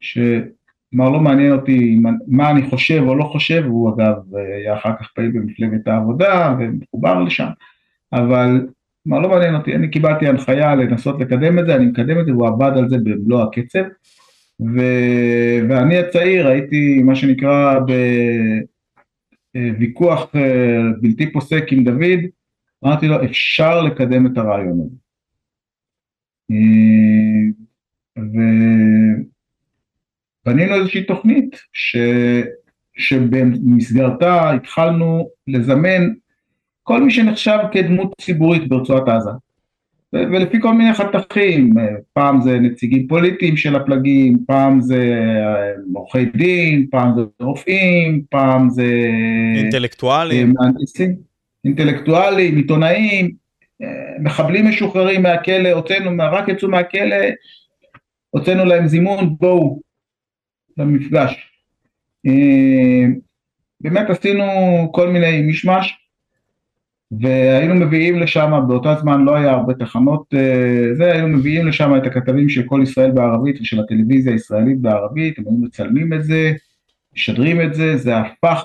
ש... 0.00 0.18
כלומר 0.90 1.10
לא 1.10 1.20
מעניין 1.20 1.52
אותי 1.52 1.98
מה 2.26 2.50
אני 2.50 2.70
חושב 2.70 3.02
או 3.06 3.14
לא 3.14 3.24
חושב, 3.24 3.64
הוא 3.66 3.94
אגב 3.94 4.14
היה 4.34 4.74
אחר 4.74 4.92
כך 5.00 5.10
פעיל 5.14 5.30
במפלגת 5.30 5.88
העבודה 5.88 6.56
ומחובר 6.58 7.22
לשם, 7.22 7.48
אבל 8.12 8.66
כלומר 9.04 9.20
לא 9.20 9.28
מעניין 9.28 9.54
אותי, 9.54 9.74
אני 9.74 9.90
קיבלתי 9.90 10.28
הנחיה 10.28 10.74
לנסות 10.74 11.20
לקדם 11.20 11.58
את 11.58 11.66
זה, 11.66 11.74
אני 11.74 11.86
מקדם 11.86 12.20
את 12.20 12.26
זה 12.26 12.32
והוא 12.32 12.48
עבד 12.48 12.72
על 12.76 12.88
זה 12.88 12.96
במלוא 12.98 13.42
הקצב, 13.42 13.84
ו... 14.60 14.80
ואני 15.68 15.98
הצעיר 15.98 16.48
הייתי 16.48 17.02
מה 17.02 17.14
שנקרא 17.14 17.78
בוויכוח 19.54 20.36
אה, 20.36 20.82
בלתי 21.00 21.32
פוסק 21.32 21.72
עם 21.72 21.84
דוד, 21.84 22.20
אמרתי 22.84 23.06
לו 23.06 23.24
אפשר 23.24 23.80
לקדם 23.80 24.26
את 24.26 24.38
הרעיון 24.38 24.80
הזה. 24.80 24.96
אה, 26.50 26.56
ו... 28.18 28.36
בנינו 30.46 30.74
איזושהי 30.74 31.04
תוכנית 31.04 31.60
ש, 31.72 31.96
שבמסגרתה 32.96 34.50
התחלנו 34.50 35.28
לזמן 35.46 36.02
כל 36.82 37.02
מי 37.02 37.10
שנחשב 37.10 37.58
כדמות 37.72 38.12
ציבורית 38.20 38.68
ברצועת 38.68 39.08
עזה. 39.08 39.30
ולפי 40.12 40.60
כל 40.60 40.74
מיני 40.74 40.94
חתכים, 40.94 41.74
פעם 42.12 42.40
זה 42.40 42.58
נציגים 42.58 43.06
פוליטיים 43.08 43.56
של 43.56 43.76
הפלגים, 43.76 44.38
פעם 44.46 44.80
זה 44.80 44.96
אה, 44.96 45.72
עורכי 45.94 46.24
דין, 46.24 46.86
פעם 46.90 47.12
זה 47.16 47.22
רופאים, 47.40 48.22
פעם 48.30 48.70
זה... 48.70 48.86
אינטלקטואלים. 49.56 50.48
אה, 50.48 50.52
מהנדסים, 50.52 51.16
אינטלקטואלים, 51.66 52.56
עיתונאים, 52.56 53.34
אה, 53.82 54.18
מחבלים 54.20 54.68
משוחררים 54.68 55.22
מהכלא, 55.22 55.68
הוצאנו, 55.68 56.22
רק 56.32 56.48
יצאו 56.48 56.68
מהכלא, 56.68 57.16
הוצאנו 58.30 58.64
להם 58.64 58.86
זימון, 58.86 59.36
בואו, 59.40 59.80
למפגש. 60.76 61.50
אה, 62.26 63.06
באמת 63.80 64.10
עשינו 64.10 64.44
כל 64.92 65.08
מיני 65.08 65.42
מישמש 65.42 65.96
והיינו 67.20 67.74
מביאים 67.74 68.18
לשם, 68.18 68.52
באותה 68.68 68.94
זמן 69.00 69.24
לא 69.24 69.36
היה 69.36 69.50
הרבה 69.50 69.74
תחנות, 69.74 70.34
אה, 70.34 70.94
זה, 70.94 71.12
היינו 71.12 71.28
מביאים 71.28 71.66
לשם 71.66 71.96
את 71.96 72.06
הכתבים 72.06 72.48
של 72.48 72.62
כל 72.62 72.80
ישראל 72.82 73.10
בערבית 73.10 73.60
ושל 73.60 73.80
הטלוויזיה 73.80 74.32
הישראלית 74.32 74.80
בערבית, 74.80 75.38
הם 75.38 75.44
היו 75.48 75.58
מצלמים 75.58 76.12
את 76.12 76.24
זה, 76.24 76.52
משדרים 77.14 77.62
את 77.62 77.74
זה, 77.74 77.96
זה 77.96 78.16
הפך 78.16 78.64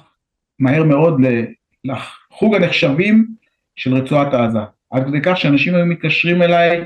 מהר 0.59 0.83
מאוד 0.83 1.21
לחוג 2.31 2.55
הנחשבים 2.55 3.27
של 3.75 3.93
רצועת 3.93 4.33
עזה. 4.33 4.59
עד 4.91 5.07
כדי 5.07 5.21
כך 5.23 5.37
שאנשים 5.37 5.75
היו 5.75 5.85
מתקשרים 5.85 6.41
אליי 6.41 6.83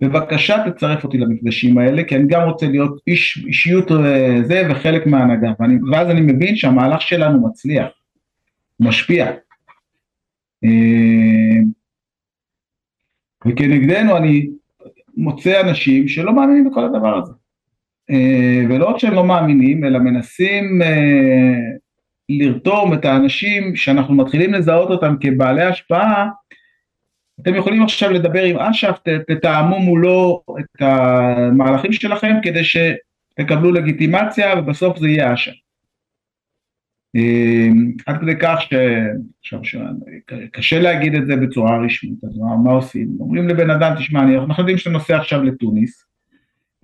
בבקשה 0.00 0.56
תצרף 0.70 1.04
אותי 1.04 1.18
למפגשים 1.18 1.78
האלה, 1.78 2.04
כי 2.04 2.16
אני 2.16 2.24
גם 2.26 2.48
רוצה 2.48 2.66
להיות 2.66 3.00
איש, 3.06 3.44
אישיות 3.46 3.92
אה, 3.92 4.42
זה 4.42 4.62
וחלק 4.70 5.06
מההנהגה, 5.06 5.52
ואני, 5.60 5.74
ואז 5.92 6.10
אני 6.10 6.20
מבין 6.20 6.56
שהמהלך 6.56 7.00
שלנו 7.00 7.46
מצליח, 7.48 7.88
משפיע. 8.80 9.30
אה, 10.64 11.60
וכנגדנו 13.46 14.16
אני 14.16 14.50
מוצא 15.16 15.60
אנשים 15.60 16.08
שלא 16.08 16.32
מאמינים 16.32 16.70
בכל 16.70 16.84
הדבר 16.84 17.18
הזה. 17.18 17.32
אה, 18.10 18.62
ולא 18.68 18.88
רק 18.88 18.98
שהם 18.98 19.14
לא 19.14 19.24
מאמינים, 19.24 19.84
אלא 19.84 19.98
מנסים 19.98 20.80
לרתום 22.38 22.94
את 22.94 23.04
האנשים 23.04 23.76
שאנחנו 23.76 24.14
מתחילים 24.14 24.52
לזהות 24.52 24.90
אותם 24.90 25.14
כבעלי 25.20 25.62
השפעה, 25.62 26.28
אתם 27.42 27.54
יכולים 27.54 27.82
עכשיו 27.82 28.10
לדבר 28.10 28.44
עם 28.44 28.56
אש"ף, 28.56 28.98
תתאמו 29.26 29.78
מולו 29.78 30.42
את 30.60 30.82
המהלכים 30.82 31.92
שלכם 31.92 32.36
כדי 32.42 32.62
שתקבלו 32.64 33.72
לגיטימציה 33.72 34.58
ובסוף 34.58 34.98
זה 34.98 35.08
יהיה 35.08 35.34
אש"ף. 35.34 35.52
אמ, 37.14 37.92
עד 38.06 38.20
כדי 38.20 38.36
כך 38.40 38.58
שקשה 39.42 40.80
להגיד 40.80 41.14
את 41.14 41.26
זה 41.26 41.36
בצורה 41.36 41.84
רשמית, 41.84 42.24
אז 42.24 42.38
מה, 42.38 42.56
מה 42.64 42.70
עושים? 42.70 43.08
אומרים 43.20 43.48
לבן 43.48 43.70
אדם, 43.70 43.94
תשמע, 43.98 44.22
אנחנו 44.22 44.62
יודעים 44.62 44.78
שאתה 44.78 44.90
נוסע 44.90 45.16
עכשיו 45.16 45.42
לתוניס, 45.42 46.04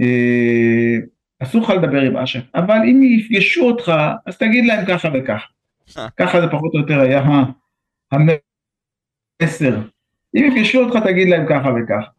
אה, 0.01 0.97
אסור 1.43 1.63
לך 1.63 1.71
לדבר 1.71 2.01
עם 2.01 2.17
אש"ף, 2.17 2.41
אבל 2.55 2.79
אם 2.91 3.03
יפגשו 3.03 3.65
אותך, 3.65 3.93
אז 4.27 4.39
תגיד 4.39 4.65
להם 4.65 4.85
ככה 4.87 5.09
וככה. 5.15 5.47
אה. 5.99 6.09
ככה 6.21 6.41
זה 6.41 6.47
פחות 6.47 6.75
או 6.75 6.79
יותר 6.79 7.01
היה 7.01 7.23
המסר 8.13 9.77
אם 10.37 10.45
יפגשו 10.45 10.85
אותך 10.85 10.99
תגיד 11.05 11.29
להם 11.29 11.47
ככה 11.49 11.69
וככה. 11.69 12.11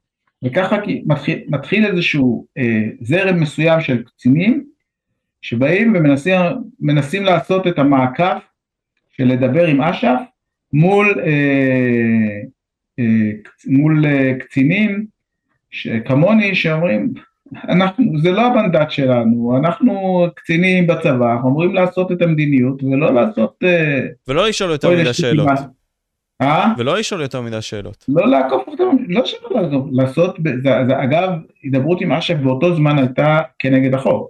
וככה 0.45 0.75
מתחיל, 1.05 1.43
מתחיל 1.47 1.85
איזשהו 1.85 2.47
אה, 2.57 2.83
זרם 3.01 3.39
מסוים 3.39 3.81
של 3.81 4.03
קצינים 4.03 4.63
שבאים 5.41 5.95
ומנסים 6.79 7.23
לעשות 7.23 7.67
את 7.67 7.79
המעקף 7.79 8.43
של 9.09 9.23
לדבר 9.23 9.67
עם 9.67 9.81
אש"ף 9.81 10.19
מול, 10.73 11.19
אה, 11.25 12.39
אה, 12.99 13.31
מול 13.67 14.05
אה, 14.05 14.33
קצינים 14.39 15.05
כמוני 16.05 16.55
שאומרים 16.55 17.13
אנחנו, 17.69 18.05
זה 18.21 18.31
לא 18.31 18.41
המנדט 18.41 18.91
שלנו, 18.91 19.57
אנחנו 19.57 20.25
קצינים 20.35 20.87
בצבא, 20.87 21.33
אנחנו 21.33 21.49
אמורים 21.49 21.73
לעשות 21.73 22.11
את 22.11 22.21
המדיניות 22.21 22.83
ולא 22.83 23.13
לעשות... 23.13 23.55
אה, 23.63 24.05
ולא 24.27 24.47
לשאול 24.47 24.71
יותר 24.71 24.89
מדי 24.89 25.13
שאלות. 25.13 25.49
אה? 26.41 26.73
ולא 26.77 26.97
לשאול 26.97 27.21
יותר 27.21 27.41
מדי 27.41 27.61
שאלות. 27.61 28.05
לא 28.07 28.27
לעקוף 28.27 28.67
אותם, 28.67 28.83
לא 29.07 29.25
שלא 29.25 29.49
לעקוף, 29.61 29.85
לעשות, 29.91 30.37
זה, 30.63 30.69
זה, 30.87 31.03
אגב, 31.03 31.29
הידברות 31.63 32.01
עם 32.01 32.11
אש"ף 32.11 32.35
באותו 32.43 32.75
זמן 32.75 32.97
הייתה 32.97 33.41
כנגד 33.59 33.93
החוק. 33.93 34.29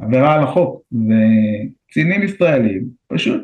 עבירה 0.00 0.34
על 0.34 0.42
החוק, 0.42 0.82
וקצינים 0.92 2.22
ישראלים 2.22 2.84
פשוט 3.06 3.42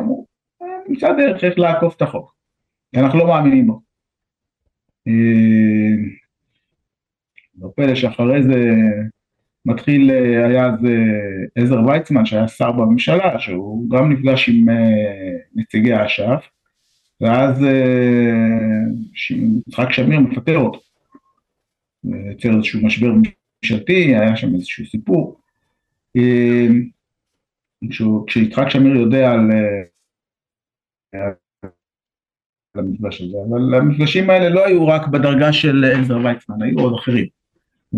אמרו, 0.00 0.26
"אה, 0.62 0.66
נמצא 0.88 1.12
דרך 1.12 1.44
איך 1.44 1.58
לעקוף 1.58 1.96
את 1.96 2.02
החוק, 2.02 2.34
אנחנו 2.96 3.18
לא 3.18 3.26
מאמינים 3.26 3.66
בו. 3.66 3.80
לא 7.60 7.70
פלא 7.76 7.94
שאחרי 7.94 8.42
זה 8.42 8.72
מתחיל, 9.66 10.10
אה, 10.10 10.46
היה 10.46 10.66
אז 10.66 10.84
אה, 10.84 11.62
עזר 11.62 11.86
ויצמן 11.86 12.26
שהיה 12.26 12.48
שר 12.48 12.72
בממשלה, 12.72 13.38
שהוא 13.38 13.90
גם 13.90 14.12
נפגש 14.12 14.48
עם 14.48 14.68
אה, 14.68 15.36
נציגי 15.54 16.04
אש"ף, 16.06 16.48
ואז 17.20 17.64
יצחק 19.66 19.92
שמיר 19.92 20.20
מפטר 20.20 20.58
אותו. 20.58 20.80
יוצר 22.04 22.56
איזשהו 22.56 22.86
משבר 22.86 23.08
ממשלתי, 23.12 24.16
היה 24.16 24.36
שם 24.36 24.54
איזשהו 24.54 24.86
סיפור. 24.86 25.40
כשיצחק 28.26 28.68
שמיר 28.68 28.96
יודע 28.96 29.30
על 29.32 29.50
על 32.74 32.84
הזה, 33.04 33.36
אבל 33.50 33.74
המפגשים 33.74 34.30
האלה 34.30 34.48
לא 34.48 34.66
היו 34.66 34.86
רק 34.86 35.06
בדרגה 35.06 35.52
של 35.52 35.84
עזר 35.84 36.16
ויצמן, 36.24 36.62
היו 36.62 36.78
עוד 36.78 36.94
אחרים. 36.94 37.37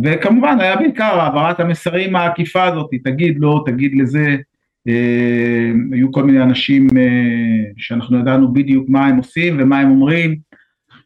וכמובן 0.05 0.57
היה 0.61 0.76
בעיקר 0.76 1.20
העברת 1.20 1.61
המסרים 1.61 2.16
העקיפה 2.16 2.64
הזאת, 2.64 2.91
תגיד 3.05 3.38
לו, 3.38 3.64
תגיד 3.64 3.93
לזה, 3.97 4.36
אה, 4.88 5.70
היו 5.93 6.12
כל 6.12 6.22
מיני 6.22 6.43
אנשים 6.43 6.86
אה, 6.97 7.72
שאנחנו 7.76 8.18
ידענו 8.18 8.53
בדיוק 8.53 8.88
מה 8.88 9.07
הם 9.07 9.16
עושים 9.16 9.57
ומה 9.59 9.80
הם 9.80 9.91
אומרים, 9.91 10.36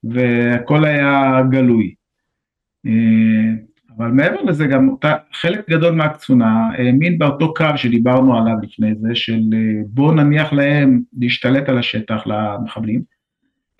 והכל 0.04 0.84
היה 0.84 1.42
גלוי. 1.50 1.94
אה, 2.86 3.64
אבל 3.96 4.10
מעבר 4.10 4.42
לזה 4.42 4.66
גם 4.66 4.88
אותה, 4.88 5.14
חלק 5.32 5.70
גדול 5.70 5.94
מהקצונה 5.94 6.68
האמין 6.78 7.18
באותו 7.18 7.54
קו 7.54 7.66
שדיברנו 7.76 8.38
עליו 8.38 8.54
לפני 8.62 8.94
זה, 8.94 9.14
של 9.14 9.40
אה, 9.54 9.82
בוא 9.86 10.14
נניח 10.14 10.52
להם 10.52 11.00
להשתלט 11.18 11.68
על 11.68 11.78
השטח 11.78 12.22
למחבלים, 12.26 13.02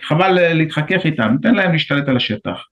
חבל 0.03 0.39
אה, 0.39 0.55
להתחכך 0.55 1.01
איתם, 1.05 1.29
ניתן 1.33 1.55
להם 1.55 1.73
להשתלט 1.73 2.09
על 2.09 2.17
השטח. 2.17 2.65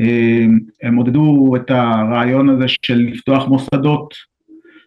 אה, 0.00 0.44
הם 0.82 0.96
עודדו 0.96 1.56
את 1.56 1.70
הרעיון 1.70 2.48
הזה 2.48 2.64
של 2.68 2.98
לפתוח 3.12 3.48
מוסדות 3.48 4.14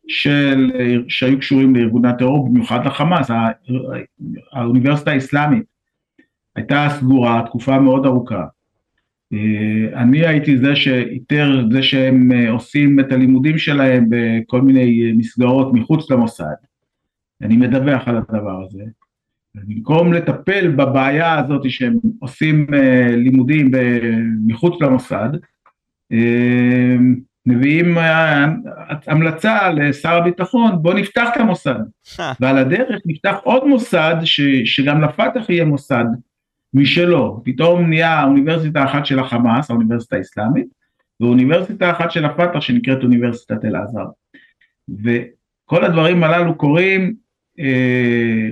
של, 0.08 0.72
שהיו 1.08 1.40
קשורים 1.40 1.76
לארגוני 1.76 2.08
הטרור, 2.08 2.50
במיוחד 2.50 2.86
לחמאס, 2.86 3.32
האוניברסיטה 4.54 5.12
האסלאמית 5.12 5.64
הייתה 6.56 6.88
סגורה 7.00 7.44
תקופה 7.46 7.80
מאוד 7.80 8.06
ארוכה. 8.06 8.46
אה, 9.34 10.02
אני 10.02 10.28
הייתי 10.28 10.58
זה 10.58 10.76
שאיתר 10.76 11.66
זה 11.72 11.84
שהם 11.84 12.32
אה, 12.32 12.52
עושים 12.52 13.00
את 13.00 13.12
הלימודים 13.12 13.58
שלהם 13.58 14.06
בכל 14.10 14.62
מיני 14.62 15.14
מסגרות 15.18 15.74
מחוץ 15.74 16.12
למוסד. 16.12 16.56
אני 17.42 17.58
מדווח 17.58 18.08
על 18.08 18.18
הדבר 18.18 18.64
הזה. 18.66 18.84
במקום 19.66 20.14
לטפל 20.14 20.68
בבעיה 20.68 21.40
הזאת 21.40 21.62
שהם 21.70 21.98
עושים 22.20 22.68
אה, 22.74 23.16
לימודים 23.16 23.72
מחוץ 24.48 24.82
למוסד, 24.82 25.30
אה, 26.12 26.96
מביאים 27.46 27.98
אה, 27.98 28.46
המלצה 29.08 29.72
לשר 29.72 30.14
הביטחון, 30.14 30.82
בוא 30.82 30.94
נפתח 30.94 31.30
את 31.34 31.38
המוסד. 31.38 31.80
ועל 32.40 32.58
הדרך 32.58 33.02
נפתח 33.06 33.36
עוד 33.44 33.68
מוסד 33.68 34.16
ש, 34.24 34.42
שגם 34.66 35.02
לפתח 35.02 35.50
יהיה 35.50 35.66
מוסד 35.66 36.06
משלו. 36.74 37.42
פתאום 37.46 37.90
נהיה 37.90 38.24
אוניברסיטה 38.24 38.86
אחת 38.86 39.06
של 39.06 39.20
החמאס, 39.20 39.70
האוניברסיטה 39.70 40.16
האסלאמית, 40.16 40.68
ואוניברסיטה 41.20 41.92
אחת 41.92 42.12
של 42.12 42.26
הפתח 42.26 42.60
שנקראת 42.60 43.04
אוניברסיטת 43.04 43.66
אל-עזר. 43.66 44.06
וכל 45.04 45.86
הדברים 45.86 46.24
הללו 46.24 46.56
קורים, 46.56 47.14
אה, 47.60 48.50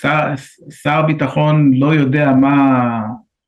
שר, 0.00 0.34
שר 0.70 1.02
ביטחון 1.02 1.72
לא 1.74 1.94
יודע 1.94 2.32
מה, 2.32 3.00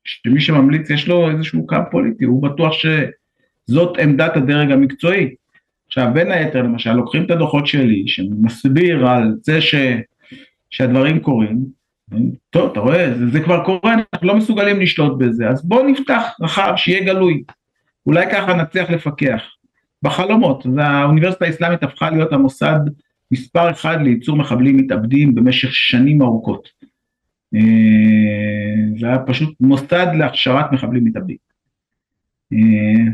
שמי 0.03 0.41
שממליץ 0.41 0.89
יש 0.89 1.07
לו 1.07 1.29
איזשהו 1.29 1.67
קו 1.67 1.77
פוליטי, 1.91 2.25
הוא 2.25 2.43
בטוח 2.43 2.73
שזאת 2.73 3.97
עמדת 3.99 4.37
הדרג 4.37 4.71
המקצועי. 4.71 5.35
עכשיו 5.87 6.11
בין 6.13 6.31
היתר 6.31 6.61
למשל 6.61 6.93
לוקחים 6.93 7.23
את 7.25 7.31
הדוחות 7.31 7.67
שלי 7.67 8.03
שמסביר 8.07 9.07
על 9.07 9.35
זה 9.41 9.61
ש, 9.61 9.75
שהדברים 10.69 11.19
קורים, 11.19 11.65
טוב 12.49 12.71
אתה 12.71 12.79
רואה 12.79 13.13
זה, 13.17 13.29
זה 13.29 13.39
כבר 13.39 13.63
קורה 13.63 13.93
אנחנו 13.93 14.27
לא 14.27 14.35
מסוגלים 14.35 14.81
לשלוט 14.81 15.19
בזה 15.19 15.49
אז 15.49 15.65
בוא 15.65 15.83
נפתח 15.83 16.23
רחב 16.41 16.73
שיהיה 16.77 17.05
גלוי 17.05 17.43
אולי 18.05 18.25
ככה 18.31 18.53
נצליח 18.53 18.89
לפקח 18.89 19.41
בחלומות 20.01 20.65
והאוניברסיטה 20.75 21.45
האסלאמית 21.45 21.83
הפכה 21.83 22.09
להיות 22.09 22.33
המוסד 22.33 22.79
מספר 23.31 23.71
אחד 23.71 23.97
לייצור 24.01 24.37
מחבלים 24.37 24.77
מתאבדים 24.77 25.35
במשך 25.35 25.73
שנים 25.73 26.21
ארוכות. 26.21 26.69
אה, 27.55 28.99
זה 28.99 29.07
היה 29.07 29.19
פשוט 29.19 29.55
מוסד 29.59 30.07
להכשרת 30.17 30.71
מחבלים 30.71 31.05
מתאבדים. 31.05 31.37
אה, 32.53 33.11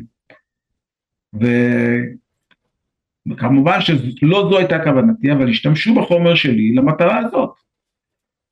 וכמובן 3.29 3.81
שלא 3.81 4.47
זו 4.49 4.57
הייתה 4.57 4.83
כוונתי, 4.83 5.31
אבל 5.31 5.49
השתמשו 5.49 5.95
בחומר 5.95 6.35
שלי 6.35 6.75
למטרה 6.75 7.17
הזאת. 7.17 7.53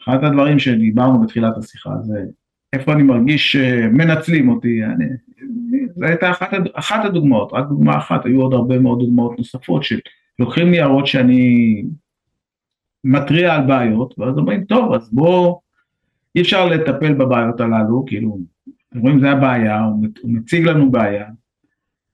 אחד 0.03 0.23
הדברים 0.23 0.59
שדיברנו 0.59 1.21
בתחילת 1.21 1.57
השיחה 1.57 1.89
זה 2.03 2.19
איפה 2.73 2.93
אני 2.93 3.03
מרגיש 3.03 3.51
שמנצלים 3.51 4.49
אותי, 4.49 4.85
אני, 4.85 5.05
זו 5.95 6.05
הייתה 6.05 6.31
אחת, 6.31 6.49
אחת 6.73 7.05
הדוגמאות, 7.05 7.49
רק 7.53 7.67
דוגמה 7.69 7.97
אחת, 7.97 8.25
היו 8.25 8.41
עוד 8.41 8.53
הרבה 8.53 8.79
מאוד 8.79 8.99
דוגמאות 8.99 9.37
נוספות 9.37 9.83
שלוקחים 10.39 10.71
ניירות 10.71 11.07
שאני 11.07 11.83
מתריע 13.03 13.53
על 13.53 13.61
בעיות, 13.67 14.19
ואז 14.19 14.37
אומרים, 14.37 14.63
טוב, 14.63 14.93
אז 14.93 15.09
בוא, 15.13 15.59
אי 16.35 16.41
אפשר 16.41 16.65
לטפל 16.65 17.13
בבעיות 17.13 17.59
הללו, 17.59 18.05
כאילו, 18.07 18.37
אתם 18.89 18.99
רואים, 18.99 19.19
זה 19.19 19.29
הבעיה, 19.29 19.79
הוא 19.79 20.05
מציג 20.23 20.67
לנו 20.67 20.91
בעיה, 20.91 21.25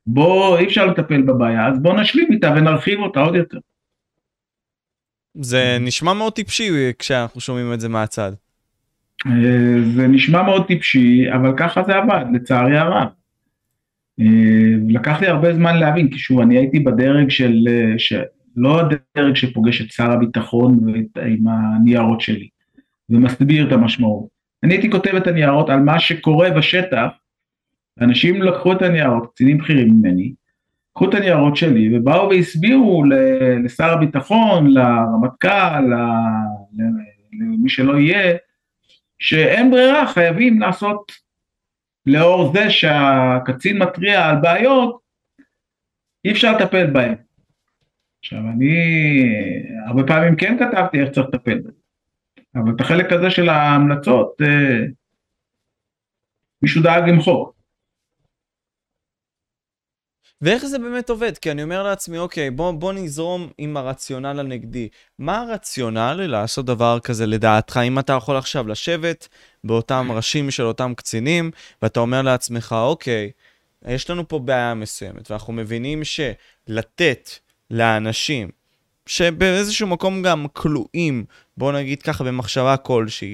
בוא, 0.07 0.57
אי 0.57 0.65
אפשר 0.65 0.85
לטפל 0.85 1.21
בבעיה, 1.21 1.67
אז 1.67 1.79
בוא 1.79 1.99
נשלים 1.99 2.31
איתה 2.31 2.53
ונרחיב 2.57 2.99
אותה 2.99 3.19
עוד 3.19 3.35
יותר. 3.35 3.57
זה 5.33 5.77
נשמע 5.81 6.13
מאוד 6.13 6.33
טיפשי 6.33 6.71
כשאנחנו 6.99 7.41
שומעים 7.41 7.73
את 7.73 7.79
זה 7.79 7.89
מהצד. 7.89 8.31
זה 9.95 10.07
נשמע 10.07 10.43
מאוד 10.43 10.67
טיפשי, 10.67 11.33
אבל 11.35 11.53
ככה 11.57 11.83
זה 11.83 11.95
עבד, 11.95 12.25
לצערי 12.33 12.77
הרב. 12.77 13.07
לקח 14.89 15.21
לי 15.21 15.27
הרבה 15.27 15.53
זמן 15.53 15.79
להבין, 15.79 16.09
כי 16.09 16.17
שוב, 16.17 16.39
אני 16.39 16.57
הייתי 16.57 16.79
בדרג 16.79 17.29
של, 17.29 17.67
של 17.97 18.21
לא 18.55 18.79
הדרג 18.79 19.35
שפוגש 19.35 19.81
את 19.81 19.91
שר 19.91 20.11
הביטחון 20.11 20.79
עם 21.25 21.47
הניירות 21.47 22.21
שלי, 22.21 22.47
ומסביר 23.09 23.67
את 23.67 23.71
המשמעות. 23.71 24.27
אני 24.63 24.73
הייתי 24.73 24.91
כותב 24.91 25.15
את 25.15 25.27
הניירות 25.27 25.69
על 25.69 25.79
מה 25.79 25.99
שקורה 25.99 26.51
בשטח, 26.51 27.07
אנשים 28.01 28.41
לקחו 28.41 28.73
את 28.73 28.81
הניירות, 28.81 29.31
קצינים 29.33 29.57
בכירים 29.57 29.89
ממני, 29.89 30.33
לקחו 30.91 31.09
את 31.09 31.13
הניירות 31.13 31.55
שלי 31.55 31.97
ובאו 31.97 32.29
והסבירו 32.29 33.03
לשר 33.63 33.93
הביטחון, 33.93 34.71
לרמטכ"ל, 34.71 35.83
למי 37.39 37.69
שלא 37.69 37.97
יהיה, 37.97 38.37
שאין 39.19 39.71
ברירה, 39.71 40.07
חייבים 40.07 40.59
לעשות, 40.59 41.11
לאור 42.05 42.53
זה 42.53 42.69
שהקצין 42.69 43.77
מתריע 43.77 44.25
על 44.25 44.35
בעיות, 44.41 44.99
אי 46.25 46.31
אפשר 46.31 46.57
לטפל 46.57 46.91
בהם. 46.91 47.15
עכשיו 48.19 48.39
אני, 48.39 48.75
הרבה 49.87 50.03
פעמים 50.07 50.35
כן 50.35 50.57
כתבתי 50.59 51.01
איך 51.01 51.09
צריך 51.09 51.27
לטפל 51.27 51.59
בזה, 51.59 51.79
אבל 52.55 52.71
את 52.75 52.81
החלק 52.81 53.11
הזה 53.11 53.29
של 53.29 53.49
ההמלצות, 53.49 54.41
מישהו 56.61 56.83
דאג 56.83 57.09
למחוק. 57.09 57.54
ואיך 60.41 60.65
זה 60.65 60.79
באמת 60.79 61.09
עובד? 61.09 61.37
כי 61.37 61.51
אני 61.51 61.63
אומר 61.63 61.83
לעצמי, 61.83 62.17
אוקיי, 62.17 62.51
בוא, 62.51 62.71
בוא 62.71 62.93
נזרום 62.93 63.49
עם 63.57 63.77
הרציונל 63.77 64.39
הנגדי. 64.39 64.89
מה 65.19 65.41
הרציונל 65.41 66.13
לעשות 66.27 66.65
דבר 66.65 66.99
כזה 66.99 67.25
לדעתך? 67.25 67.79
אם 67.87 67.99
אתה 67.99 68.13
יכול 68.13 68.37
עכשיו 68.37 68.67
לשבת 68.67 69.27
באותם 69.63 70.11
ראשים 70.11 70.51
של 70.51 70.63
אותם 70.63 70.93
קצינים, 70.95 71.51
ואתה 71.81 71.99
אומר 71.99 72.21
לעצמך, 72.21 72.75
אוקיי, 72.79 73.31
יש 73.87 74.09
לנו 74.09 74.27
פה 74.27 74.39
בעיה 74.39 74.73
מסוימת, 74.73 75.31
ואנחנו 75.31 75.53
מבינים 75.53 76.01
שלתת 76.03 77.29
לאנשים 77.71 78.49
שבאיזשהו 79.05 79.87
מקום 79.87 80.21
גם 80.21 80.45
כלואים, 80.53 81.25
בוא 81.57 81.71
נגיד 81.71 82.01
ככה 82.01 82.23
במחשבה 82.23 82.77
כלשהי, 82.77 83.33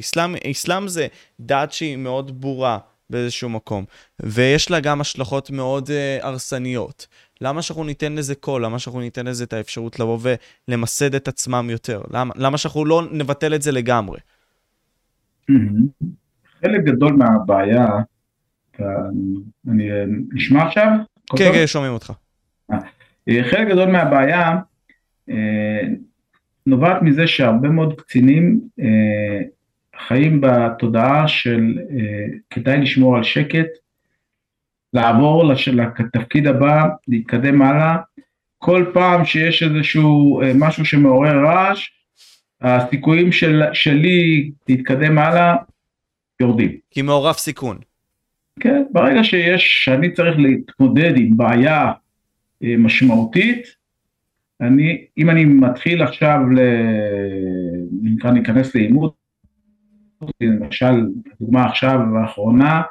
אסלאם, 0.52 0.88
זה 0.88 1.08
דת 1.40 1.72
שהיא 1.72 1.98
מאוד 1.98 2.42
ברורה. 2.42 2.78
באיזשהו 3.12 3.50
מקום, 3.50 3.86
ויש 4.20 4.72
לה 4.72 4.80
גם 4.80 5.02
השלכות 5.02 5.52
מאוד 5.52 5.88
uh, 5.88 6.26
הרסניות. 6.26 7.08
למה 7.42 7.62
שאנחנו 7.62 7.84
ניתן 7.84 8.14
לזה 8.14 8.36
קול? 8.36 8.66
למה 8.66 8.80
שאנחנו 8.80 9.00
ניתן 9.00 9.28
לזה 9.28 9.44
את 9.44 9.54
האפשרות 9.54 10.00
לבוא 10.00 10.20
ולמסד 10.68 11.16
את 11.16 11.28
עצמם 11.28 11.68
יותר? 11.70 12.02
למה, 12.12 12.34
למה 12.38 12.58
שאנחנו 12.58 12.86
לא 12.86 13.04
נבטל 13.12 13.56
את 13.56 13.62
זה 13.62 13.72
לגמרי? 13.72 14.20
חלק 16.62 16.84
גדול 16.84 17.14
מהבעיה, 17.14 17.88
אני 19.68 19.90
נשמע 20.34 20.68
עכשיו? 20.68 20.88
כן, 21.38 21.52
כן, 21.54 21.68
שומעים 21.68 21.94
אותך. 21.94 22.14
אה, 22.72 23.44
חלק 23.50 23.68
גדול 23.68 23.92
מהבעיה 23.92 24.60
אה, 25.30 25.82
נובעת 26.66 27.02
מזה 27.02 27.28
שהרבה 27.28 27.70
מאוד 27.70 28.02
קצינים 28.02 28.62
אה, 28.80 29.42
חיים 30.08 30.42
בתודעה 30.42 31.28
של 31.28 31.78
כדאי 32.50 32.82
לשמור 32.82 33.18
על 33.18 33.24
שקט, 33.24 33.68
לעבור 34.94 35.44
לתפקיד 35.74 36.48
הבא, 36.48 36.88
להתקדם 37.08 37.62
הלאה. 37.62 37.98
כל 38.58 38.86
פעם 38.94 39.26
שיש 39.26 39.64
איזשהו 39.64 40.42
משהו 40.56 40.86
שמעורר 40.86 41.46
רעש, 41.46 41.90
הסיכויים 42.62 43.32
של, 43.32 43.62
שלי 43.74 44.52
להתקדם 44.70 45.18
הלאה 45.18 45.56
יורדים. 46.40 46.78
כי 46.92 47.02
מעורב 47.02 47.36
סיכון. 47.36 47.78
כן, 48.60 48.84
ברגע 48.92 49.24
שיש, 49.24 49.84
שאני 49.84 50.12
צריך 50.12 50.38
להתמודד 50.40 51.14
עם 51.18 51.38
בעיה 51.38 51.92
אה, 52.64 52.76
משמעותית, 52.78 53.82
אני, 54.62 55.06
אם 55.18 55.30
אני 55.30 55.46
מתחיל 55.46 56.04
עכשיו, 56.04 56.40
ל... 56.56 56.60
נקרא 58.02 58.32
להיכנס 58.32 58.76
לעימות, 58.76 59.21
למשל, 60.42 61.06
דוגמה 61.42 61.66
עכשיו 61.66 62.00
האחרונה, 62.22 62.82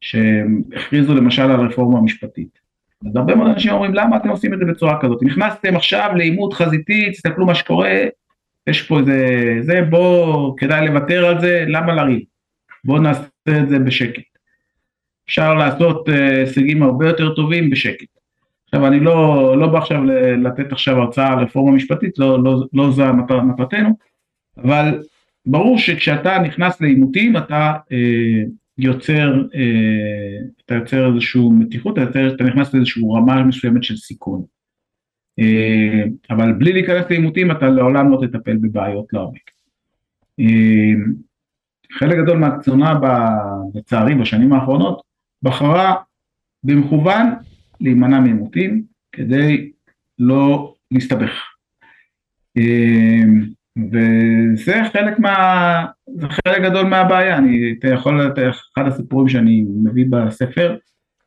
שהכריזו 0.00 1.14
למשל 1.14 1.42
על 1.42 1.60
רפורמה 1.60 2.00
משפטית. 2.00 2.58
אז 3.06 3.16
הרבה 3.16 3.34
מאוד 3.34 3.50
אנשים 3.50 3.72
אומרים, 3.72 3.94
למה 3.94 4.16
אתם 4.16 4.28
עושים 4.28 4.54
את 4.54 4.58
זה 4.58 4.64
בצורה 4.64 5.00
כזאת? 5.00 5.22
נכנסתם 5.22 5.76
עכשיו 5.76 6.10
לעימות 6.16 6.52
חזיתי, 6.52 7.10
תסתכללו 7.10 7.46
מה 7.46 7.54
שקורה, 7.54 7.90
יש 8.66 8.82
פה 8.82 8.98
איזה, 8.98 9.26
זה, 9.60 9.82
בוא, 9.90 10.56
כדאי 10.56 10.88
לוותר 10.88 11.26
על 11.26 11.40
זה, 11.40 11.64
למה 11.68 11.94
לריב? 11.94 12.20
בואו 12.84 12.98
נעשה 12.98 13.22
את 13.48 13.68
זה 13.68 13.78
בשקט. 13.78 14.22
אפשר 15.28 15.54
לעשות 15.54 16.08
אה, 16.08 16.38
הישגים 16.40 16.82
הרבה 16.82 17.06
יותר 17.06 17.34
טובים 17.34 17.70
בשקט. 17.70 18.06
עכשיו 18.64 18.86
אני 18.86 19.00
לא, 19.00 19.54
לא 19.58 19.66
בא 19.66 19.78
עכשיו 19.78 20.04
לתת 20.38 20.72
עכשיו 20.72 21.00
הרצאה 21.02 21.32
על 21.32 21.38
רפורמה 21.38 21.76
משפטית, 21.76 22.18
לא, 22.18 22.44
לא, 22.44 22.64
לא 22.72 22.90
זו 22.90 23.12
מטרתנו, 23.12 23.96
אבל 24.64 25.02
ברור 25.46 25.78
שכשאתה 25.78 26.38
נכנס 26.38 26.80
לעימותים 26.80 27.36
אתה 27.36 27.74
אה, 27.92 28.42
יוצר, 28.78 29.34
אה, 29.54 30.38
אתה 30.64 30.74
יוצר 30.74 31.08
איזושהי 31.08 31.42
מתיחות, 31.58 31.98
אתה, 31.98 32.00
יוצר, 32.00 32.34
אתה 32.34 32.44
נכנס 32.44 32.74
לאיזושהי 32.74 33.02
רמה 33.16 33.44
מסוימת 33.44 33.84
של 33.84 33.96
סיכון. 33.96 34.44
אה, 35.38 36.04
אבל 36.30 36.52
בלי 36.52 36.72
להיכנס 36.72 37.04
לעימותים 37.10 37.50
אתה 37.50 37.68
לעולם 37.68 38.10
לא 38.10 38.20
תטפל 38.26 38.56
בבעיות 38.56 39.12
לעומק. 39.12 39.50
אה, 40.40 40.94
חלק 41.92 42.18
גדול 42.18 42.38
מהקצונה 42.38 43.00
לצערי 43.74 44.14
בשנים 44.14 44.52
האחרונות 44.52 45.02
בחרה 45.42 45.94
במכוון 46.64 47.26
להימנע 47.80 48.20
מעימותים 48.20 48.82
כדי 49.12 49.70
לא 50.18 50.74
להסתבך. 50.90 51.32
אמ, 52.56 53.46
וזה 53.76 54.82
חלק 54.92 55.18
מה... 55.18 55.86
זה 56.06 56.26
חלק 56.28 56.62
גדול 56.62 56.86
מהבעיה, 56.86 57.36
אני 57.38 57.74
אתה 57.78 57.88
יכול 57.88 58.22
לתת 58.22 58.42
אחד 58.74 58.86
הסיפורים 58.86 59.28
שאני 59.28 59.64
מביא 59.84 60.04
בספר, 60.10 60.76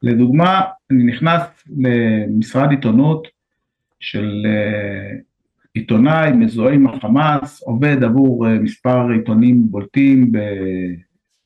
לדוגמה, 0.04 0.62
אני 0.92 1.04
נכנס 1.04 1.42
למשרד 1.78 2.70
עיתונות 2.72 3.28
של 4.00 4.46
אה, 4.46 5.18
עיתונאי 5.74 6.32
מזוהה 6.32 6.74
עם 6.74 6.88
החמאס, 6.88 7.64
עובד 7.64 8.04
עבור 8.04 8.48
אה, 8.48 8.60
מספר 8.60 9.10
עיתונים 9.10 9.72
בולטים 9.72 10.32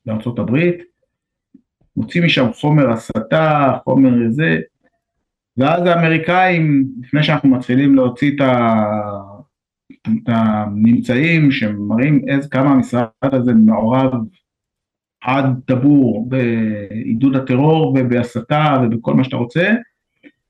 בארצות 0.05 0.39
הברית, 0.39 0.83
מוציא 1.97 2.25
משם 2.25 2.53
חומר 2.53 2.89
הסתה, 2.89 3.73
חומר 3.83 4.29
זה, 4.29 4.59
ואז 5.57 5.85
האמריקאים, 5.85 6.87
לפני 7.01 7.23
שאנחנו 7.23 7.49
מתחילים 7.49 7.95
להוציא 7.95 8.35
את, 8.35 8.41
ה... 8.41 8.83
הממצאים 10.27 11.51
שמראים 11.51 12.21
איזה 12.27 12.49
כמה 12.49 12.71
המשרד 12.71 13.07
הזה 13.23 13.53
מעורב 13.53 14.13
עד 15.23 15.45
טבור 15.65 16.29
בעידוד 16.29 17.35
הטרור 17.35 17.95
ובהסתה 17.99 18.81
ובכל 18.83 19.13
מה 19.13 19.23
שאתה 19.23 19.35
רוצה, 19.35 19.73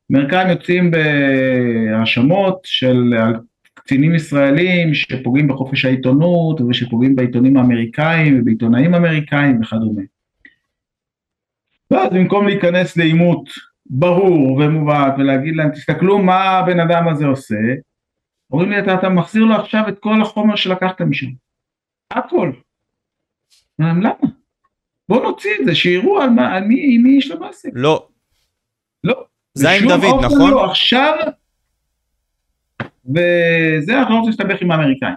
אמריקאים 0.09 0.49
יוצאים 0.49 0.91
בהאשמות 0.91 2.59
של 2.63 3.13
קצינים 3.73 4.15
ישראלים 4.15 4.93
שפוגעים 4.93 5.47
בחופש 5.47 5.85
העיתונות 5.85 6.61
ושפוגעים 6.61 7.15
בעיתונים 7.15 7.57
האמריקאים 7.57 8.39
ובעיתונאים 8.39 8.95
אמריקאים 8.95 9.61
וכדומה. 9.61 10.01
ואז 11.91 12.13
במקום 12.13 12.47
להיכנס 12.47 12.97
לעימות 12.97 13.49
ברור 13.85 14.53
ומובהק 14.53 15.13
ולהגיד 15.17 15.55
להם 15.55 15.69
תסתכלו 15.69 16.19
מה 16.19 16.43
הבן 16.43 16.79
אדם 16.79 17.07
הזה 17.07 17.25
עושה, 17.25 17.55
אומרים 18.51 18.71
לי 18.71 18.79
אתה, 18.79 18.93
אתה 18.93 19.09
מחזיר 19.09 19.43
לו 19.43 19.55
עכשיו 19.55 19.83
את 19.89 19.99
כל 19.99 20.21
החומר 20.21 20.55
שלקחת 20.55 21.01
משם, 21.01 21.27
הכל. 22.11 22.51
למה? 23.79 24.09
בוא 25.09 25.23
נוציא 25.23 25.51
את 25.59 25.65
זה, 25.65 25.75
שיראו 25.75 26.21
על, 26.21 26.29
מה, 26.29 26.53
על 26.53 26.63
מי, 26.63 26.97
מי 26.97 27.17
יש 27.17 27.31
לו 27.31 27.39
מעסק. 27.39 27.69
לא. 27.73 28.07
לא. 29.03 29.23
זה 29.53 29.69
עם 29.69 29.87
דוד, 29.87 30.25
נכון? 30.25 30.51
לא, 30.51 30.65
עכשיו, 30.65 31.15
וזה 33.05 33.99
אנחנו 33.99 34.13
לא 34.13 34.19
רוצים 34.19 34.29
להסתבך 34.29 34.61
עם 34.61 34.71
האמריקאים. 34.71 35.13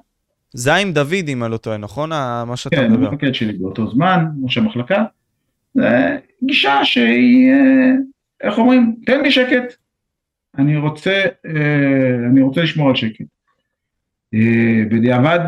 זה 0.53 0.74
עם 0.74 0.93
דוד, 0.93 1.29
אם 1.29 1.45
אני 1.45 1.53
לא 1.53 1.57
טועה, 1.57 1.77
נכון? 1.77 2.11
מה 2.47 2.57
שאתה 2.57 2.77
כן, 2.77 2.93
מדבר. 2.93 3.07
כן, 3.07 3.12
המפקד 3.12 3.35
שלי 3.35 3.53
באותו 3.53 3.91
זמן, 3.91 4.24
ראש 4.43 4.59
המחלקה. 4.59 5.05
זה 5.74 6.18
גישה 6.45 6.85
שהיא, 6.85 7.53
אה, 7.53 7.93
איך 8.41 8.59
אומרים, 8.59 8.97
תן 9.07 9.20
לי 9.20 9.31
שקט, 9.31 9.77
אני 10.59 10.76
רוצה, 10.76 11.22
אה, 11.46 12.28
אני 12.30 12.42
רוצה 12.42 12.62
לשמור 12.62 12.88
על 12.88 12.94
שקט. 12.94 13.24
אה, 14.34 14.82
בדיעבד, 14.90 15.40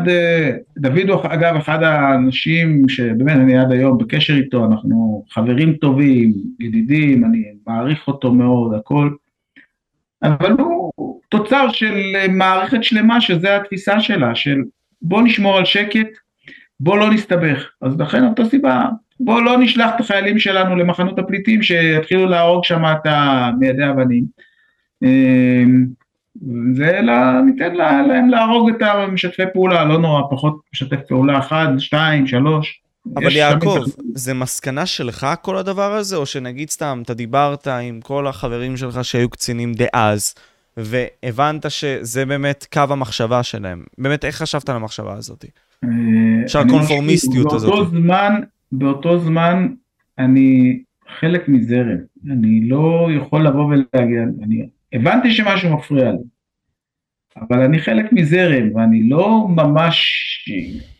דוד 0.77 1.09
הוא 1.09 1.21
אגב 1.23 1.55
אחד 1.55 1.83
האנשים 1.83 2.89
שבאמת 2.89 3.35
אני 3.35 3.57
עד 3.57 3.71
היום 3.71 3.97
בקשר 3.97 4.33
איתו, 4.33 4.65
אנחנו 4.65 5.25
חברים 5.29 5.73
טובים, 5.73 6.33
ידידים, 6.59 7.25
אני 7.25 7.43
מעריך 7.67 8.07
אותו 8.07 8.33
מאוד, 8.33 8.73
הכל, 8.73 9.09
אבל 10.23 10.51
הוא 10.51 11.21
תוצר 11.29 11.69
של 11.71 12.27
מערכת 12.29 12.83
שלמה 12.83 13.21
שזה 13.21 13.55
התפיסה 13.55 13.99
שלה, 13.99 14.35
של 14.35 14.63
בוא 15.01 15.21
נשמור 15.21 15.57
על 15.57 15.65
שקט, 15.65 16.07
בוא 16.79 16.97
לא 16.97 17.13
נסתבך. 17.13 17.69
אז 17.81 17.99
לכן 17.99 18.23
אותה 18.25 18.45
סיבה, 18.45 18.85
בואו 19.19 19.41
לא 19.41 19.57
נשלח 19.57 19.91
את 19.95 19.99
החיילים 19.99 20.39
שלנו 20.39 20.75
למחנות 20.75 21.19
הפליטים 21.19 21.61
שיתחילו 21.63 22.25
להרוג 22.25 22.63
שם 22.63 22.83
את 22.85 23.11
מיידי 23.59 23.89
אבנים. 23.89 24.23
אמ, 25.03 25.85
זה 26.73 26.99
לה, 27.01 27.41
ניתן 27.45 27.75
לה, 27.75 28.07
להם 28.07 28.29
להרוג 28.29 28.69
את 28.69 28.81
המשתפי 28.81 29.43
פעולה, 29.53 29.85
לא 29.85 29.97
נורא, 29.97 30.21
פחות 30.31 30.59
משתף 30.73 30.99
פעולה 31.07 31.39
אחד, 31.39 31.67
שתיים, 31.77 32.27
שלוש. 32.27 32.81
אבל 33.15 33.35
יעקב, 33.35 33.79
זה 34.13 34.33
מסקנה 34.33 34.85
שלך 34.85 35.27
כל 35.41 35.57
הדבר 35.57 35.93
הזה, 35.93 36.15
או 36.15 36.25
שנגיד 36.25 36.69
סתם, 36.69 37.01
אתה 37.05 37.13
דיברת 37.13 37.67
עם 37.67 37.99
כל 38.01 38.27
החברים 38.27 38.77
שלך 38.77 39.05
שהיו 39.05 39.29
קצינים 39.29 39.73
דאז, 39.73 40.35
והבנת 40.77 41.71
שזה 41.71 42.25
באמת 42.25 42.67
קו 42.73 42.83
המחשבה 42.89 43.43
שלהם. 43.43 43.83
באמת, 43.97 44.25
איך 44.25 44.35
חשבת 44.35 44.69
על 44.69 44.75
המחשבה 44.75 45.13
הזאת? 45.13 45.45
אה, 45.83 45.89
של 46.47 46.59
הקונפורמיסטיות 46.59 47.53
הזאת. 47.53 47.69
באותו 47.69 47.89
זמן, 47.89 48.33
באותו 48.71 49.19
זמן 49.19 49.67
אני 50.19 50.79
חלק 51.19 51.47
מזרם, 51.47 51.97
אני 52.31 52.69
לא 52.69 53.07
יכול 53.17 53.47
לבוא 53.47 53.65
ולהגיד, 53.65 54.17
אני 54.43 54.67
הבנתי 54.93 55.31
שמשהו 55.31 55.77
מפריע 55.77 56.11
לי, 56.11 56.17
אבל 57.41 57.61
אני 57.61 57.79
חלק 57.79 58.05
מזרם 58.11 58.75
ואני 58.75 59.09
לא 59.09 59.47
ממש, 59.49 59.99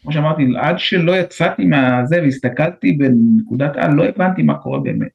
כמו 0.01 0.11
שאמרתי, 0.11 0.43
עד 0.57 0.79
שלא 0.79 1.17
יצאתי 1.17 1.65
מהזה 1.65 2.21
והסתכלתי 2.21 2.91
בנקודת 2.91 3.75
על, 3.75 3.91
לא 3.91 4.05
הבנתי 4.05 4.43
מה 4.43 4.57
קורה 4.57 4.79
באמת. 4.79 5.11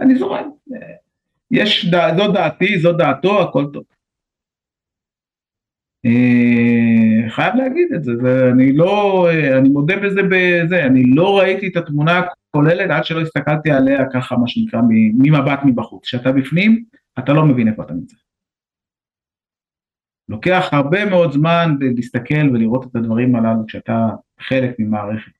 אני 0.00 0.14
זורם, 0.14 0.50
יש, 1.50 1.86
זו 2.16 2.32
דעתי, 2.32 2.78
זו 2.78 2.92
דעתו, 2.92 3.42
הכל 3.42 3.66
טוב. 3.72 3.84
אה, 6.06 7.30
חייב 7.30 7.54
להגיד 7.54 7.88
את 7.94 8.04
זה, 8.04 8.12
זה, 8.22 8.50
אני 8.52 8.72
לא, 8.72 9.26
אה, 9.30 9.58
אני 9.58 9.68
מודה 9.68 9.96
בזה 9.96 10.20
בזה, 10.22 10.84
אני 10.84 11.02
לא 11.04 11.38
ראיתי 11.38 11.68
את 11.68 11.76
התמונה 11.76 12.22
הכוללת 12.50 12.90
עד 12.90 13.04
שלא 13.04 13.20
הסתכלתי 13.20 13.70
עליה 13.70 14.04
ככה 14.12 14.36
מה 14.36 14.48
שנקרא 14.48 14.80
ממבט 15.18 15.58
מבחוץ, 15.64 16.04
כשאתה 16.04 16.32
בפנים 16.32 16.84
אתה 17.18 17.32
לא 17.32 17.46
מבין 17.46 17.68
איפה 17.68 17.82
אתה 17.82 17.92
נמצא. 17.92 18.16
לוקח 20.28 20.68
הרבה 20.72 21.04
מאוד 21.04 21.32
זמן 21.32 21.76
להסתכל 21.96 22.50
ולראות 22.52 22.86
את 22.86 22.96
הדברים 22.96 23.36
הללו 23.36 23.66
כשאתה 23.66 23.92
חלק 24.40 24.70
ממערכת. 24.78 25.32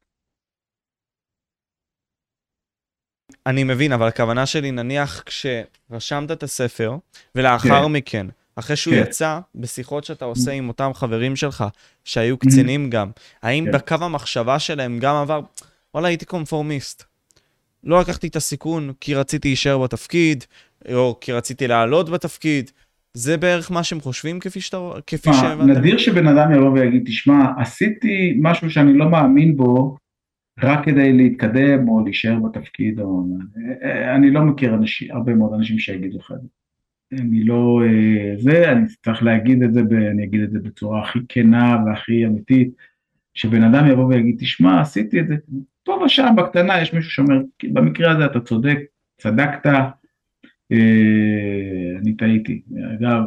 אני 3.47 3.65
מבין, 3.65 3.93
אבל 3.93 4.09
הכוונה 4.09 4.47
שלי 4.47 4.71
נניח 4.71 5.23
כשרשמת 5.23 6.31
את 6.31 6.43
הספר 6.43 6.97
ולאחר 7.35 7.83
כן. 7.87 7.93
מכן 7.93 8.27
אחרי 8.57 8.77
שהוא 8.77 8.95
כן. 8.95 9.03
יצא, 9.03 9.41
בשיחות 9.55 10.05
שאתה 10.05 10.25
עושה 10.25 10.53
עם 10.53 10.69
אותם 10.69 10.91
חברים 10.95 11.37
שלך, 11.37 11.65
שהיו 12.05 12.39
קצינים 12.39 12.91
גם, 12.91 13.11
האם 13.43 13.65
כן. 13.65 13.73
בקו 13.73 13.95
המחשבה 14.01 14.59
שלהם 14.59 14.99
גם 14.99 15.17
עבר, 15.17 15.41
וואלה, 15.95 16.09
הייתי 16.09 16.25
קונפורמיסט. 16.25 17.05
לא 17.85 18.01
לקחתי 18.01 18.27
את 18.27 18.37
הסיכון 18.37 18.93
כי 19.01 19.15
רציתי 19.15 19.49
להישאר 19.49 19.79
בתפקיד, 19.79 20.45
או 20.93 21.19
כי 21.21 21.33
רציתי 21.33 21.67
לעלות 21.67 22.11
בתפקיד. 22.11 22.71
זה 23.17 23.37
בערך 23.37 23.71
מה 23.71 23.85
שהם 23.85 24.01
חושבים 24.01 24.41
כפי 24.41 24.61
שאתה, 24.61 24.91
כפי 25.07 25.33
שהבנת. 25.33 25.77
נדיר 25.77 25.99
שבן 25.99 26.27
אדם 26.27 26.53
יבוא 26.55 26.71
ויגיד, 26.71 27.03
תשמע, 27.07 27.45
עשיתי 27.59 28.39
משהו 28.41 28.71
שאני 28.71 28.99
לא 28.99 29.11
מאמין 29.11 29.57
בו, 29.57 29.97
רק 30.63 30.85
כדי 30.85 31.13
להתקדם 31.13 31.89
או 31.89 32.05
להישאר 32.05 32.39
בתפקיד, 32.39 33.01
או... 33.01 33.25
אני 34.17 34.31
לא 34.31 34.43
מכיר 34.43 34.75
אנשים, 34.75 35.11
הרבה 35.11 35.35
מאוד 35.35 35.53
אנשים 35.55 35.79
שיגידו 35.79 36.19
לך 36.19 36.33
את 36.33 36.41
זה. 36.43 36.49
אני 37.23 37.45
לא... 37.45 37.81
אה, 37.85 38.35
זה, 38.39 38.73
אני 38.73 38.87
צריך 39.05 39.23
להגיד 39.23 39.63
את 39.63 39.75
זה, 39.75 39.83
ב, 39.83 39.93
אני 39.93 40.25
אגיד 40.25 40.41
את 40.41 40.51
זה 40.51 40.59
בצורה 40.59 41.03
הכי 41.03 41.19
כנה 41.29 41.77
והכי 41.87 42.27
אמיתית, 42.27 42.71
שבן 43.35 43.63
אדם 43.63 43.91
יבוא 43.91 44.05
ויגיד, 44.05 44.37
תשמע, 44.39 44.81
עשיתי 44.81 45.21
את 45.21 45.29
זה, 45.29 45.35
פה 45.85 46.01
ושם 46.05 46.35
בקטנה 46.37 46.81
יש 46.81 46.95
מישהו 46.95 47.11
שאומר, 47.11 47.41
במקרה 47.73 48.13
הזה 48.13 48.27
אתה 48.27 48.41
צודק, 48.41 48.79
צדקת, 49.21 49.67
אה, 49.67 49.91
אני 52.01 52.17
טעיתי. 52.19 52.63
אגב, 52.95 53.23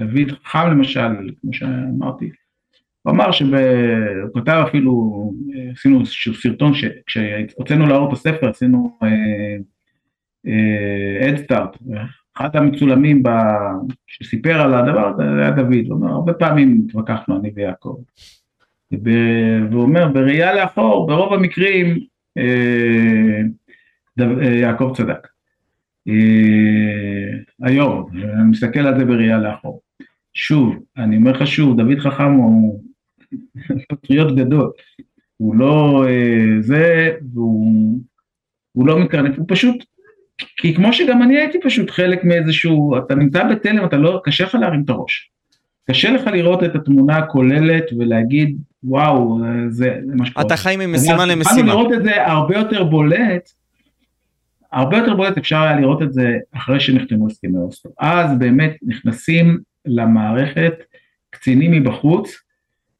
דוד 0.00 0.32
חם 0.44 0.68
למשל, 0.70 1.30
כמו 1.40 1.52
שאמרתי, 1.52 2.30
הוא 3.02 3.12
אמר 3.12 3.32
שהוא 3.32 3.48
כותב 4.32 4.64
אפילו, 4.68 5.32
עשינו 5.72 6.00
איזשהו 6.00 6.34
סרטון, 6.34 6.72
כשהוצאנו 7.06 7.86
לאור 7.86 8.08
את 8.08 8.12
הספר 8.12 8.48
עשינו 8.48 8.98
אדסטארט, 11.20 11.76
אה, 11.92 12.04
אחד 12.36 12.56
המצולמים 12.56 13.22
שסיפר 14.06 14.60
על 14.60 14.74
הדבר 14.74 15.08
הזה 15.08 15.22
היה 15.22 15.50
דוד, 15.50 15.86
הוא 15.86 15.94
אומר, 15.94 16.12
הרבה 16.12 16.32
פעמים 16.32 16.84
התווכחנו 16.86 17.38
אני 17.40 17.52
ויעקב, 17.54 17.96
והוא 19.02 19.82
אומר, 19.82 20.08
בראייה 20.08 20.54
לאחור, 20.54 21.06
ברוב 21.06 21.32
המקרים 21.32 21.98
אה, 22.38 23.40
יעקב 24.60 24.92
צדק. 24.96 25.28
היום, 27.62 28.06
אני 28.14 28.50
מסתכל 28.50 28.80
על 28.80 28.98
זה 28.98 29.04
בראייה 29.04 29.38
לאחור. 29.38 29.80
שוב, 30.34 30.74
אני 30.96 31.16
אומר 31.16 31.32
לך 31.32 31.46
שוב, 31.46 31.76
דוד 31.76 31.98
חכם 31.98 32.32
הוא 32.32 32.82
פטריוט 33.88 34.36
גדול, 34.36 34.70
הוא 35.36 35.56
לא 35.56 36.04
אה, 36.08 36.60
זה, 36.60 37.16
והוא 37.34 38.00
הוא 38.72 38.86
לא 38.86 38.98
מקרנף, 38.98 39.38
הוא 39.38 39.46
פשוט, 39.48 39.84
כי 40.56 40.74
כמו 40.74 40.92
שגם 40.92 41.22
אני 41.22 41.36
הייתי 41.36 41.58
פשוט 41.62 41.90
חלק 41.90 42.24
מאיזשהו, 42.24 42.98
אתה 42.98 43.14
נמצא 43.14 43.44
בתלם, 43.44 43.84
אתה 43.84 43.96
לא, 43.96 44.20
קשה 44.24 44.44
לך 44.44 44.54
להרים 44.54 44.82
את 44.84 44.90
הראש. 44.90 45.30
קשה 45.90 46.10
לך 46.10 46.26
לראות 46.26 46.64
את 46.64 46.74
התמונה 46.74 47.16
הכוללת 47.16 47.84
ולהגיד, 47.98 48.56
וואו, 48.84 49.40
זה, 49.68 49.98
זה 50.06 50.14
מה 50.14 50.26
שקורה. 50.26 50.46
אתה 50.46 50.56
חי 50.56 50.76
ממשימה 50.78 51.26
למשימה. 51.26 51.40
התחלנו 51.40 51.66
לראות 51.66 51.92
את 51.92 52.04
זה 52.04 52.26
הרבה 52.26 52.56
יותר 52.56 52.84
בולט, 52.84 53.50
הרבה 54.72 54.96
יותר 54.96 55.14
בולט 55.14 55.38
אפשר 55.38 55.62
היה 55.62 55.80
לראות 55.80 56.02
את 56.02 56.12
זה 56.12 56.38
אחרי 56.52 56.80
שנחתמו 56.80 57.26
הסכמי 57.26 57.58
אוסטו. 57.58 57.88
אז 57.98 58.38
באמת 58.38 58.76
נכנסים 58.82 59.58
למערכת 59.86 60.74
קצינים 61.30 61.72
מבחוץ, 61.72 62.36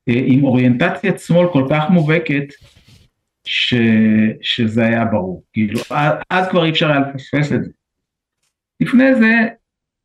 אה, 0.09 0.23
עם 0.27 0.45
אוריינטציית 0.45 1.21
שמאל 1.21 1.49
כל 1.53 1.67
כך 1.71 1.91
מובהקת, 1.91 2.45
ש, 3.45 3.75
שזה 4.43 4.87
היה 4.87 5.05
ברור, 5.05 5.43
כאילו, 5.53 5.81
אז 6.31 6.49
כבר 6.49 6.65
אי 6.65 6.71
אפשר 6.71 6.91
היה 6.91 7.01
לפספס 7.01 7.53
את 7.53 7.65
זה. 7.65 7.71
לפני 8.81 9.15
זה, 9.15 9.33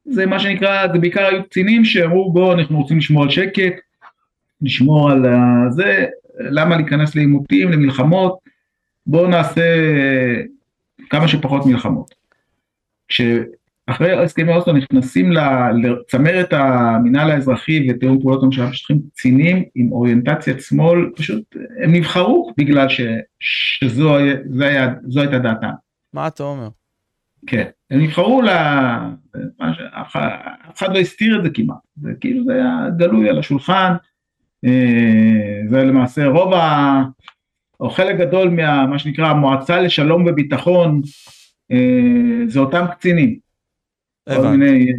זה 0.05 0.25
מה 0.25 0.39
שנקרא, 0.39 0.87
זה 0.93 0.99
בעיקר 0.99 1.25
היו 1.25 1.43
קצינים 1.43 1.85
שאמרו 1.85 2.33
בואו 2.33 2.53
אנחנו 2.53 2.81
רוצים 2.81 2.97
לשמור 2.97 3.23
על 3.23 3.29
שקט, 3.29 3.73
לשמור 4.61 5.11
על 5.11 5.25
זה, 5.69 6.05
למה 6.39 6.75
להיכנס 6.75 7.15
לעימותים, 7.15 7.71
למלחמות, 7.71 8.39
בואו 9.07 9.27
נעשה 9.27 9.63
כמה 11.11 11.27
שפחות 11.27 11.65
מלחמות. 11.65 12.15
אחרי 13.87 14.23
הסכמי 14.23 14.53
אוסלו 14.53 14.73
נכנסים 14.73 15.31
לצמרת 15.83 16.53
המינהל 16.53 17.31
האזרחי 17.31 17.87
ותיאום 17.89 18.21
פעולות 18.21 18.43
הממשלה 18.43 18.65
בשטחים 18.65 19.01
קצינים 19.13 19.63
עם 19.75 19.91
אוריינטציית 19.91 20.61
שמאל, 20.61 21.09
פשוט 21.15 21.55
הם 21.83 21.91
נבחרו 21.91 22.53
בגלל 22.57 22.89
ש, 22.89 23.01
שזו 23.39 24.17
היה, 24.59 24.93
הייתה 25.15 25.39
דעתם. 25.39 25.69
מה 26.13 26.27
אתה 26.27 26.43
אומר? 26.43 26.67
כן, 27.47 27.65
הם 27.91 27.99
נבחרו 27.99 28.41
ל... 28.41 28.49
אף 30.01 30.77
אחד 30.77 30.93
לא 30.93 30.99
הסתיר 30.99 31.39
את 31.39 31.43
זה 31.43 31.49
כמעט, 31.49 31.77
זה 32.01 32.11
כאילו 32.19 32.43
זה 32.45 32.53
היה 32.53 32.89
גלוי 32.97 33.29
על 33.29 33.39
השולחן, 33.39 33.93
אה, 34.65 35.61
זה 35.69 35.83
למעשה 35.83 36.27
רוב 36.27 36.53
ה... 36.53 37.01
או 37.81 37.89
חלק 37.89 38.15
גדול 38.15 38.49
מה 38.89 38.99
שנקרא 38.99 39.27
המועצה 39.27 39.81
לשלום 39.81 40.25
וביטחון, 40.25 41.01
אה, 41.71 42.47
זה 42.47 42.59
אותם 42.59 42.85
קצינים. 42.91 43.39
מיני, 44.51 44.91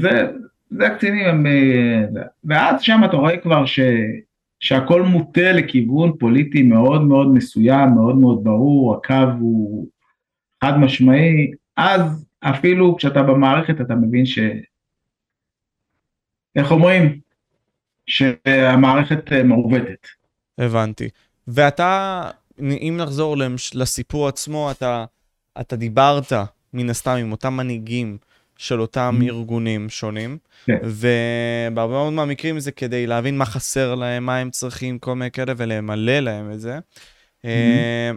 זה, 0.00 0.30
זה 0.70 0.86
הקצינים 0.86 1.26
הם, 1.26 1.46
אה, 1.46 2.04
ואז 2.44 2.82
שם 2.82 3.00
אתה 3.04 3.16
רואה 3.16 3.36
כבר 3.36 3.66
ש, 3.66 3.80
שהכל 4.60 5.02
מוטה 5.02 5.52
לכיוון 5.52 6.12
פוליטי 6.18 6.62
מאוד 6.62 7.02
מאוד 7.02 7.34
מסוים, 7.34 7.90
מאוד 7.90 8.16
מאוד 8.16 8.44
ברור, 8.44 8.96
הקו 8.96 9.30
הוא 9.40 9.88
חד 10.64 10.78
משמעי, 10.78 11.50
אז 11.76 12.26
אפילו 12.40 12.96
כשאתה 12.96 13.22
במערכת 13.22 13.80
אתה 13.80 13.94
מבין 13.94 14.26
ש... 14.26 14.38
איך 16.56 16.70
אומרים? 16.70 17.20
שהמערכת 18.06 19.32
אה, 19.32 19.42
מעוותת. 19.42 20.06
הבנתי. 20.58 21.08
ואתה, 21.54 22.22
אם 22.60 22.94
נחזור 22.98 23.36
לסיפור 23.74 24.28
עצמו, 24.28 24.70
אתה, 24.70 25.04
אתה 25.60 25.76
דיברת 25.76 26.32
מן 26.74 26.90
הסתם 26.90 27.10
עם 27.10 27.32
אותם 27.32 27.54
מנהיגים 27.54 28.18
של 28.56 28.80
אותם 28.80 29.18
mm-hmm. 29.20 29.24
ארגונים 29.24 29.88
שונים, 29.88 30.38
כן. 30.66 30.78
ובהרבה 30.82 31.92
מאוד 31.92 32.12
מהמקרים 32.12 32.60
זה 32.60 32.72
כדי 32.72 33.06
להבין 33.06 33.38
מה 33.38 33.44
חסר 33.44 33.94
להם, 33.94 34.26
מה 34.26 34.36
הם 34.36 34.50
צריכים, 34.50 34.98
כל 34.98 35.14
מיני 35.14 35.30
כאלה, 35.30 35.52
ולמלא 35.56 36.18
להם 36.18 36.52
את 36.52 36.60
זה. 36.60 36.78
Mm-hmm. 36.78 37.46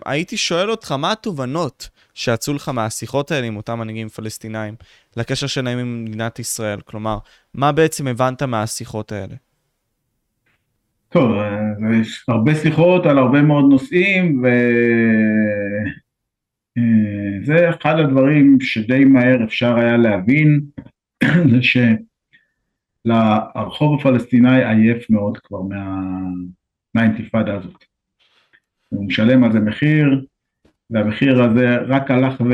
הייתי 0.05 0.37
שואל 0.37 0.71
אותך, 0.71 0.91
מה 0.91 1.11
התובנות 1.11 1.89
שיצאו 2.13 2.53
לך 2.53 2.69
מהשיחות 2.69 3.31
האלה 3.31 3.47
עם 3.47 3.55
אותם 3.55 3.79
מנהיגים 3.79 4.09
פלסטינאים, 4.09 4.75
לקשר 5.17 5.47
שלהם 5.47 5.79
עם 5.79 6.05
מדינת 6.05 6.39
ישראל? 6.39 6.81
כלומר, 6.81 7.17
מה 7.53 7.71
בעצם 7.71 8.07
הבנת 8.07 8.43
מהשיחות 8.43 9.11
האלה? 9.11 9.35
טוב, 11.13 11.31
אה, 11.31 11.73
יש 12.01 12.25
הרבה 12.27 12.55
שיחות 12.55 13.05
על 13.05 13.17
הרבה 13.17 13.41
מאוד 13.41 13.65
נושאים, 13.69 14.43
ו... 14.43 14.47
אה, 16.77 17.69
אחד 17.69 17.99
הדברים 17.99 18.57
שדי 18.61 19.05
מהר 19.05 19.43
אפשר 19.43 19.75
היה 19.75 19.97
להבין, 19.97 20.61
זה 21.51 21.59
שלרחוב 23.05 23.99
הפלסטיני 23.99 24.65
עייף 24.65 25.09
מאוד 25.09 25.37
כבר 25.37 25.61
מה... 25.61 26.01
מהאינתיפאדה 26.95 27.53
הזאת. 27.53 27.83
הוא 28.89 29.05
משלם 29.05 29.43
על 29.43 29.51
זה 29.51 29.59
מחיר, 29.59 30.25
והמחיר 30.89 31.43
הזה 31.43 31.75
רק 31.77 32.11
הלך 32.11 32.41
ו... 32.41 32.53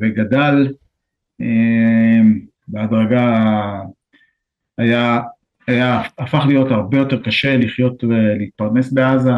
וגדל, 0.00 0.72
אה, 1.40 2.20
בהדרגה 2.68 3.80
היה, 4.78 5.20
היה, 5.70 6.02
הפך 6.18 6.44
להיות 6.48 6.70
הרבה 6.70 6.98
יותר 6.98 7.22
קשה 7.22 7.56
לחיות 7.56 8.04
ולהתפרנס 8.04 8.92
בעזה, 8.92 9.32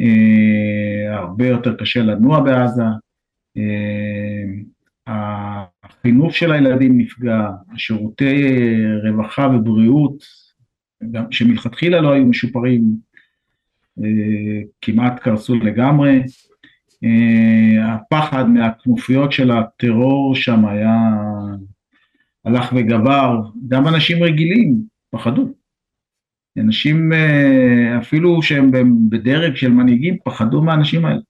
אה, 0.00 1.16
הרבה 1.18 1.46
יותר 1.46 1.76
קשה 1.76 2.02
לנוע 2.02 2.40
בעזה, 2.40 2.82
אה, 3.56 4.44
החינוך 5.84 6.34
של 6.34 6.52
הילדים 6.52 6.98
נפגע, 6.98 7.50
שירותי 7.76 8.44
רווחה 9.04 9.46
ובריאות, 9.46 10.24
גם 11.10 11.32
שמלכתחילה 11.32 12.00
לא 12.00 12.12
היו 12.12 12.26
משופרים, 12.26 12.82
אה, 14.02 14.62
כמעט 14.80 15.18
קרסו 15.18 15.54
לגמרי. 15.54 16.22
הפחד 17.82 18.48
מהכנופיות 18.48 19.32
של 19.32 19.50
הטרור 19.50 20.34
שם 20.34 20.66
היה, 20.66 20.98
הלך 22.44 22.72
וגבר, 22.76 23.40
גם 23.68 23.88
אנשים 23.88 24.22
רגילים 24.22 24.95
פחדו. 25.10 25.54
אנשים 26.58 27.12
אה, 27.12 27.98
אפילו 27.98 28.42
שהם 28.42 28.70
בדרג 29.10 29.56
של 29.56 29.70
מנהיגים 29.70 30.16
פחדו 30.24 30.62
מהאנשים 30.62 31.04
האלה. 31.04 31.20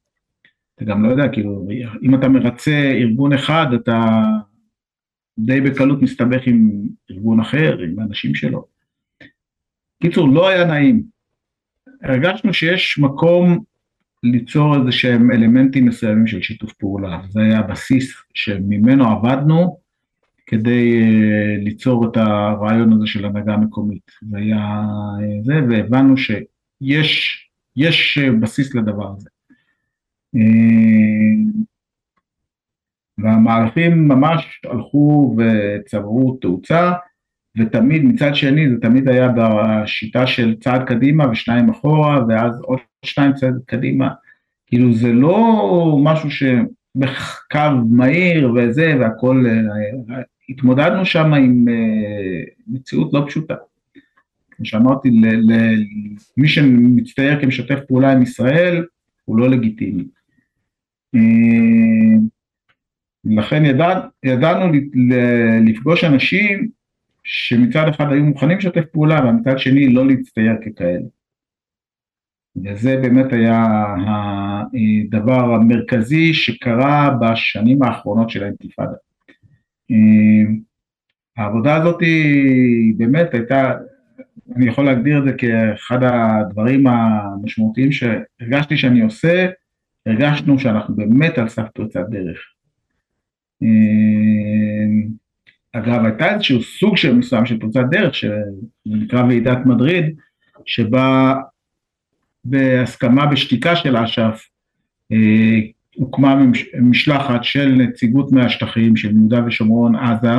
אתה 0.75 0.85
גם 0.85 1.05
לא 1.05 1.09
יודע, 1.09 1.29
כאילו, 1.33 1.67
אם 2.03 2.15
אתה 2.15 2.29
מרצה 2.29 2.91
ארגון 3.01 3.33
אחד, 3.33 3.67
אתה 3.75 4.23
די 5.39 5.61
בקלות 5.61 6.03
מסתבך 6.03 6.43
עם 6.47 6.71
ארגון 7.11 7.41
אחר, 7.41 7.79
עם 7.79 7.99
האנשים 7.99 8.35
שלו. 8.35 8.65
קיצור, 10.03 10.29
לא 10.29 10.49
היה 10.49 10.65
נעים. 10.65 11.03
הרגשנו 12.03 12.55
שיש 12.55 12.99
מקום 12.99 13.65
ליצור 14.23 14.77
איזה 14.77 14.93
שהם 14.93 15.31
אלמנטים 15.31 15.87
מסוימים 15.87 16.27
של 16.27 16.43
שיתוף 16.43 16.73
פעולה. 16.73 17.21
זה 17.29 17.41
היה 17.41 17.59
הבסיס 17.59 18.15
שממנו 18.35 19.11
עבדנו, 19.11 19.79
כדי 20.47 21.03
uh, 21.03 21.65
ליצור 21.65 22.11
את 22.11 22.17
הרעיון 22.17 22.93
הזה 22.93 23.07
של 23.07 23.25
הנהגה 23.25 23.57
מקומית. 23.57 24.11
זה 24.31 24.39
היה 24.39 24.83
uh, 25.19 25.45
זה, 25.45 25.55
והבנו 25.69 26.15
שיש 26.17 27.43
יש 27.77 28.19
בסיס 28.19 28.75
לדבר 28.75 29.13
הזה. 29.17 29.29
והמהלכים 33.19 34.09
ממש 34.09 34.61
הלכו 34.65 35.37
וצברו 35.39 36.39
תאוצה, 36.41 36.93
ותמיד, 37.59 38.05
מצד 38.05 38.35
שני, 38.35 38.71
זה 38.71 38.77
תמיד 38.81 39.09
היה 39.09 39.29
בשיטה 39.37 40.27
של 40.27 40.55
צעד 40.61 40.85
קדימה 40.85 41.31
ושניים 41.31 41.71
אחורה, 41.71 42.25
ואז 42.29 42.61
עוד 42.61 42.79
שניים 43.05 43.33
צעד 43.33 43.55
קדימה. 43.67 44.09
כאילו 44.67 44.93
זה 44.93 45.13
לא 45.13 45.99
משהו 46.05 46.31
שבקו 46.31 47.85
מהיר 47.91 48.53
וזה, 48.53 48.97
והכל, 49.01 49.47
התמודדנו 50.49 51.07
שם 51.07 51.35
עם 51.35 51.65
מציאות 52.69 53.13
לא 53.13 53.25
פשוטה. 53.29 53.55
כמו 54.51 54.67
שאמרתי, 54.67 55.11
למי 56.37 56.49
שמצטייר 56.49 57.41
כמשתף 57.41 57.79
פעולה 57.89 58.13
עם 58.13 58.23
ישראל, 58.23 58.85
הוא 59.25 59.39
לא 59.39 59.51
לגיטימי. 59.51 60.05
לכן 63.25 63.65
ידע, 63.65 64.01
ידענו 64.25 64.73
לפגוש 65.67 66.05
אנשים 66.05 66.69
שמצד 67.25 67.89
אחד 67.89 68.13
היו 68.13 68.25
מוכנים 68.25 68.59
לשתף 68.59 68.85
פעולה, 68.93 69.29
ומצד 69.29 69.59
שני 69.59 69.89
לא 69.89 70.07
להצטייר 70.07 70.55
ככאלה. 70.67 71.07
וזה 72.65 72.97
באמת 72.97 73.33
היה 73.33 73.65
הדבר 75.09 75.55
המרכזי 75.55 76.35
שקרה 76.35 77.11
בשנים 77.21 77.83
האחרונות 77.83 78.31
של 78.31 78.43
האינתיפאדה. 78.43 78.97
העבודה 81.37 81.75
הזאת 81.75 82.01
היא 82.01 82.95
באמת 82.97 83.35
הייתה, 83.35 83.73
אני 84.57 84.67
יכול 84.69 84.85
להגדיר 84.85 85.19
את 85.19 85.25
זה 85.25 85.33
כאחד 85.33 85.99
הדברים 86.03 86.87
המשמעותיים 86.87 87.93
שהרגשתי 87.93 88.77
שאני 88.77 89.01
עושה, 89.01 89.47
הרגשנו 90.07 90.59
שאנחנו 90.59 90.97
באמת 90.97 91.39
על 91.39 91.49
סף 91.49 91.69
פריצת 91.75 92.05
דרך. 92.11 92.39
אגב, 95.73 96.05
הייתה 96.05 96.35
איזשהו 96.35 96.63
סוג 96.63 96.97
של 96.97 97.15
מסוים 97.15 97.47
של 97.47 97.61
פריצת 97.61 97.85
דרך, 97.91 98.15
שנקרא 98.15 99.23
ועידת 99.23 99.59
מדריד, 99.67 100.17
שבה 100.65 101.35
בהסכמה 102.45 103.27
בשתיקה 103.27 103.77
של 103.77 103.97
אש"ף, 103.97 104.49
אה, 105.13 105.59
הוקמה 105.97 106.43
משלחת 106.83 107.45
של 107.45 107.69
נציגות 107.69 108.33
מהשטחים 108.33 108.97
של 108.97 109.17
יהודה 109.17 109.47
ושומרון, 109.47 109.97
עזה, 109.97 110.31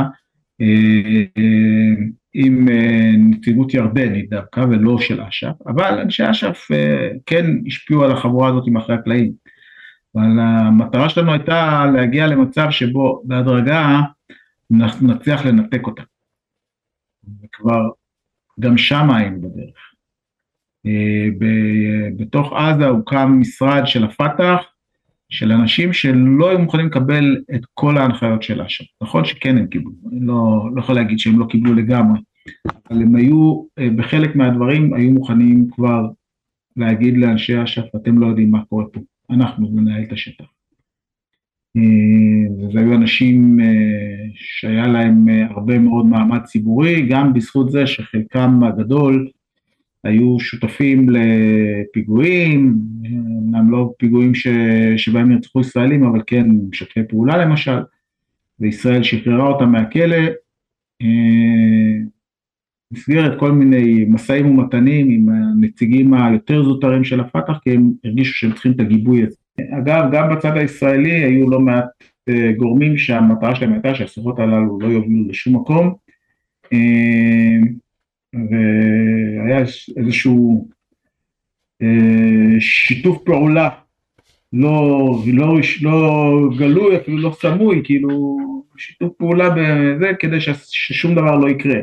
אה, 0.61 1.23
אה, 1.37 2.03
עם 2.33 2.67
נציגות 3.29 3.73
ירדנית 3.73 4.29
דווקא 4.29 4.59
ולא 4.59 4.99
של 4.99 5.21
אש"ף, 5.21 5.67
אבל 5.67 5.99
אנשי 5.99 6.31
אש"ף 6.31 6.67
כן 7.25 7.45
השפיעו 7.67 8.03
על 8.03 8.11
החבורה 8.11 8.49
הזאת 8.49 8.67
מאחורי 8.67 8.97
הקלעים. 8.97 9.31
אבל 10.15 10.39
המטרה 10.39 11.09
שלנו 11.09 11.31
הייתה 11.31 11.85
להגיע 11.93 12.27
למצב 12.27 12.67
שבו 12.71 13.21
בהדרגה 13.25 14.01
אנחנו 14.75 15.07
נצליח 15.07 15.45
לנתק 15.45 15.87
אותה. 15.87 16.03
וכבר 17.43 17.89
גם 18.59 18.77
שם 18.77 19.11
היינו 19.11 19.41
בדרך. 19.41 19.93
אה, 20.85 21.27
בתוך 22.17 22.53
עזה 22.53 22.87
הוקם 22.87 23.37
משרד 23.39 23.81
של 23.85 24.03
הפת"ח, 24.03 24.76
של 25.29 25.51
אנשים 25.51 25.93
שלא 25.93 26.49
היו 26.49 26.59
מוכנים 26.59 26.85
לקבל 26.85 27.37
את 27.55 27.61
כל 27.73 27.97
ההנחיות 27.97 28.43
של 28.43 28.61
אש"ף. 28.61 28.85
נכון 29.01 29.25
שכן 29.25 29.57
הם 29.57 29.67
קיבלו, 29.67 29.91
אני 30.11 30.19
לא, 30.25 30.69
לא 30.75 30.81
יכול 30.81 30.95
להגיד 30.95 31.19
שהם 31.19 31.39
לא 31.39 31.45
קיבלו 31.45 31.73
לגמרי, 31.73 32.19
אבל 32.89 33.01
הם 33.01 33.15
היו, 33.15 33.63
אה, 33.79 33.89
בחלק 33.95 34.35
מהדברים 34.35 34.93
היו 34.93 35.11
מוכנים 35.11 35.67
כבר 35.71 36.07
להגיד 36.77 37.17
לאנשי 37.17 37.63
אש"ף, 37.63 37.95
אתם 37.95 38.19
לא 38.19 38.27
יודעים 38.27 38.51
מה 38.51 38.65
קורה 38.65 38.85
פה, 38.93 38.99
אנחנו 39.29 39.67
ננהל 39.71 40.03
את 40.03 40.11
השטח. 40.11 40.45
אה, 41.77 42.67
וזה 42.67 42.79
היו 42.79 42.93
אנשים 42.93 43.57
שהיה 44.33 44.87
להם 44.87 45.27
הרבה 45.49 45.79
מאוד 45.79 46.05
מעמד 46.05 46.43
ציבורי, 46.43 47.07
גם 47.09 47.33
בזכות 47.33 47.71
זה 47.71 47.87
שחלקם 47.87 48.63
הגדול 48.63 49.29
היו 50.03 50.39
שותפים 50.39 51.09
לפיגועים, 51.09 52.75
אמנם 53.05 53.71
לא 53.71 53.93
פיגועים 53.97 54.35
ש... 54.35 54.47
שבהם 54.97 55.31
נרצחו 55.31 55.61
ישראלים, 55.61 56.03
אבל 56.03 56.21
כן 56.27 56.47
משתפי 56.69 56.99
פעולה 57.09 57.37
למשל, 57.37 57.79
וישראל 58.59 59.03
שחררה 59.03 59.47
אותם 59.47 59.71
מהכלא, 59.71 60.17
אה, 61.01 61.07
במסגרת 62.91 63.39
כל 63.39 63.51
מיני 63.51 64.05
משאים 64.09 64.45
ומתנים 64.45 65.09
עם 65.09 65.29
הנציגים 65.29 66.13
היותר 66.13 66.63
זוטרים 66.63 67.03
של 67.03 67.19
הפת"ח, 67.19 67.57
כי 67.63 67.71
הם 67.71 67.91
הרגישו 68.03 68.33
שהם 68.33 68.51
צריכים 68.51 68.71
את 68.71 68.79
הגיבוי 68.79 69.23
הזה. 69.23 69.35
אגב, 69.77 70.09
גם 70.11 70.35
בצד 70.35 70.57
הישראלי 70.57 71.11
היו 71.11 71.49
לא 71.49 71.59
מעט 71.59 71.85
אה, 72.29 72.51
גורמים 72.57 72.97
שהמטרה 72.97 73.55
שלהם 73.55 73.73
הייתה 73.73 73.95
שהשיחות 73.95 74.39
הללו 74.39 74.79
לא 74.81 74.87
יובילו 74.87 75.29
לשום 75.29 75.55
מקום. 75.55 75.93
והיה 78.49 79.65
איזשהו 79.97 80.67
אה, 81.81 82.59
שיתוף 82.59 83.17
פעולה 83.25 83.69
לא, 84.53 85.15
לא, 85.33 85.57
לא 85.81 86.33
גלוי, 86.57 86.97
אפילו 86.97 87.17
לא 87.17 87.31
סמוי, 87.39 87.81
כאילו 87.83 88.37
שיתוף 88.77 89.13
פעולה 89.17 89.49
בזה 89.49 90.11
כדי 90.19 90.37
ששום 90.41 91.15
דבר 91.15 91.35
לא 91.35 91.49
יקרה. 91.49 91.79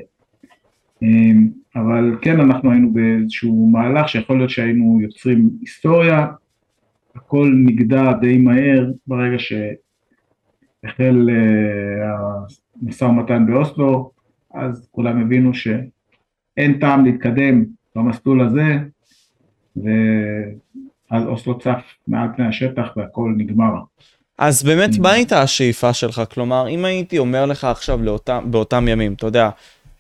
אה, 1.02 1.08
אבל 1.76 2.16
כן 2.22 2.40
אנחנו 2.40 2.70
היינו 2.70 2.92
באיזשהו 2.92 3.70
מהלך 3.72 4.08
שיכול 4.08 4.38
להיות 4.38 4.50
שהיינו 4.50 4.98
יוצרים 5.02 5.50
היסטוריה, 5.60 6.26
הכל 7.14 7.52
נגדע 7.64 8.12
די 8.12 8.38
מהר 8.38 8.90
ברגע 9.06 9.36
שהחל 9.38 11.28
אה, 11.30 12.08
המשא 12.82 13.04
ומתן 13.04 13.46
באוסלו, 13.46 14.10
אז 14.54 14.88
כולם 14.90 15.20
הבינו 15.20 15.54
ש... 15.54 15.68
אין 16.56 16.78
טעם 16.80 17.04
להתקדם 17.04 17.64
במסלול 17.96 18.46
הזה, 18.46 18.76
ואז 19.76 21.24
אוסלו 21.26 21.58
צף 21.58 21.82
מעל 22.08 22.28
פני 22.36 22.46
השטח 22.46 22.88
והכל 22.96 23.32
נגמר. 23.36 23.72
אז 24.38 24.62
באמת, 24.62 24.98
מה 24.98 25.12
הייתה 25.12 25.42
השאיפה 25.42 25.92
שלך? 25.92 26.22
כלומר, 26.34 26.68
אם 26.68 26.84
הייתי 26.84 27.18
אומר 27.18 27.46
לך 27.46 27.64
עכשיו 27.64 28.02
לאותם, 28.02 28.44
באותם 28.50 28.88
ימים, 28.88 29.12
אתה 29.12 29.26
יודע, 29.26 29.50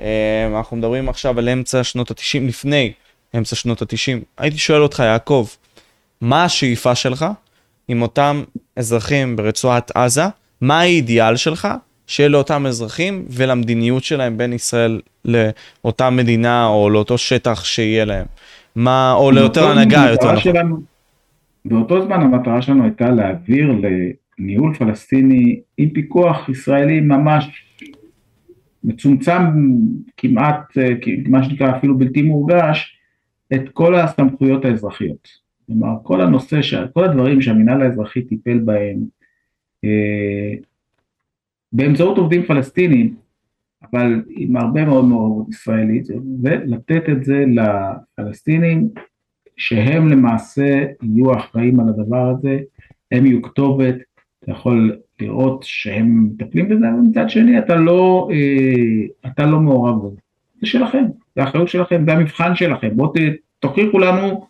אה, 0.00 0.46
אנחנו 0.56 0.76
מדברים 0.76 1.08
עכשיו 1.08 1.38
על 1.38 1.48
אמצע 1.48 1.84
שנות 1.84 2.10
ה-90, 2.10 2.42
לפני 2.48 2.92
אמצע 3.36 3.56
שנות 3.56 3.82
ה-90, 3.82 4.24
הייתי 4.38 4.58
שואל 4.58 4.82
אותך, 4.82 4.98
יעקב, 4.98 5.46
מה 6.20 6.44
השאיפה 6.44 6.94
שלך 6.94 7.26
עם 7.88 8.02
אותם 8.02 8.44
אזרחים 8.76 9.36
ברצועת 9.36 9.90
עזה? 9.96 10.24
מה 10.60 10.80
האידיאל 10.80 11.36
שלך 11.36 11.68
שיהיה 12.06 12.28
לאותם 12.28 12.66
אזרחים 12.66 13.24
ולמדיניות 13.30 14.04
שלהם 14.04 14.38
בין 14.38 14.52
ישראל 14.52 15.00
לאותה 15.24 16.10
מדינה 16.10 16.66
או 16.66 16.90
לאותו 16.90 17.18
שטח 17.18 17.64
שיהיה 17.64 18.04
להם. 18.04 18.26
מה, 18.76 19.12
או 19.12 19.30
ליותר 19.30 19.66
הנהגה 19.66 20.06
יותר 20.10 20.26
נכון. 20.26 20.40
שלנו, 20.40 20.80
באותו 21.64 22.04
זמן 22.04 22.20
המטרה 22.20 22.62
שלנו 22.62 22.84
הייתה 22.84 23.10
להעביר 23.10 23.72
לניהול 24.38 24.74
פלסטיני 24.74 25.60
עם 25.78 25.90
פיקוח 25.90 26.48
ישראלי 26.48 27.00
ממש 27.00 27.64
מצומצם 28.84 29.42
כמעט, 30.16 30.76
מה 31.28 31.44
שנקרא 31.44 31.76
אפילו 31.76 31.98
בלתי 31.98 32.22
מורגש, 32.22 32.98
את 33.54 33.68
כל 33.72 33.94
הסמכויות 33.94 34.64
האזרחיות. 34.64 35.28
כלומר, 35.66 35.94
כל 36.02 36.20
הנושא, 36.20 36.60
כל 36.92 37.04
הדברים 37.04 37.42
שהמינהל 37.42 37.82
האזרחי 37.82 38.22
טיפל 38.22 38.58
בהם, 38.58 38.96
אה, 39.84 40.54
באמצעות 41.74 42.18
עובדים 42.18 42.42
פלסטינים, 42.42 43.14
אבל 43.82 44.22
עם 44.28 44.56
הרבה 44.56 44.84
מאוד 44.84 45.04
מעורבות 45.04 45.48
ישראלית, 45.48 46.06
ולתת 46.42 47.08
את 47.08 47.24
זה 47.24 47.44
לפלסטינים, 47.48 48.88
שהם 49.56 50.08
למעשה 50.08 50.84
יהיו 51.02 51.36
אחראים 51.36 51.80
על 51.80 51.88
הדבר 51.88 52.28
הזה, 52.28 52.58
הם 53.12 53.26
יהיו 53.26 53.42
כתובת, 53.42 53.94
אתה 54.40 54.52
יכול 54.52 54.96
לראות 55.20 55.62
שהם 55.62 56.24
מטפלים 56.24 56.68
בזה, 56.68 56.86
ומצד 56.86 57.30
שני 57.30 57.58
אתה 57.58 57.76
לא, 57.76 58.28
אה, 58.32 59.30
אתה 59.30 59.46
לא 59.46 59.60
מעורב 59.60 60.06
בזה. 60.06 60.20
זה 60.60 60.66
שלכם, 60.66 61.04
זה 61.36 61.42
האחריות 61.42 61.68
שלכם, 61.68 62.04
זה 62.06 62.12
המבחן 62.12 62.56
שלכם, 62.56 62.88
בואו 62.96 63.12
תוכיחו 63.60 63.98
לנו 63.98 64.46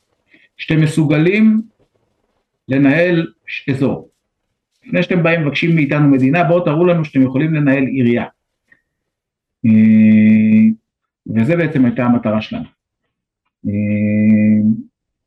שאתם 0.56 0.80
מסוגלים 0.80 1.60
לנהל 2.68 3.26
אזור. 3.70 4.08
לפני 4.86 5.02
שאתם 5.02 5.22
באים 5.22 5.42
מבקשים 5.42 5.74
מאיתנו 5.74 6.08
מדינה, 6.08 6.44
בואו 6.44 6.60
תראו 6.60 6.84
לנו 6.84 7.04
שאתם 7.04 7.22
יכולים 7.22 7.54
לנהל 7.54 7.84
עירייה. 7.84 8.24
אה, 9.66 9.70
וזה 11.26 11.56
בעצם 11.56 11.84
הייתה 11.84 12.04
המטרה 12.04 12.40
שלנו. 12.40 12.64
אה, 13.66 13.72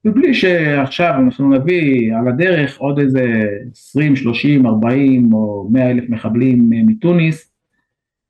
ובלי 0.06 0.34
שעכשיו 0.34 1.14
אנחנו 1.26 1.56
נביא 1.56 2.16
על 2.16 2.28
הדרך 2.28 2.78
עוד 2.78 3.00
איזה 3.00 3.24
20, 3.72 4.16
30, 4.16 4.66
40 4.66 5.34
או 5.34 5.70
100 5.72 5.92
אלף 5.92 6.10
מחבלים 6.10 6.70
מתוניס, 6.70 7.52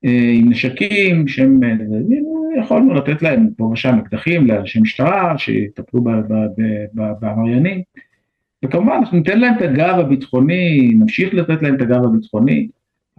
אה, 0.06 0.32
עם 0.34 0.50
נשקים 0.50 1.28
שהם, 1.28 1.60
יכולנו 2.60 2.94
לתת 2.94 3.22
להם 3.22 3.50
פה 3.58 3.64
ושם 3.64 3.98
אקדחים 3.98 4.48
לאנשי 4.48 4.80
משטרה 4.80 5.38
שיטפלו 5.38 6.04
בעבריינים, 6.94 7.82
וכמובן 8.66 8.92
אנחנו 8.92 9.18
ניתן 9.18 9.40
להם 9.40 9.58
את 9.58 9.62
הגב 9.62 10.00
הביטחוני, 10.00 10.92
נמשיך 10.94 11.34
לתת 11.34 11.62
להם 11.62 11.76
את 11.76 11.82
הגב 11.82 12.04
הביטחוני, 12.04 12.68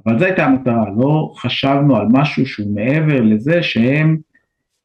אבל 0.07 0.19
זו 0.19 0.25
הייתה 0.25 0.47
המטרה, 0.47 0.85
לא 0.99 1.33
חשבנו 1.37 1.97
על 1.97 2.07
משהו 2.11 2.47
שהוא 2.47 2.75
מעבר 2.75 3.21
לזה 3.21 3.63
שהם 3.63 4.17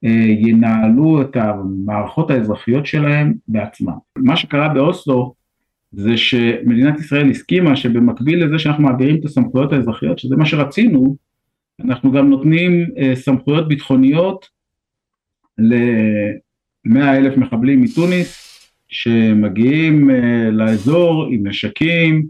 אה, 0.06 0.10
ינהלו 0.40 1.22
את 1.22 1.36
המערכות 1.36 2.32
האזרחיות 2.32 2.86
שלהם 2.86 3.34
בעצמם. 3.48 3.94
מה 4.16 4.38
שקרה 4.38 4.70
באוסלו 4.70 5.34
זה 5.92 6.18
שמדינת 6.18 7.00
ישראל 7.00 7.30
הסכימה 7.30 7.76
שבמקביל 7.76 8.46
לזה 8.46 8.60
שאנחנו 8.60 8.84
מעבירים 8.84 9.16
את 9.16 9.26
הסמכויות 9.26 9.74
האזרחיות, 9.74 10.20
שזה 10.20 10.36
מה 10.36 10.46
שרצינו, 10.46 11.16
אנחנו 11.86 12.12
גם 12.12 12.30
נותנים 12.30 12.86
אה, 12.98 13.16
סמכויות 13.16 13.68
ביטחוניות 13.68 14.50
ל-100 15.58 17.00
אלף 17.00 17.38
מחבלים 17.38 17.82
מתוניס 17.82 18.53
שמגיעים 18.94 20.10
אה, 20.10 20.50
לאזור 20.52 21.28
עם 21.32 21.48
נשקים 21.48 22.26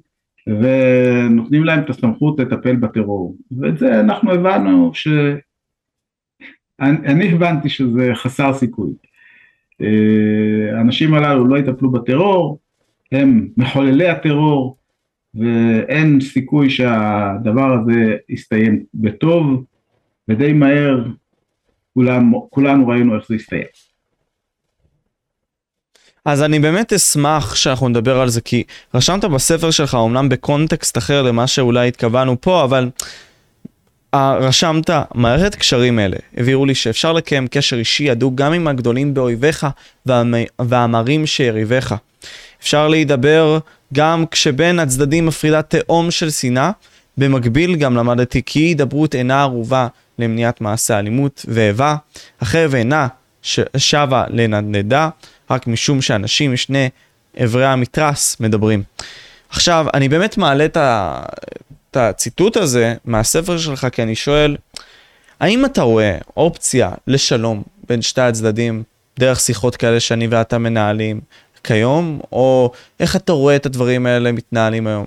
ונותנים 0.48 1.64
להם 1.64 1.80
את 1.80 1.90
הסמכות 1.90 2.40
לטפל 2.40 2.76
בטרור 2.76 3.38
ואת 3.58 3.78
זה 3.78 4.00
אנחנו 4.00 4.32
הבנו 4.32 4.92
ש... 4.94 5.08
אני 6.80 7.32
הבנתי 7.32 7.70
שזה 7.70 8.12
חסר 8.14 8.54
סיכוי. 8.54 8.94
אה, 9.82 10.78
האנשים 10.78 11.14
הללו 11.14 11.48
לא 11.48 11.58
יטפלו 11.58 11.92
בטרור, 11.92 12.60
הם 13.12 13.48
מחוללי 13.58 14.08
הטרור, 14.08 14.78
ואין 15.36 16.22
סיכוי 16.22 16.70
שהדבר 16.70 17.74
הזה 17.74 18.16
יסתיים 18.30 18.84
בטוב, 18.94 19.66
ודי 20.28 20.54
מהר 20.54 21.06
כולם, 21.94 22.32
כולנו 22.50 22.88
ראינו 22.88 23.16
איך 23.16 23.28
זה 23.28 23.36
יסתיים. 23.36 23.93
אז 26.26 26.44
אני 26.44 26.60
באמת 26.60 26.94
אשמח 26.94 27.56
שאנחנו 27.56 27.90
נדבר 27.90 28.20
על 28.20 28.30
זה, 28.30 28.42
כי 28.42 28.64
רשמת 28.94 29.26
בספר 29.26 29.72
שלך, 29.72 29.98
אמנם 30.06 30.30
בקונטקסט 30.30 30.98
אחר 30.98 31.22
למה 31.22 31.48
שאולי 31.48 31.88
התכוונו 31.88 32.42
פה, 32.42 32.64
אבל 32.64 32.90
רשמת, 34.16 34.90
מערכת 35.16 35.56
קשרים 35.56 36.00
אלה 36.00 36.18
הבהירו 36.38 36.66
לי 36.66 36.76
שאפשר 36.76 37.14
לקיים 37.14 37.48
קשר 37.48 37.76
אישי 37.76 38.10
הדוק 38.10 38.36
גם 38.36 38.54
עם 38.54 38.68
הגדולים 38.68 39.14
באויביך 39.14 39.68
והמרים 40.60 41.26
שיריביך. 41.26 41.96
אפשר 42.62 42.88
להידבר 42.88 43.58
גם 43.94 44.26
כשבין 44.32 44.80
הצדדים 44.80 45.26
מפרידה 45.26 45.62
תהום 45.62 46.12
של 46.12 46.30
שנאה. 46.30 46.72
במקביל 47.18 47.76
גם 47.76 47.96
למדתי 47.96 48.42
כי 48.46 48.60
הידברות 48.60 49.16
אינה 49.16 49.42
ערובה 49.42 49.88
למניעת 50.20 50.62
מעשה 50.62 51.00
אלימות 51.00 51.46
ואיבה. 51.48 51.96
החרב 52.42 52.76
אינה 52.76 53.08
שבה 53.78 54.24
לנדנדה, 54.30 55.10
רק 55.50 55.68
משום 55.68 56.02
שאנשים 56.02 56.54
משני 56.54 56.90
אברי 57.44 57.66
המתרס 57.66 58.40
מדברים. 58.40 58.84
עכשיו, 59.50 59.86
אני 59.94 60.10
באמת 60.10 60.38
מעלה 60.38 60.66
את, 60.66 60.78
ה... 60.78 61.22
את 61.92 61.98
הציטוט 61.98 62.58
הזה 62.58 62.96
מהספר 63.06 63.58
שלך, 63.58 63.88
כי 63.92 64.04
אני 64.04 64.16
שואל, 64.16 64.58
האם 65.40 65.66
אתה 65.66 65.82
רואה 65.82 66.18
אופציה 66.38 66.92
לשלום 67.08 67.64
בין 67.90 68.02
שתי 68.02 68.22
הצדדים 68.22 68.84
דרך 69.20 69.40
שיחות 69.40 69.76
כאלה 69.76 70.00
שאני 70.00 70.28
ואתה 70.28 70.58
מנהלים 70.58 71.22
כיום, 71.64 72.20
או 72.32 72.72
איך 73.00 73.16
אתה 73.16 73.32
רואה 73.32 73.56
את 73.56 73.66
הדברים 73.66 74.06
האלה 74.06 74.32
מתנהלים 74.32 74.88
היום? 74.88 75.06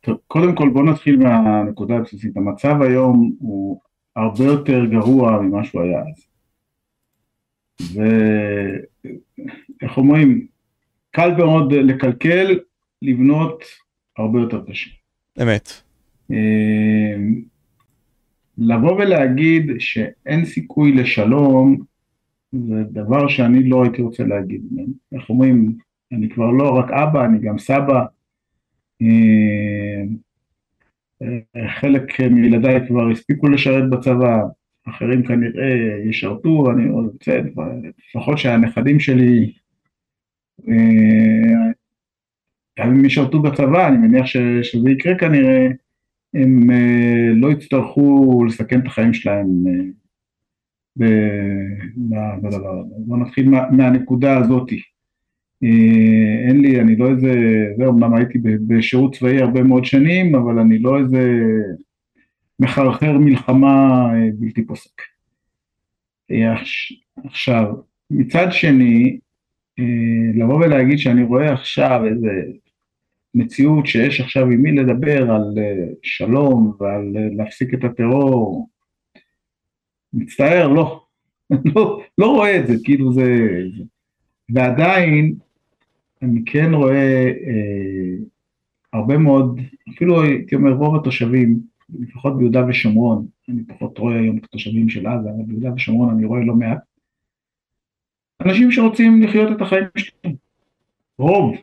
טוב, 0.00 0.16
קודם 0.28 0.54
כל 0.54 0.68
בוא 0.68 0.82
נתחיל 0.82 1.16
מהנקודה 1.16 1.94
הבסיסית. 1.94 2.36
המצב 2.36 2.82
היום 2.82 3.32
הוא 3.40 3.80
הרבה 4.16 4.44
יותר 4.44 4.84
גרוע 4.84 5.40
ממה 5.40 5.64
שהוא 5.64 5.82
היה 5.82 5.98
אז. 5.98 6.33
ואיך 7.80 9.16
אומרים, 9.96 10.46
קל 11.10 11.34
מאוד 11.36 11.72
לקלקל, 11.72 12.58
לבנות 13.02 13.64
הרבה 14.18 14.40
יותר 14.40 14.64
קשה. 14.70 14.90
אמת. 15.42 15.68
אה, 16.30 17.16
לבוא 18.58 18.92
ולהגיד 18.92 19.70
שאין 19.78 20.44
סיכוי 20.44 20.92
לשלום, 20.92 21.78
זה 22.52 22.82
דבר 22.90 23.28
שאני 23.28 23.68
לא 23.68 23.82
הייתי 23.82 24.02
רוצה 24.02 24.24
להגיד. 24.24 24.62
איך 25.12 25.30
אומרים, 25.30 25.76
אני 26.12 26.28
כבר 26.28 26.50
לא 26.50 26.70
רק 26.70 26.90
אבא, 26.90 27.24
אני 27.24 27.38
גם 27.38 27.58
סבא. 27.58 28.04
אה, 29.02 30.02
אה, 31.22 31.68
חלק 31.80 32.20
מילדיי 32.20 32.86
כבר 32.88 33.10
הספיקו 33.10 33.48
לשרת 33.48 33.90
בצבא, 33.90 34.42
אחרים 34.88 35.22
כנראה 35.22 35.98
ישרתו, 36.04 36.70
אני 36.70 36.90
רוצה, 36.90 37.40
לפחות 38.08 38.38
שהנכדים 38.38 39.00
שלי 39.00 39.52
גם 42.78 42.90
אם 42.90 43.04
ישרתו 43.04 43.42
בצבא, 43.42 43.88
אני 43.88 43.96
מניח 43.96 44.26
ש, 44.26 44.36
שזה 44.62 44.90
יקרה 44.90 45.18
כנראה, 45.18 45.68
הם 46.34 46.70
uh, 46.70 47.34
לא 47.34 47.52
יצטרכו 47.52 48.44
לסכן 48.44 48.80
את 48.80 48.86
החיים 48.86 49.14
שלהם 49.14 49.46
uh, 49.66 51.02
בדבר 52.42 52.80
הזה. 52.80 52.94
בואו 52.98 53.20
נתחיל 53.20 53.48
מה, 53.48 53.70
מהנקודה 53.70 54.38
הזאתי. 54.38 54.80
אין 56.48 56.60
לי, 56.60 56.80
אני 56.80 56.96
לא 56.96 57.10
איזה, 57.10 57.32
זה 57.76 57.86
אמנם 57.88 58.14
הייתי 58.14 58.38
בשירות 58.66 59.14
צבאי 59.14 59.42
הרבה 59.42 59.62
מאוד 59.62 59.84
שנים, 59.84 60.34
אבל 60.34 60.58
אני 60.58 60.78
לא 60.78 60.98
איזה 60.98 61.40
מחרחר 62.64 63.18
מלחמה 63.18 64.06
uh, 64.12 64.34
בלתי 64.34 64.66
פוסק. 64.66 65.02
עכשיו, 67.24 67.74
מצד 68.10 68.46
שני, 68.50 69.18
לבוא 70.34 70.54
ולהגיד 70.54 70.98
שאני 70.98 71.22
רואה 71.22 71.52
עכשיו 71.52 72.04
איזה 72.06 72.30
מציאות 73.34 73.86
שיש 73.86 74.20
עכשיו 74.20 74.42
עם 74.42 74.62
מי 74.62 74.72
לדבר 74.72 75.30
על 75.30 75.54
אה, 75.58 75.86
שלום 76.02 76.76
ועל 76.80 77.16
אה, 77.16 77.28
להפסיק 77.36 77.74
את 77.74 77.84
הטרור, 77.84 78.68
מצטער, 80.12 80.68
לא, 80.68 81.04
לא, 81.74 82.02
לא 82.18 82.26
רואה 82.26 82.60
את 82.60 82.66
זה, 82.66 82.74
כאילו 82.84 83.12
זה... 83.12 83.58
ועדיין 84.54 85.34
אני 86.22 86.40
כן 86.46 86.74
רואה 86.74 87.26
אה, 87.26 88.16
הרבה 88.92 89.18
מאוד, 89.18 89.60
אפילו 89.94 90.22
הייתי 90.22 90.54
אומר 90.54 90.72
רוב 90.72 90.96
התושבים, 90.96 91.60
לפחות 92.00 92.38
ביהודה 92.38 92.66
ושומרון, 92.68 93.26
אני 93.48 93.62
פחות 93.64 93.98
רואה 93.98 94.14
היום 94.14 94.38
את 94.38 94.44
התושבים 94.44 94.88
של 94.88 95.06
עזה, 95.06 95.28
אבל 95.28 95.44
ביהודה 95.46 95.74
ושומרון 95.74 96.10
אני 96.10 96.24
רואה 96.24 96.40
לא 96.44 96.54
מעט, 96.54 96.78
אנשים 98.40 98.72
שרוצים 98.72 99.22
לחיות 99.22 99.56
את 99.56 99.60
החיים 99.60 99.84
שלהם, 99.96 100.34
רוב, 101.18 101.56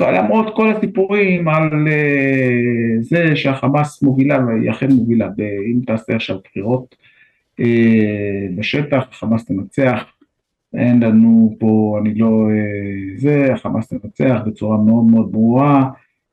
למרות 0.00 0.56
כל 0.56 0.72
הסיפורים 0.72 1.48
על 1.48 1.70
uh, 1.70 3.00
זה 3.00 3.36
שהחמאס 3.36 4.02
מובילה, 4.02 4.46
והיא 4.46 4.70
אכן 4.70 4.92
מובילה, 4.92 5.28
אם 5.72 5.80
תעשה 5.86 6.16
עכשיו 6.16 6.38
בחירות 6.44 6.94
uh, 7.60 7.64
בשטח, 8.56 9.08
חמאס 9.12 9.44
תנצח, 9.44 10.04
אין 10.74 11.02
לנו 11.02 11.56
פה, 11.58 11.98
אני 12.00 12.14
לא, 12.14 12.48
uh, 12.48 13.20
זה, 13.20 13.52
החמאס 13.54 13.88
תנצח 13.88 14.40
בצורה 14.46 14.76
מאוד 14.76 15.04
מאוד 15.04 15.32
ברורה, 15.32 15.90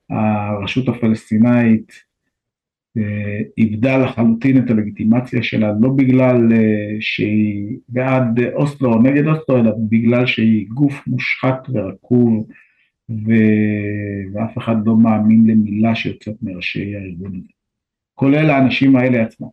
הרשות 0.10 0.89
הפלסטינאית 0.89 2.09
איבדה 3.57 3.97
לחלוטין 3.97 4.57
את 4.57 4.69
הלגיטימציה 4.69 5.43
שלה, 5.43 5.71
לא 5.80 5.89
בגלל 5.89 6.51
uh, 6.51 6.55
שהיא 6.99 7.77
בעד 7.89 8.39
אוסלו 8.53 8.93
או 8.93 9.01
נגד 9.01 9.27
אוסלו, 9.27 9.57
אלא 9.59 9.71
בגלל 9.89 10.26
שהיא 10.26 10.67
גוף 10.69 11.07
מושחת 11.07 11.67
ורקוב. 11.73 12.47
ו... 13.09 13.31
ואף 14.34 14.57
אחד 14.57 14.76
לא 14.85 14.97
מאמין 14.97 15.47
למילה 15.47 15.95
שיוצאת 15.95 16.35
מראשי 16.41 16.95
הארגון 16.95 17.35
הזה, 17.35 17.47
כולל 18.15 18.49
האנשים 18.49 18.95
האלה 18.95 19.23
עצמם. 19.23 19.47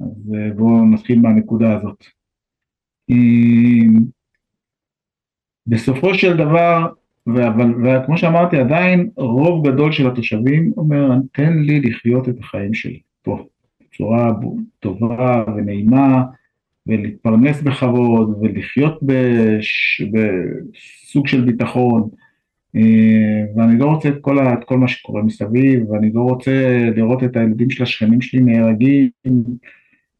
אז 0.00 0.34
אה, 0.34 0.54
בואו 0.54 0.84
נתחיל 0.84 1.20
מהנקודה 1.20 1.76
הזאת. 1.76 2.04
בסופו 5.66 6.14
של 6.14 6.36
דבר, 6.36 6.92
וכמו 7.84 8.18
שאמרתי, 8.18 8.58
עדיין 8.58 9.08
רוב 9.16 9.68
גדול 9.68 9.92
של 9.92 10.06
התושבים 10.06 10.72
אומר, 10.76 11.10
תן 11.32 11.58
לי 11.58 11.80
לחיות 11.80 12.28
את 12.28 12.34
החיים 12.40 12.74
שלי. 12.74 13.00
פה, 13.22 13.46
בצורה 13.80 14.32
טובה 14.80 15.44
ונעימה, 15.56 16.22
ולהתפרנס 16.86 17.62
בכבוד, 17.62 18.38
ולחיות 18.40 18.98
בש, 19.02 20.02
בסוג 20.12 21.26
של 21.26 21.44
ביטחון, 21.44 22.08
אה, 22.76 23.44
ואני 23.56 23.78
לא 23.78 23.86
רוצה 23.86 24.08
את 24.08 24.18
כל, 24.20 24.38
ה, 24.38 24.52
את 24.52 24.64
כל 24.64 24.78
מה 24.78 24.88
שקורה 24.88 25.22
מסביב, 25.22 25.90
ואני 25.90 26.12
לא 26.12 26.20
רוצה 26.20 26.88
לראות 26.96 27.24
את 27.24 27.36
הילדים 27.36 27.70
של 27.70 27.82
השכנים 27.82 28.20
שלי 28.20 28.40
נהרגים, 28.40 29.10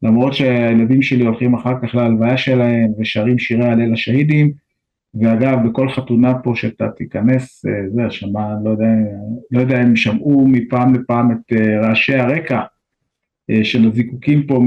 למרות 0.01 0.33
שהילדים 0.33 1.01
שלי 1.01 1.25
הולכים 1.25 1.53
אחר 1.53 1.73
כך 1.81 1.95
להלוויה 1.95 2.37
שלהם 2.37 2.91
ושרים 2.99 3.39
שירי 3.39 3.65
הלל 3.65 3.93
השהידים, 3.93 4.62
ואגב, 5.21 5.67
בכל 5.67 5.89
חתונה 5.89 6.39
פה 6.43 6.51
שאתה 6.55 6.89
תיכנס, 6.89 7.65
אה, 7.65 7.89
זה, 7.89 8.01
שמע, 8.09 8.55
לא 8.63 8.69
יודע, 8.69 8.85
לא 9.51 9.59
יודע 9.59 9.83
אם 9.83 9.95
שמעו 9.95 10.47
מפעם 10.47 10.93
לפעם 10.93 11.31
את 11.31 11.53
אה, 11.53 11.81
רעשי 11.81 12.15
הרקע 12.15 12.61
של 13.63 13.87
הזיקוקים 13.87 14.47
פה 14.47 14.59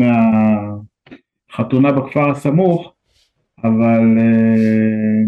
חתונה 1.52 1.92
בכפר 1.92 2.30
הסמוך, 2.30 2.92
אבל 3.64 4.18
אה, 4.18 5.24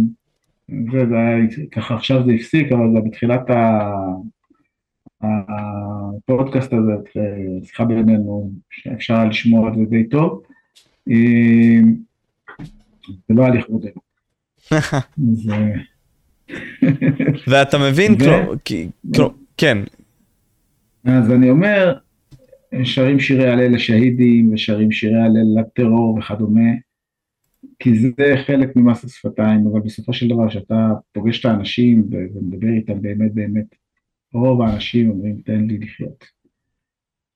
זה, 0.93 1.09
זה 1.09 1.17
היה, 1.17 1.47
ככה 1.73 1.95
עכשיו 1.95 2.25
זה 2.27 2.33
הפסיק, 2.33 2.73
אבל 2.73 2.93
זה 2.95 3.01
בתחילת 3.01 3.51
הפודקאסט 5.23 6.73
הזה, 6.73 6.93
שיחה 7.65 7.85
בינינו, 7.85 8.51
שאפשר 8.71 9.25
לשמוע 9.25 9.69
את 9.69 9.75
זה 9.75 9.85
די 9.85 10.09
טוב. 10.09 10.43
זה 13.29 13.35
לא 13.35 13.43
היה 13.43 13.55
לכבודנו. 13.55 14.08
ואתה 17.49 17.79
מבין, 17.79 18.17
כן. 19.57 19.79
אז 21.05 21.33
אני 21.33 21.51
אומר, 21.51 21.95
שרים 22.85 23.21
שירי 23.21 23.51
הלל 23.51 23.75
לשהידים 23.75 24.53
ושרים 24.53 24.93
שירי 24.93 25.21
הלל 25.21 25.61
לטרור 25.61 26.19
וכדומה, 26.19 26.71
כי 27.79 27.99
זה 27.99 28.35
חלק 28.47 28.77
ממס 28.77 29.05
השפתיים, 29.05 29.67
אבל 29.67 29.81
בסופו 29.81 30.13
של 30.13 30.29
דבר 30.29 30.49
כשאתה 30.49 30.93
פוגש 31.13 31.41
את 31.41 31.45
האנשים 31.45 32.09
ומדבר 32.11 32.69
איתם 32.69 33.03
באמת 33.03 33.35
באמת, 33.35 33.75
רוב 34.33 34.63
האנשים 34.63 35.11
אומרים 35.11 35.37
תן 35.45 35.65
לי 35.65 35.79
לחיות. 35.79 36.25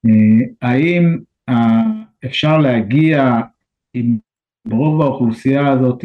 אה, 0.06 0.46
האם 0.62 1.18
אה, 1.48 1.82
אפשר 2.24 2.58
להגיע 2.58 3.40
עם 3.94 4.18
רוב 4.70 5.02
האוכלוסייה 5.02 5.68
הזאת 5.68 6.04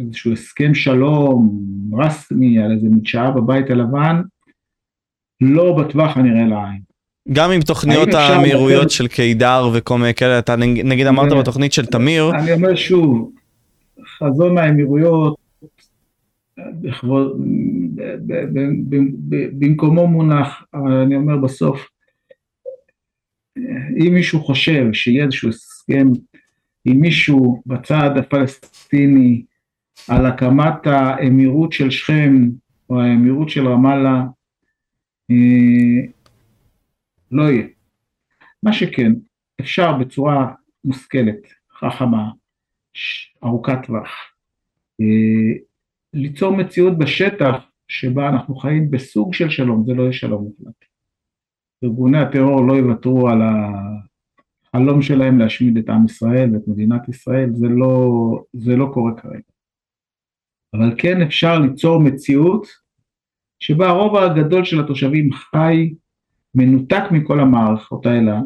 לאיזשהו 0.00 0.32
הסכם 0.32 0.74
שלום 0.74 1.60
רסמי 1.98 2.58
על 2.58 2.72
איזה 2.72 2.88
מדשאה 2.90 3.30
בבית 3.30 3.70
הלבן? 3.70 4.22
לא 5.40 5.76
בטווח 5.78 6.16
הנראה 6.16 6.44
לעין. 6.44 6.80
גם 7.32 7.50
עם 7.50 7.60
תוכניות 7.60 8.08
המהירויות 8.12 8.90
של 8.90 9.08
קידר 9.08 9.70
וכל 9.74 9.98
מיני 9.98 10.14
כאלה, 10.14 10.38
אתה 10.38 10.56
נגיד 10.56 11.06
אמרת 11.06 11.32
בתוכנית 11.40 11.72
של 11.72 11.86
תמיר. 11.86 12.30
אני 12.30 12.52
אומר 12.52 12.74
שוב, 12.74 13.32
חזון 14.18 14.58
האמירויות 14.58 15.36
במקומו 19.58 20.06
מונח, 20.06 20.62
אבל 20.74 20.92
אני 20.92 21.16
אומר 21.16 21.36
בסוף, 21.36 21.88
אם 23.98 24.10
מישהו 24.14 24.40
חושב 24.40 24.92
שיהיה 24.92 25.24
איזשהו 25.24 25.48
הסכם 25.48 26.08
עם 26.84 27.00
מישהו 27.00 27.62
בצד 27.66 28.10
הפלסטיני 28.16 29.42
על 30.08 30.26
הקמת 30.26 30.86
האמירות 30.86 31.72
של 31.72 31.90
שכם 31.90 32.32
או 32.90 33.00
האמירות 33.00 33.48
של 33.48 33.68
רמאללה, 33.68 34.22
אה, 35.30 36.06
לא 37.30 37.42
יהיה. 37.42 37.66
מה 38.62 38.72
שכן, 38.72 39.12
אפשר 39.60 39.92
בצורה 39.92 40.52
מושכלת, 40.84 41.40
חכמה, 41.78 42.30
ארוכת 43.44 43.78
טווח, 43.86 44.08
אה, 45.00 45.58
ליצור 46.14 46.56
מציאות 46.56 46.98
בשטח 46.98 47.54
שבה 47.88 48.28
אנחנו 48.28 48.56
חיים 48.56 48.90
בסוג 48.90 49.34
של 49.34 49.50
שלום, 49.50 49.84
זה 49.86 49.94
לא 49.94 50.02
יהיה 50.02 50.12
שלום 50.12 50.42
מוחלט. 50.42 50.84
ארגוני 51.84 52.18
הטרור 52.18 52.66
לא 52.66 52.72
יוותרו 52.72 53.28
על 53.28 53.40
החלום 54.74 55.02
שלהם 55.02 55.38
להשמיד 55.38 55.76
את 55.76 55.88
עם 55.88 56.04
ישראל 56.04 56.50
ואת 56.52 56.68
מדינת 56.68 57.08
ישראל, 57.08 57.50
זה 57.52 57.68
לא, 57.68 58.44
זה 58.52 58.76
לא 58.76 58.90
קורה 58.94 59.12
כרגע. 59.16 59.49
אבל 60.74 60.94
כן 60.98 61.22
אפשר 61.22 61.58
ליצור 61.58 62.00
מציאות 62.00 62.66
שבה 63.60 63.88
הרוב 63.88 64.16
הגדול 64.16 64.64
של 64.64 64.80
התושבים 64.80 65.32
חי 65.32 65.94
מנותק 66.54 67.02
מכל 67.10 67.40
המערכות 67.40 68.06
האלה, 68.06 68.40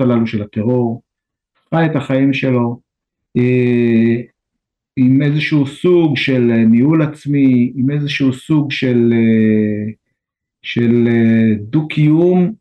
הללו 0.00 0.26
של 0.26 0.42
הטרור, 0.42 1.02
חי 1.74 1.86
את 1.86 1.96
החיים 1.96 2.32
שלו 2.32 2.80
אה, 3.36 4.20
עם 4.96 5.22
איזשהו 5.22 5.66
סוג 5.66 6.16
של 6.16 6.40
ניהול 6.70 7.02
עצמי, 7.02 7.72
עם 7.76 7.90
איזשהו 7.90 8.32
סוג 8.32 8.70
של, 8.70 9.12
אה, 9.12 9.92
של 10.62 11.08
אה, 11.08 11.54
דו-קיום 11.60 12.52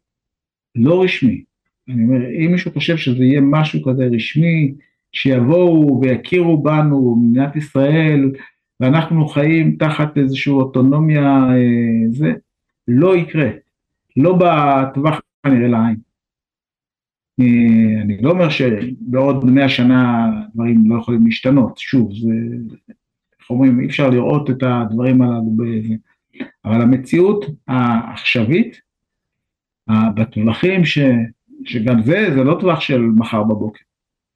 לא 0.75 1.03
רשמי. 1.03 1.43
אני 1.89 2.03
אומר, 2.03 2.29
אם 2.29 2.51
מישהו 2.51 2.71
חושב 2.71 2.97
שזה 2.97 3.23
יהיה 3.23 3.41
משהו 3.41 3.83
כזה 3.83 4.05
רשמי, 4.05 4.73
שיבואו 5.13 6.01
ויכירו 6.01 6.63
בנו, 6.63 7.15
מדינת 7.15 7.55
ישראל, 7.55 8.31
ואנחנו 8.81 9.27
חיים 9.27 9.75
תחת 9.79 10.17
איזושהי 10.17 10.51
אוטונומיה, 10.51 11.47
זה 12.11 12.33
לא 12.87 13.17
יקרה. 13.17 13.49
לא 14.17 14.37
בטווח 14.39 15.21
הנראה 15.43 15.67
לעין. 15.67 15.95
אה, 17.39 18.01
אני 18.01 18.21
לא 18.21 18.31
אומר 18.31 18.49
שבעוד 18.49 19.45
מאה 19.45 19.69
שנה 19.69 20.29
דברים 20.53 20.83
לא 20.91 20.99
יכולים 20.99 21.25
להשתנות, 21.25 21.77
שוב, 21.77 22.11
זה, 22.13 22.33
איך 23.39 23.49
אומרים, 23.49 23.79
אי 23.79 23.85
אפשר 23.85 24.09
לראות 24.09 24.49
את 24.49 24.63
הדברים 24.63 25.21
הללו 25.21 25.55
אבל 26.65 26.81
המציאות 26.81 27.45
העכשווית, 27.67 28.81
בטווחים, 30.15 30.85
ש, 30.85 30.99
שגם 31.65 32.03
זה, 32.03 32.29
זה 32.33 32.43
לא 32.43 32.57
טווח 32.59 32.79
של 32.79 33.01
מחר 33.01 33.43
בבוקר, 33.43 33.83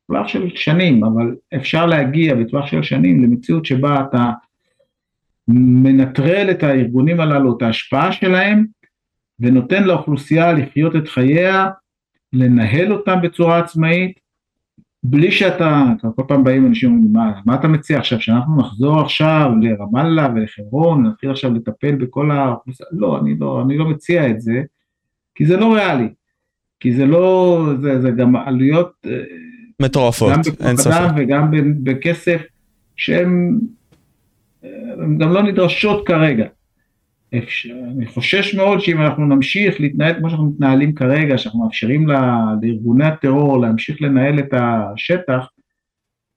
טווח 0.08 0.28
של 0.28 0.50
שנים, 0.56 1.04
אבל 1.04 1.36
אפשר 1.56 1.86
להגיע 1.86 2.36
בטווח 2.36 2.66
של 2.66 2.84
שנים 2.84 3.24
למציאות 3.24 3.66
שבה 3.66 4.02
אתה 4.02 4.32
מנטרל 5.48 6.52
את 6.52 6.64
הארגונים 6.64 7.20
הללו, 7.20 7.58
את 7.58 7.62
ההשפעה 7.62 8.12
שלהם, 8.12 8.66
ונותן 9.40 9.84
לאוכלוסייה 9.84 10.54
לחיות 10.54 10.96
את 10.96 11.08
חייה, 11.08 11.70
לנהל 12.34 12.94
אותם 12.94 13.18
בצורה 13.24 13.60
עצמאית, 13.60 14.20
בלי 15.04 15.32
שאתה, 15.32 15.84
כל 16.16 16.24
פעם 16.28 16.44
באים 16.44 16.66
אנשים 16.66 16.92
אומרים, 16.92 17.14
מה, 17.14 17.42
מה 17.46 17.56
אתה 17.56 17.68
מציע 17.68 17.98
עכשיו, 17.98 18.22
שאנחנו 18.22 18.58
נחזור 18.58 19.02
עכשיו 19.02 19.52
לרמאללה 19.62 20.30
ולחברון, 20.36 21.06
נתחיל 21.06 21.32
עכשיו 21.32 21.54
לטפל 21.54 21.96
בכל 21.96 22.32
האוכלוסייה, 22.32 22.90
לא, 22.92 23.20
אני 23.20 23.36
לא, 23.40 23.62
אני 23.66 23.78
לא 23.78 23.90
מציע 23.90 24.30
את 24.30 24.42
זה, 24.42 24.64
כי 25.36 25.46
זה 25.46 25.58
לא 25.58 25.74
ריאלי, 25.74 26.10
כי 26.80 26.94
זה 26.94 27.06
לא, 27.06 27.64
זה, 27.82 28.02
זה 28.02 28.12
גם 28.12 28.36
עלויות, 28.36 28.92
אה, 29.06 29.24
מטורפות, 29.82 30.32
אין 30.60 30.78
ספק, 30.78 30.92
גם 30.92 31.04
בכוח 31.04 31.14
וגם 31.18 31.52
בכסף, 31.84 32.42
שהן 32.96 33.60
גם 35.18 35.34
לא 35.34 35.44
נדרשות 35.44 36.08
כרגע. 36.08 36.46
אני 37.34 38.06
חושש 38.06 38.56
מאוד 38.56 38.80
שאם 38.80 39.02
אנחנו 39.02 39.26
נמשיך 39.26 39.82
להתנהל 39.82 40.14
כמו 40.14 40.30
שאנחנו 40.30 40.50
מתנהלים 40.50 40.96
כרגע, 40.96 41.38
שאנחנו 41.38 41.64
מאפשרים 41.64 42.08
לארגוני 42.08 43.06
הטרור 43.06 43.62
להמשיך 43.62 44.02
לנהל 44.02 44.40
את 44.40 44.54
השטח, 44.54 45.50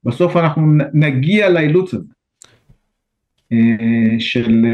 בסוף 0.04 0.36
אנחנו 0.36 0.66
נגיע 0.92 1.48
לאילוץ 1.48 1.94
הזה. 1.94 2.12
אה, 3.52 4.16
של, 4.18 4.66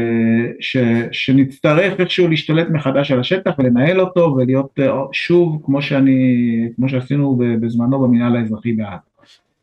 ש, 0.59 0.77
שנצטרך 1.11 1.99
איכשהו 1.99 2.27
להשתלט 2.27 2.67
מחדש 2.69 3.11
על 3.11 3.19
השטח 3.19 3.51
ולנהל 3.59 4.01
אותו 4.01 4.35
ולהיות 4.37 4.79
אה, 4.79 4.91
שוב 5.11 5.61
כמו 5.65 5.81
שאני, 5.81 6.69
כמו 6.75 6.89
שעשינו 6.89 7.39
בזמנו 7.61 7.99
במינהל 7.99 8.35
האזרחי 8.35 8.73
בעד. 8.73 8.99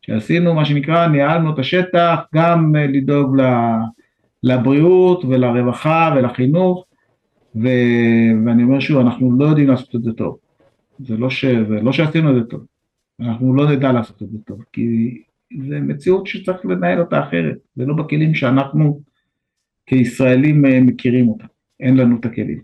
שעשינו 0.03 0.55
מה 0.55 0.65
שנקרא, 0.65 1.07
ניהלנו 1.07 1.55
את 1.55 1.59
השטח, 1.59 2.21
גם 2.35 2.77
אה, 2.77 2.87
לדאוג. 2.87 3.37
לבריאות 4.43 5.25
ולרווחה 5.25 6.15
ולחינוך, 6.17 6.85
ו... 7.57 7.69
ואני 8.47 8.63
אומר 8.63 8.81
שוב, 8.81 8.99
אנחנו 8.99 9.39
לא 9.39 9.45
יודעים 9.45 9.69
לעשות 9.69 9.95
את 9.95 10.03
זה 10.03 10.13
טוב. 10.13 10.39
זה 10.99 11.17
לא, 11.17 11.31
ש... 11.31 11.45
זה 11.45 11.81
לא 11.83 11.93
שעשינו 11.93 12.31
את 12.31 12.35
זה 12.35 12.51
טוב, 12.51 12.61
אנחנו 13.21 13.55
לא 13.55 13.71
נדע 13.71 13.93
לעשות 13.93 14.23
את 14.23 14.31
זה 14.31 14.39
טוב, 14.47 14.59
כי 14.73 15.23
זה 15.69 15.81
מציאות 15.81 16.27
שצריך 16.27 16.67
לנהל 16.67 17.01
אותה 17.01 17.21
אחרת, 17.21 17.57
זה 17.77 17.87
לא 17.87 17.95
בכלים 17.95 18.35
שאנחנו 18.35 19.01
כישראלים 19.87 20.67
אה, 20.67 20.81
מכירים 20.81 21.29
אותה, 21.29 21.45
אין 21.81 21.97
לנו 21.97 22.17
את 22.21 22.25
הכלים. 22.25 22.61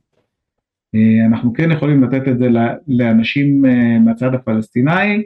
אה, 0.95 1.27
אנחנו 1.27 1.53
כן 1.53 1.71
יכולים 1.71 2.03
לתת 2.03 2.29
את 2.29 2.39
זה 2.39 2.49
לאנשים 2.89 3.67
אה, 3.67 3.99
מהצד 3.99 4.35
הפלסטיני, 4.35 5.23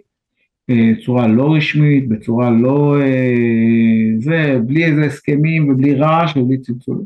בצורה 0.70 1.26
לא 1.26 1.54
רשמית, 1.54 2.08
בצורה 2.08 2.50
לא... 2.50 2.96
זה, 4.18 4.58
בלי 4.66 4.84
איזה 4.84 5.00
הסכמים 5.04 5.68
ובלי 5.68 5.94
רעש 5.94 6.36
ובלי 6.36 6.58
צלצול. 6.58 7.02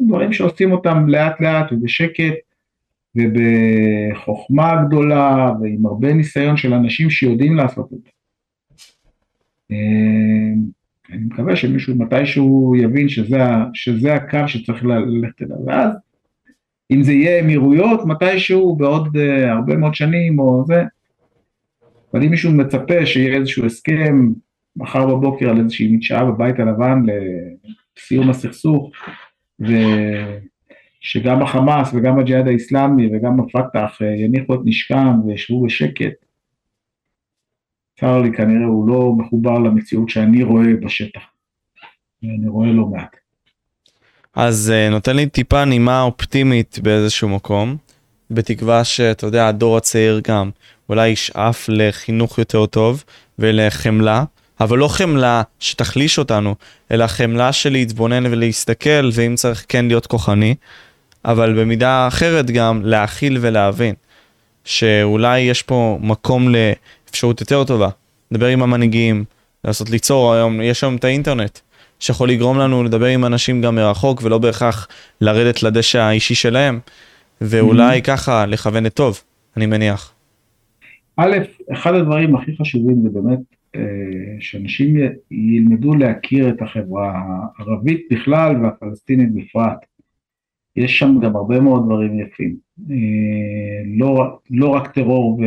דברים 0.00 0.32
שעושים 0.32 0.72
אותם 0.72 1.08
לאט 1.08 1.40
לאט 1.40 1.72
ובשקט 1.72 2.34
ובחוכמה 3.16 4.84
גדולה 4.86 5.52
ועם 5.62 5.86
הרבה 5.86 6.12
ניסיון 6.12 6.56
של 6.56 6.74
אנשים 6.74 7.10
שיודעים 7.10 7.56
לעשות 7.56 7.92
את 7.92 7.98
זה. 7.98 8.10
אה, 9.72 10.52
אני 11.12 11.24
מקווה 11.24 11.56
שמישהו 11.56 11.94
מתישהו 11.94 12.76
יבין 12.76 13.08
שזה, 13.08 13.38
שזה 13.74 14.14
הקו 14.14 14.38
שצריך 14.46 14.84
ללכת 14.84 15.42
אליו, 15.42 15.56
ואז 15.66 15.92
אם 16.90 17.02
זה 17.02 17.12
יהיה 17.12 17.40
אמירויות 17.40 18.00
מתישהו 18.06 18.76
בעוד 18.76 19.16
uh, 19.16 19.46
הרבה 19.46 19.76
מאוד 19.76 19.94
שנים 19.94 20.38
או 20.38 20.64
זה, 20.66 20.82
אבל 22.12 22.22
אם 22.22 22.30
מישהו 22.30 22.52
מצפה 22.52 23.06
שיהיה 23.06 23.36
איזשהו 23.36 23.66
הסכם 23.66 24.30
מחר 24.76 25.06
בבוקר 25.06 25.50
על 25.50 25.60
איזושהי 25.60 25.88
מדשאה 25.88 26.24
בבית 26.24 26.60
הלבן 26.60 27.02
לסיום 27.06 28.30
הסכסוך, 28.30 28.90
ושגם 29.60 31.42
החמאס 31.42 31.94
וגם 31.94 32.18
הג'יהאד 32.18 32.46
האיסלאמי 32.46 33.08
וגם 33.12 33.40
הפת"ח 33.40 34.02
אה, 34.02 34.06
יניחו 34.06 34.54
את 34.54 34.60
נשקם 34.64 35.20
וישבו 35.26 35.62
בשקט, 35.62 36.14
צר 38.00 38.18
לי, 38.18 38.32
כנראה 38.32 38.66
הוא 38.66 38.88
לא 38.88 39.12
מחובר 39.18 39.58
למציאות 39.58 40.08
שאני 40.08 40.42
רואה 40.42 40.64
בשטח. 40.82 41.20
אני 42.24 42.48
רואה 42.48 42.68
לא 42.72 42.86
מעט. 42.86 43.16
אז 44.34 44.72
uh, 44.74 44.92
נותן 44.92 45.16
לי 45.16 45.26
טיפה 45.26 45.64
נימה 45.64 46.02
אופטימית 46.02 46.78
באיזשהו 46.82 47.28
מקום, 47.28 47.76
בתקווה 48.30 48.84
שאתה 48.84 49.26
יודע, 49.26 49.48
הדור 49.48 49.76
הצעיר 49.76 50.20
גם 50.28 50.50
אולי 50.88 51.08
ישאף 51.08 51.64
לחינוך 51.68 52.38
יותר 52.38 52.66
טוב 52.66 53.04
ולחמלה, 53.38 54.24
אבל 54.60 54.78
לא 54.78 54.88
חמלה 54.88 55.42
שתחליש 55.60 56.18
אותנו, 56.18 56.54
אלא 56.90 57.06
חמלה 57.06 57.52
של 57.52 57.72
להתבונן 57.72 58.26
ולהסתכל, 58.26 59.10
ואם 59.12 59.34
צריך 59.34 59.66
כן 59.68 59.84
להיות 59.88 60.06
כוחני, 60.06 60.54
אבל 61.24 61.60
במידה 61.60 62.08
אחרת 62.08 62.50
גם 62.50 62.80
להכיל 62.84 63.38
ולהבין, 63.40 63.94
שאולי 64.64 65.40
יש 65.40 65.62
פה 65.62 65.98
מקום 66.02 66.48
לאפשרות 67.08 67.40
יותר 67.40 67.64
טובה. 67.64 67.88
לדבר 68.30 68.46
עם 68.46 68.62
המנהיגים, 68.62 69.24
לעשות 69.64 69.90
ליצור, 69.90 70.34
היום, 70.34 70.60
יש 70.60 70.84
היום 70.84 70.96
את 70.96 71.04
האינטרנט, 71.04 71.58
שיכול 72.00 72.30
לגרום 72.30 72.58
לנו 72.58 72.84
לדבר 72.84 73.06
עם 73.06 73.24
אנשים 73.24 73.62
גם 73.62 73.74
מרחוק, 73.74 74.22
ולא 74.22 74.38
בהכרח 74.38 74.88
לרדת 75.20 75.62
לדשא 75.62 75.98
האישי 75.98 76.34
שלהם, 76.34 76.78
ואולי 77.40 77.98
mm-hmm. 77.98 78.02
ככה 78.02 78.46
לכוון 78.46 78.86
את 78.86 78.94
טוב, 78.94 79.20
אני 79.56 79.66
מניח. 79.66 80.12
א', 81.16 81.36
אחד 81.72 81.94
הדברים 81.94 82.36
הכי 82.36 82.56
חשובים 82.56 83.02
זה 83.02 83.08
באמת 83.08 83.38
אה, 83.76 83.80
שאנשים 84.40 84.96
ילמדו 85.30 85.94
להכיר 85.94 86.48
את 86.48 86.62
החברה 86.62 87.12
הערבית 87.58 88.06
בכלל 88.10 88.56
והפלסטינית 88.62 89.34
בפרט. 89.34 89.78
יש 90.76 90.98
שם 90.98 91.18
גם 91.22 91.36
הרבה 91.36 91.60
מאוד 91.60 91.84
דברים 91.84 92.20
יפים. 92.20 92.56
אה, 92.90 92.96
לא, 93.98 94.38
לא 94.50 94.68
רק 94.68 94.92
טרור, 94.94 95.40
ו... 95.40 95.44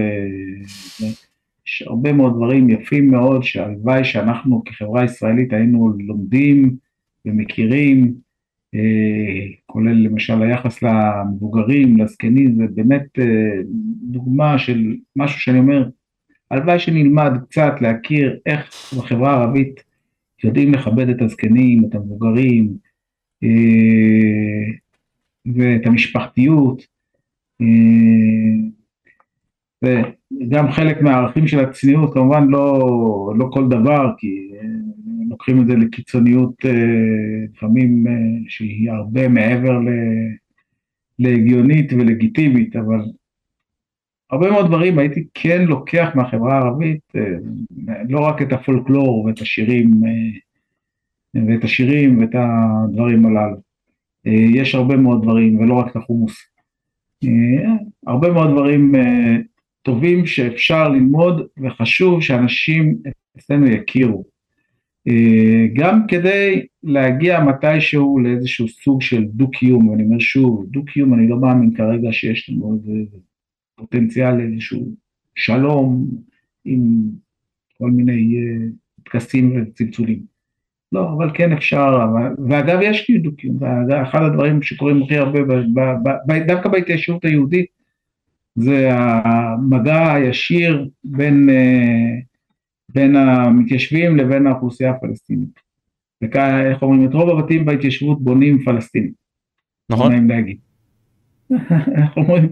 יש 1.68 1.82
הרבה 1.82 2.14
מאוד 2.14 2.34
דברים 2.36 2.70
יפים 2.70 3.12
מאוד 3.12 3.44
שהלוואי 3.44 4.04
שאנחנו 4.04 4.64
כחברה 4.66 5.04
ישראלית 5.04 5.54
היינו 5.54 5.94
לומדים 6.00 6.76
ומכירים, 7.26 8.14
אה, 8.76 9.48
כולל 9.66 9.94
למשל 9.94 10.42
היחס 10.42 10.84
למבוגרים, 10.84 11.98
לזקנים, 11.98 12.56
זה 12.56 12.64
באמת 12.76 13.08
דוגמה 14.04 14.60
של 14.60 14.96
משהו 15.16 15.40
שאני 15.40 15.60
אומר, 15.60 15.90
הלוואי 16.52 16.80
שנלמד 16.80 17.32
קצת 17.50 17.74
להכיר 17.82 18.40
איך 18.46 18.94
בחברה 18.98 19.32
הערבית 19.34 19.84
יודעים 20.44 20.74
לכבד 20.74 21.10
את 21.10 21.22
הזקנים, 21.22 21.86
את 21.86 21.96
המבוגרים, 21.96 22.74
אה, 23.44 24.74
ואת 25.56 25.86
המשפחתיות. 25.86 26.84
אה, 29.84 30.02
וגם 30.42 30.72
חלק 30.72 31.02
מהערכים 31.02 31.48
של 31.48 31.60
הצניעות, 31.60 32.14
כמובן 32.14 32.48
לא, 32.48 33.34
לא 33.38 33.50
כל 33.52 33.68
דבר, 33.68 34.12
כי 34.18 34.52
אה, 34.54 34.68
לוקחים 35.30 35.62
את 35.62 35.68
זה 35.68 35.76
לקיצוניות 35.76 36.54
לפעמים 37.54 38.06
שהיא 38.48 38.92
הרבה 38.92 39.28
מעבר 39.28 39.80
להגיונית 41.20 41.94
ולגיטימית, 41.94 42.76
אבל 42.76 43.02
הרבה 44.32 44.52
מאוד 44.52 44.68
דברים 44.68 45.00
הייתי 45.00 45.24
כן 45.34 45.66
לוקח 45.66 46.10
מהחברה 46.16 46.58
הערבית, 46.58 47.00
אה, 47.16 47.22
לא 48.10 48.20
רק 48.20 48.42
את 48.42 48.54
הפולקלור 48.54 49.26
ואת 49.26 49.42
השירים, 49.42 49.92
אה, 50.06 51.42
ואת 51.48 51.64
השירים 51.64 52.20
ואת 52.20 52.30
הדברים 52.34 53.26
הללו. 53.26 53.56
אה, 54.28 54.32
יש 54.32 54.76
הרבה 54.76 54.98
מאוד 54.98 55.24
דברים, 55.24 55.60
ולא 55.60 55.74
רק 55.74 55.92
את 55.92 55.96
החומוס. 55.96 56.38
הרבה 58.08 58.34
מאוד 58.34 58.52
דברים 58.52 58.92
טובים 59.82 60.26
שאפשר 60.26 60.90
ללמוד, 60.90 61.48
וחשוב 61.64 62.22
שאנשים 62.22 62.98
אצלנו 63.38 63.68
יכירו. 63.68 64.24
גם 65.74 66.08
כדי 66.08 66.66
להגיע 66.84 67.44
מתישהו 67.44 68.20
לאיזשהו 68.20 68.68
סוג 68.68 69.02
של 69.02 69.24
דו-קיום, 69.26 69.88
ואני 69.88 70.04
אומר 70.04 70.20
שוב, 70.20 70.66
דו-קיום 70.70 71.14
אני 71.14 71.28
לא 71.30 71.38
מאמין 71.40 71.74
כרגע 71.76 72.10
שיש 72.12 72.50
לנו 72.50 72.74
איזה 72.74 73.18
פוטנציאל 73.76 74.36
לאיזשהו 74.36 74.96
שלום 75.36 76.08
עם 76.66 77.02
כל 77.78 77.92
מיני 77.92 78.38
אה, 78.38 78.68
טקסים 79.04 79.62
וצלצולים. 79.62 80.32
לא, 80.92 81.14
אבל 81.14 81.30
כן 81.34 81.52
אפשר, 81.52 82.08
ואגב 82.50 82.80
יש 82.82 83.12
דיוקים, 83.22 83.58
ואחד 83.90 84.24
הדברים 84.24 84.62
שקורים 84.62 85.04
הכי 85.04 85.18
הרבה, 85.18 85.40
דווקא 86.48 86.70
בהתיישבות 86.70 87.26
היהודית, 87.26 87.66
זה 88.56 88.90
המגע 88.94 90.14
הישיר 90.14 90.90
בין, 91.04 91.50
אה, 91.50 92.20
בין 92.90 93.16
המתיישבים 93.16 94.18
לבין 94.18 94.48
האוכלוסייה 94.48 94.92
הפלסטינית. 94.92 95.60
וכאן, 96.24 96.66
איך 96.72 96.82
אומרים, 96.82 97.10
את 97.10 97.14
רוב 97.14 97.30
הבתים 97.30 97.66
בהתיישבות 97.66 98.24
בונים 98.24 98.64
פלסטינים. 98.66 99.12
נכון. 99.90 100.12
נעים 100.12 100.30
להגיד. 100.30 100.58
איך 101.98 102.18
אומרים, 102.18 102.50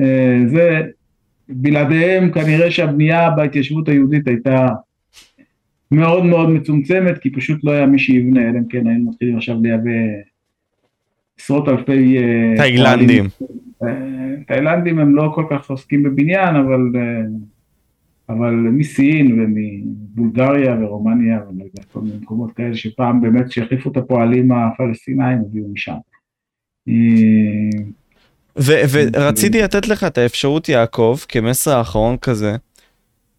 אה, 0.00 0.38
זה, 0.46 0.80
בלעדיהם 1.48 2.32
כנראה 2.32 2.70
שהבנייה 2.70 3.30
בהתיישבות 3.30 3.88
היהודית 3.88 4.28
הייתה 4.28 4.68
מאוד 5.90 6.24
מאוד 6.24 6.48
מצומצמת, 6.48 7.18
כי 7.18 7.30
פשוט 7.30 7.64
לא 7.64 7.70
היה 7.70 7.86
מי 7.86 7.98
שיבנה, 7.98 8.40
אלא 8.40 8.58
אם 8.58 8.68
כן 8.68 8.86
היינו 8.86 9.10
מתחילים 9.10 9.36
עכשיו 9.36 9.56
לייבא 9.62 9.90
עשרות 11.40 11.68
אלפי... 11.68 12.18
אה, 12.18 12.54
תאילנדים. 12.56 13.24
אה, 13.84 14.34
תאילנדים 14.46 14.98
הם 14.98 15.16
לא 15.16 15.32
כל 15.34 15.44
כך 15.50 15.70
עוסקים 15.70 16.02
בבניין, 16.02 16.56
אבל, 16.56 16.80
אבל 18.28 18.50
מסין 18.50 19.40
ומבולגריה 19.40 20.76
ורומניה, 20.80 21.40
ואני 21.46 21.62
יודע, 21.62 21.82
כל 21.92 22.00
מיני 22.00 22.16
מקומות 22.22 22.52
כאלה 22.52 22.74
שפעם 22.74 23.20
באמת 23.20 23.50
שהחליפו 23.50 23.90
את 23.90 23.96
הפועלים 23.96 24.52
הפלסטינאים 24.52 25.38
הביאו 25.38 25.68
משם. 25.72 25.96
ורציתי 28.56 29.62
לתת 29.62 29.88
לך 29.88 30.04
את 30.04 30.18
האפשרות, 30.18 30.68
יעקב, 30.68 31.16
כמסר 31.28 31.76
האחרון 31.76 32.16
כזה. 32.16 32.56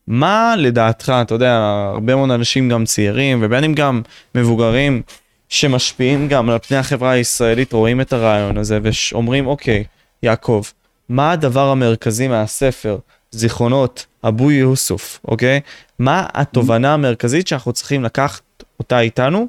מה 0.07 0.55
לדעתך, 0.57 1.13
אתה 1.21 1.33
יודע, 1.33 1.55
הרבה 1.93 2.15
מאוד 2.15 2.31
אנשים 2.31 2.69
גם 2.69 2.85
צעירים, 2.85 3.39
ובין 3.41 3.63
אם 3.63 3.73
גם 3.73 4.01
מבוגרים, 4.35 5.01
שמשפיעים 5.49 6.27
גם 6.27 6.49
על 6.49 6.59
פני 6.59 6.77
החברה 6.77 7.11
הישראלית, 7.11 7.73
רואים 7.73 8.01
את 8.01 8.13
הרעיון 8.13 8.57
הזה 8.57 8.79
ואומרים, 8.83 9.47
אוקיי, 9.47 9.83
יעקב, 10.23 10.61
מה 11.09 11.31
הדבר 11.31 11.69
המרכזי 11.69 12.27
מהספר, 12.27 12.97
זיכרונות, 13.31 14.05
אבו 14.23 14.51
יוסוף, 14.51 15.19
אוקיי? 15.27 15.59
מה 15.99 16.27
התובנה 16.33 16.93
המרכזית 16.93 17.47
שאנחנו 17.47 17.73
צריכים 17.73 18.03
לקחת 18.03 18.63
אותה 18.79 18.99
איתנו, 18.99 19.47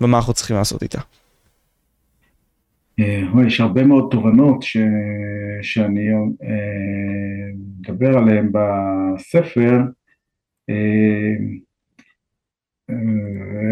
ומה 0.00 0.16
אנחנו 0.16 0.32
צריכים 0.32 0.56
לעשות 0.56 0.82
איתה? 0.82 1.00
אה, 3.00 3.22
יש 3.46 3.60
הרבה 3.60 3.84
מאוד 3.84 4.08
תובנות 4.10 4.62
ש... 4.62 4.76
שאני 5.62 6.08
אה, 6.10 6.18
מדבר 7.80 8.18
עליהן 8.18 8.52
בספר. 8.52 9.80
אה, 10.70 11.34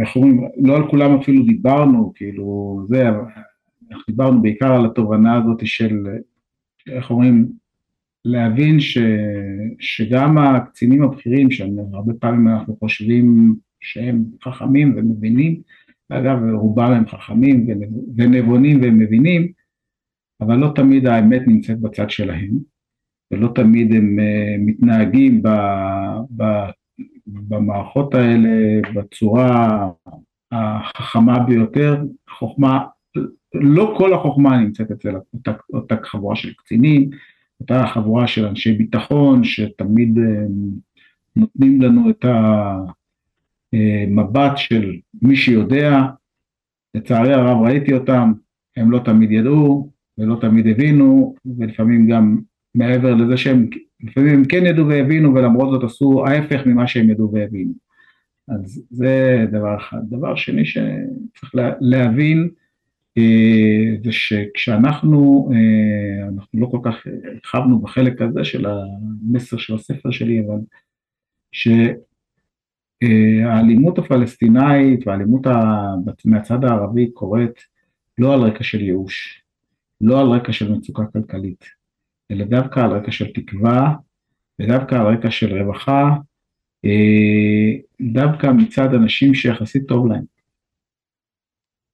איך 0.02 0.16
אומרים, 0.16 0.48
לא 0.56 0.77
על 0.77 0.90
כולם 0.90 1.20
אפילו 1.20 1.44
דיברנו, 1.44 2.12
כאילו, 2.14 2.81
זה, 2.89 3.09
אנחנו 3.90 4.05
דיברנו 4.09 4.43
בעיקר 4.43 4.72
על 4.72 4.86
התובנה 4.86 5.36
הזאת 5.36 5.66
של, 5.66 6.06
איך 6.91 7.11
אומרים, 7.11 7.49
להבין 8.25 8.81
ש, 8.81 8.99
שגם 9.81 10.39
הקצינים 10.39 11.03
הבכירים, 11.03 11.51
שהרבה 11.51 12.12
פעמים 12.21 12.49
אנחנו 12.49 12.77
חושבים 12.77 13.55
שהם 13.81 14.25
חכמים 14.45 14.95
ומבינים, 14.97 15.61
אגב, 16.09 16.39
רובם 16.53 16.93
הם 16.93 17.09
חכמים 17.09 17.67
ונבונים 18.17 18.83
והם 18.83 18.99
מבינים, 18.99 19.53
אבל 20.41 20.57
לא 20.57 20.73
תמיד 20.75 21.07
האמת 21.07 21.43
נמצאת 21.47 21.81
בצד 21.81 22.11
שלהם, 22.11 22.51
ולא 23.31 23.53
תמיד 23.55 23.95
הם 23.95 24.19
אה, 24.21 24.57
מתנהגים 24.59 25.43
ב, 25.43 25.49
ב, 26.37 26.43
במערכות 27.27 28.15
האלה 28.15 28.81
בצורה 28.95 29.89
החכמה 30.53 31.39
ביותר. 31.39 32.03
החוכמה, 32.29 32.85
לא 33.55 33.94
כל 33.98 34.14
החוכמה 34.14 34.59
נמצאת 34.59 34.90
אצל 34.90 35.16
אותה, 35.35 35.52
אותה 35.72 35.97
חבורה 36.02 36.36
של 36.36 36.52
קצינים, 36.52 37.10
אותה 37.60 37.86
חבורה 37.86 38.27
של 38.27 38.47
אנשי 38.47 38.72
ביטחון 38.72 39.44
שתמיד 39.44 40.18
אה, 40.18 40.44
נותנים 41.36 41.82
לנו 41.82 42.10
את 42.10 42.24
ה... 42.24 42.77
אה, 43.74 44.56
של 44.56 44.93
מי 45.22 45.36
שיודע, 45.36 46.01
לצערי 46.94 47.32
הרב 47.32 47.62
ראיתי 47.62 47.93
אותם, 47.94 48.32
הם 48.77 48.90
לא 48.90 48.98
תמיד 48.98 49.32
ידעו 49.32 49.90
ולא 50.18 50.36
תמיד 50.40 50.66
הבינו, 50.66 51.35
ולפעמים 51.59 52.06
גם 52.06 52.39
מעבר 52.74 53.14
לזה 53.14 53.36
שהם, 53.36 53.68
לפעמים 54.01 54.35
הם 54.35 54.44
כן 54.44 54.66
ידעו 54.66 54.89
והבינו 54.89 55.35
ולמרות 55.35 55.70
זאת 55.70 55.85
עשו 55.85 56.27
ההפך 56.27 56.66
ממה 56.66 56.86
שהם 56.86 57.10
ידעו 57.10 57.32
והבינו. 57.32 57.72
אז 58.48 58.82
זה 58.90 59.47
דבר 59.52 59.77
אחד. 59.77 59.98
דבר 60.10 60.35
שני 60.35 60.64
שצריך 60.64 61.55
להבין 61.81 62.48
זה 64.05 64.12
שכשאנחנו, 64.12 65.51
אה, 65.53 66.28
אנחנו 66.28 66.61
לא 66.61 66.66
כל 66.66 66.78
כך 66.85 67.07
הרחבנו 67.35 67.78
בחלק 67.78 68.23
הזה 68.23 68.45
של 68.45 68.66
המסר 68.66 69.57
של 69.57 69.74
הספר 69.74 70.11
שלי, 70.11 70.41
אבל 70.41 70.59
ש... 71.53 71.69
האלימות 73.45 73.99
הפלסטינאית 73.99 75.07
והאלימות 75.07 75.47
מהצד 76.24 76.65
הערבי 76.65 77.11
קורית 77.11 77.61
לא 78.19 78.35
על 78.35 78.41
רקע 78.41 78.65
של 78.65 78.81
ייאוש, 78.81 79.43
לא 80.01 80.20
על 80.20 80.27
רקע 80.27 80.53
של 80.53 80.73
מצוקה 80.73 81.03
כלכלית, 81.12 81.65
אלא 82.31 82.45
דווקא 82.45 82.81
על 82.81 82.91
רקע 82.91 83.12
של 83.12 83.32
תקווה 83.32 83.95
ודווקא 84.59 84.95
על 84.95 85.07
רקע 85.07 85.31
של 85.31 85.62
רווחה, 85.62 86.16
אה, 86.85 87.70
דווקא 88.12 88.47
מצד 88.47 88.95
אנשים 88.95 89.35
שיחסית 89.35 89.82
טוב 89.89 90.07
להם. 90.07 90.24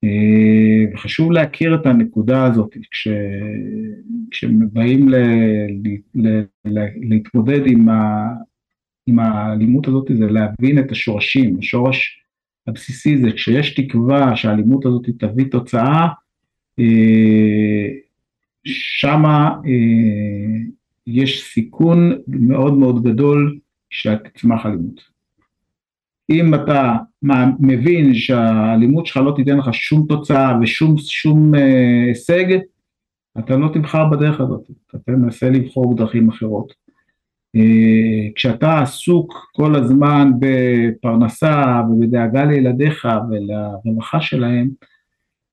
אה, 0.04 0.94
וחשוב 0.94 1.32
להכיר 1.32 1.74
את 1.74 1.86
הנקודה 1.86 2.44
הזאת 2.44 2.76
כש, 2.90 3.08
כשבאים 4.30 5.08
ל, 5.08 5.14
ל, 6.14 6.42
ל, 6.64 6.86
להתמודד 7.08 7.60
עם, 7.66 7.88
ה, 7.88 8.26
עם 9.06 9.18
האלימות 9.18 9.88
הזאת 9.88 10.10
זה 10.18 10.26
להבין 10.26 10.78
את 10.78 10.90
השורשים, 10.90 11.56
השורש 11.58 12.22
הבסיסי 12.66 13.18
זה 13.18 13.32
כשיש 13.32 13.74
תקווה 13.74 14.36
שהאלימות 14.36 14.86
הזאת 14.86 15.06
תביא 15.18 15.44
תוצאה, 15.50 16.08
אה, 16.78 17.88
שמה 18.64 19.50
אה, 19.66 20.62
יש 21.06 21.42
סיכון 21.42 22.12
מאוד 22.26 22.74
מאוד 22.74 23.02
גדול 23.02 23.58
שתצמח 23.90 24.66
אלימות. 24.66 25.15
אם 26.30 26.54
אתה 26.54 26.96
מבין 27.60 28.14
שהאלימות 28.14 29.06
שלך 29.06 29.16
לא 29.16 29.32
תיתן 29.36 29.58
לך 29.58 29.74
שום 29.74 30.06
תוצאה 30.08 30.58
ושום 30.62 30.98
שום 30.98 31.54
אה, 31.54 32.04
הישג, 32.06 32.58
אתה 33.38 33.56
לא 33.56 33.68
תבחר 33.72 34.04
בדרך 34.04 34.40
הזאת, 34.40 34.70
אתה 34.90 34.98
תנסה 34.98 35.50
לבחור 35.50 35.94
בדרכים 35.94 36.28
אחרות. 36.28 36.72
אה, 37.56 38.28
כשאתה 38.34 38.80
עסוק 38.80 39.48
כל 39.52 39.76
הזמן 39.76 40.30
בפרנסה 40.38 41.82
ובדאגה 41.90 42.44
לילדיך 42.44 43.08
ולרווחה 43.30 44.20
שלהם, 44.20 44.68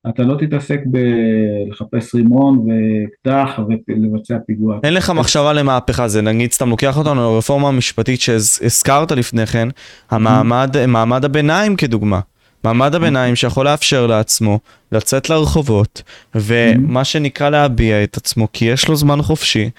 אתה 0.10 0.24
לא 0.24 0.36
תתעסק 0.40 0.80
בלחפש 0.86 2.16
רימון 2.16 2.66
ואקדח 2.68 3.60
ולבצע 3.88 4.38
פיגוע. 4.48 4.80
אין 4.84 4.94
לך 4.94 5.10
מחשבה 5.10 5.54
למהפכה, 5.54 6.08
זה 6.08 6.22
נגיד 6.22 6.52
סתם 6.52 6.70
לוקח 6.70 6.98
אותנו 6.98 7.34
לרפורמה 7.34 7.68
המשפטית 7.68 8.22
שהזכרת 8.22 9.12
לפני 9.12 9.46
כן, 9.46 9.68
המעמד, 10.12 10.86
מעמד 10.88 11.26
הביניים 11.26 11.76
כדוגמה. 11.76 12.20
מעמד 12.64 12.96
הביניים 12.96 13.36
שיכול 13.36 13.66
לאפשר 13.66 14.08
לעצמו 14.08 14.60
לצאת 14.92 15.30
לרחובות 15.30 16.02
ומה 16.36 17.04
שנקרא 17.04 17.50
להביע 17.50 18.04
את 18.04 18.18
עצמו 18.18 18.48
כי 18.54 18.66
יש 18.66 18.88
לו 18.88 18.96
זמן 18.96 19.22
חופשי 19.22 19.70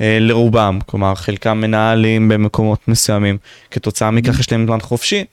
אה, 0.00 0.18
לרובם, 0.20 0.78
כלומר 0.86 1.14
חלקם 1.14 1.60
מנהלים 1.60 2.28
במקומות 2.28 2.88
מסוימים, 2.88 3.38
כתוצאה 3.70 4.10
מכך 4.10 4.40
יש 4.40 4.52
להם 4.52 4.66
זמן 4.66 4.80
חופשי, 4.80 5.24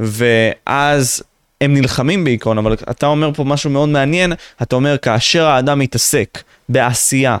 ואז 0.00 1.22
הם 1.62 1.74
נלחמים 1.74 2.24
בעיקרון, 2.24 2.58
אבל 2.58 2.72
אתה 2.72 3.06
אומר 3.06 3.32
פה 3.32 3.44
משהו 3.44 3.70
מאוד 3.70 3.88
מעניין, 3.88 4.32
אתה 4.62 4.76
אומר 4.76 4.98
כאשר 4.98 5.46
האדם 5.46 5.78
מתעסק 5.78 6.38
בעשייה, 6.68 7.36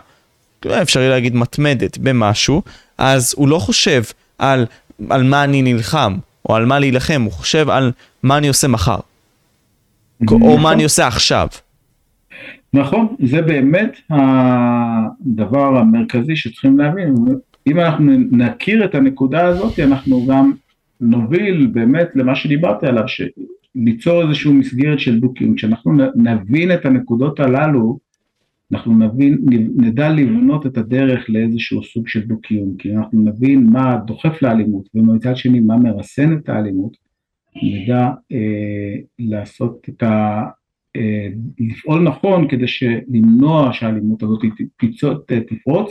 אפשר 0.82 1.08
להגיד 1.10 1.34
מתמדת 1.36 1.98
במשהו, 1.98 2.62
אז 2.98 3.34
הוא 3.36 3.48
לא 3.48 3.58
חושב 3.58 4.02
על, 4.38 4.66
על 5.10 5.22
מה 5.22 5.44
אני 5.44 5.62
נלחם, 5.62 6.16
או 6.48 6.56
על 6.56 6.66
מה 6.66 6.78
להילחם, 6.78 7.22
הוא 7.22 7.32
חושב 7.32 7.70
על 7.70 7.92
מה 8.22 8.38
אני 8.38 8.48
עושה 8.48 8.68
מחר, 8.68 8.98
או 10.30 10.38
מה 10.38 10.56
נכון. 10.56 10.72
אני 10.72 10.84
עושה 10.84 11.06
עכשיו. 11.06 11.46
נכון, 12.74 13.16
זה 13.22 13.42
באמת 13.42 13.96
הדבר 14.10 15.76
המרכזי 15.78 16.36
שצריכים 16.36 16.78
להבין. 16.78 17.14
אם 17.66 17.80
אנחנו 17.80 18.12
נכיר 18.30 18.84
את 18.84 18.94
הנקודה 18.94 19.46
הזאת, 19.46 19.78
אנחנו 19.78 20.26
גם 20.26 20.52
נוביל 21.00 21.68
באמת 21.72 22.08
למה 22.14 22.34
שדיברתי 22.34 22.86
עליו, 22.86 23.08
ליצור 23.74 24.22
איזושהי 24.22 24.52
מסגרת 24.52 25.00
של 25.00 25.20
דו-קיום. 25.20 25.54
כשאנחנו 25.54 25.92
נבין 26.16 26.74
את 26.74 26.86
הנקודות 26.86 27.40
הללו, 27.40 27.98
אנחנו 28.72 28.98
נבין, 28.98 29.38
נדע 29.76 30.08
לבנות 30.10 30.66
את 30.66 30.78
הדרך 30.78 31.30
לאיזשהו 31.30 31.84
סוג 31.84 32.08
של 32.08 32.20
דו-קיום, 32.20 32.76
כי 32.78 32.96
אנחנו 32.96 33.22
נבין 33.22 33.66
מה 33.66 33.96
דוחף 34.06 34.42
לאלימות, 34.42 34.88
ומצד 34.94 35.36
שני 35.36 35.60
מה 35.60 35.76
מרסן 35.76 36.36
את 36.36 36.48
האלימות, 36.48 36.96
נדע 37.62 38.10
אה, 38.32 38.94
לעשות 39.18 39.86
את 39.88 40.02
ה... 40.02 40.42
אה, 40.96 41.28
לפעול 41.58 42.02
נכון 42.02 42.48
כדי 42.48 42.66
למנוע 43.08 43.72
שהאלימות 43.72 44.22
הזאת 44.22 44.42
תפרוץ, 45.46 45.90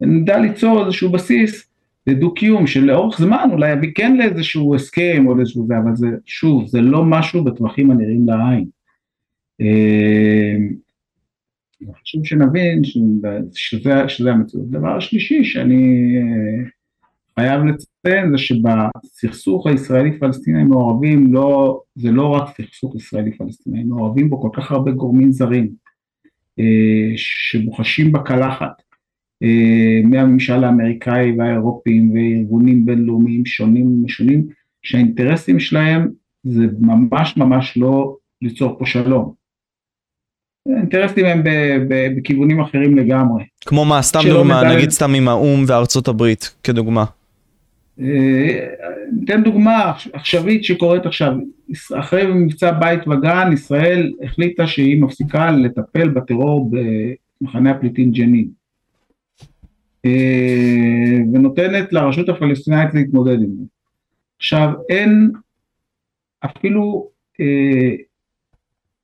ונדע 0.00 0.38
ליצור 0.38 0.84
איזשהו 0.84 1.12
בסיס 1.12 1.69
לדו-קיום 2.10 2.66
שלאורך 2.66 3.18
זמן 3.20 3.48
אולי 3.52 3.72
יביא 3.72 3.90
כן 3.94 4.16
לאיזשהו 4.16 4.74
הסכם 4.74 5.24
או 5.26 5.34
לאיזשהו 5.34 5.66
זה, 5.66 5.78
אבל 5.78 5.96
זה, 5.96 6.06
שוב, 6.26 6.66
זה 6.66 6.80
לא 6.80 7.04
משהו 7.04 7.44
בטווחים 7.44 7.90
הנראים 7.90 8.26
לעין. 8.26 8.64
אה, 9.60 10.56
חשוב 12.02 12.26
שנבין 12.26 12.84
שזה, 13.52 14.08
שזה 14.08 14.30
המציאות. 14.30 14.70
דבר 14.70 14.96
השלישי 14.96 15.44
שאני 15.44 16.14
אה, 16.16 16.68
חייב 17.38 17.60
לציין 17.64 18.30
זה 18.30 18.38
שבסכסוך 18.38 19.66
הישראלי-פלסטיני 19.66 20.64
מעורבים 20.64 21.32
לא, 21.32 21.80
זה 21.94 22.10
לא 22.10 22.28
רק 22.28 22.48
סכסוך 22.48 22.96
ישראלי-פלסטיני, 22.96 23.84
מעורבים 23.84 24.30
בו 24.30 24.40
כל 24.40 24.48
כך 24.52 24.72
הרבה 24.72 24.90
גורמים 24.90 25.32
זרים 25.32 25.70
אה, 26.58 27.12
שבוחשים 27.16 28.12
בקלחת. 28.12 28.89
אה, 29.42 30.00
מהממשל 30.04 30.64
האמריקאי 30.64 31.32
והאירופיים 31.38 32.12
וארגונים 32.14 32.86
בינלאומיים 32.86 33.46
שונים 33.46 33.86
ומשונים 33.86 34.46
שהאינטרסים 34.82 35.60
שלהם 35.60 36.08
זה 36.42 36.64
ממש 36.80 37.36
ממש 37.36 37.76
לא 37.76 38.16
ליצור 38.42 38.78
פה 38.78 38.86
שלום. 38.86 39.32
האינטרסים 40.68 41.26
הם 41.26 41.42
בכיוונים 42.16 42.60
אחרים 42.60 42.96
לגמרי. 42.96 43.44
כמו 43.66 43.84
מה, 43.84 44.02
סתם 44.02 44.20
דוגמה, 44.28 44.62
מדל... 44.62 44.76
נגיד 44.76 44.90
סתם 44.90 45.14
עם 45.14 45.28
האו"ם 45.28 45.64
וארצות 45.66 46.08
הברית, 46.08 46.54
כדוגמה. 46.64 47.04
אה, 48.00 48.66
ניתן 49.12 49.42
דוגמה 49.42 49.92
עכשווית 50.12 50.64
שקורית 50.64 51.06
עכשיו, 51.06 51.32
אחרי 51.98 52.26
מבצע 52.34 52.72
בית 52.72 53.08
וגן, 53.08 53.50
ישראל 53.52 54.12
החליטה 54.22 54.66
שהיא 54.66 55.02
מפסיקה 55.02 55.50
לטפל 55.50 56.08
בטרור 56.08 56.70
במחנה 57.40 57.70
הפליטים 57.70 58.10
ג'נין. 58.12 58.59
אה, 60.04 61.18
ונותנת 61.32 61.92
לרשות 61.92 62.28
הפלסטינאית 62.28 62.94
להתמודד 62.94 63.42
עם 63.42 63.50
זה. 63.58 63.64
עכשיו 64.36 64.72
אין 64.88 65.30
אפילו 66.44 67.08
אה, 67.40 67.94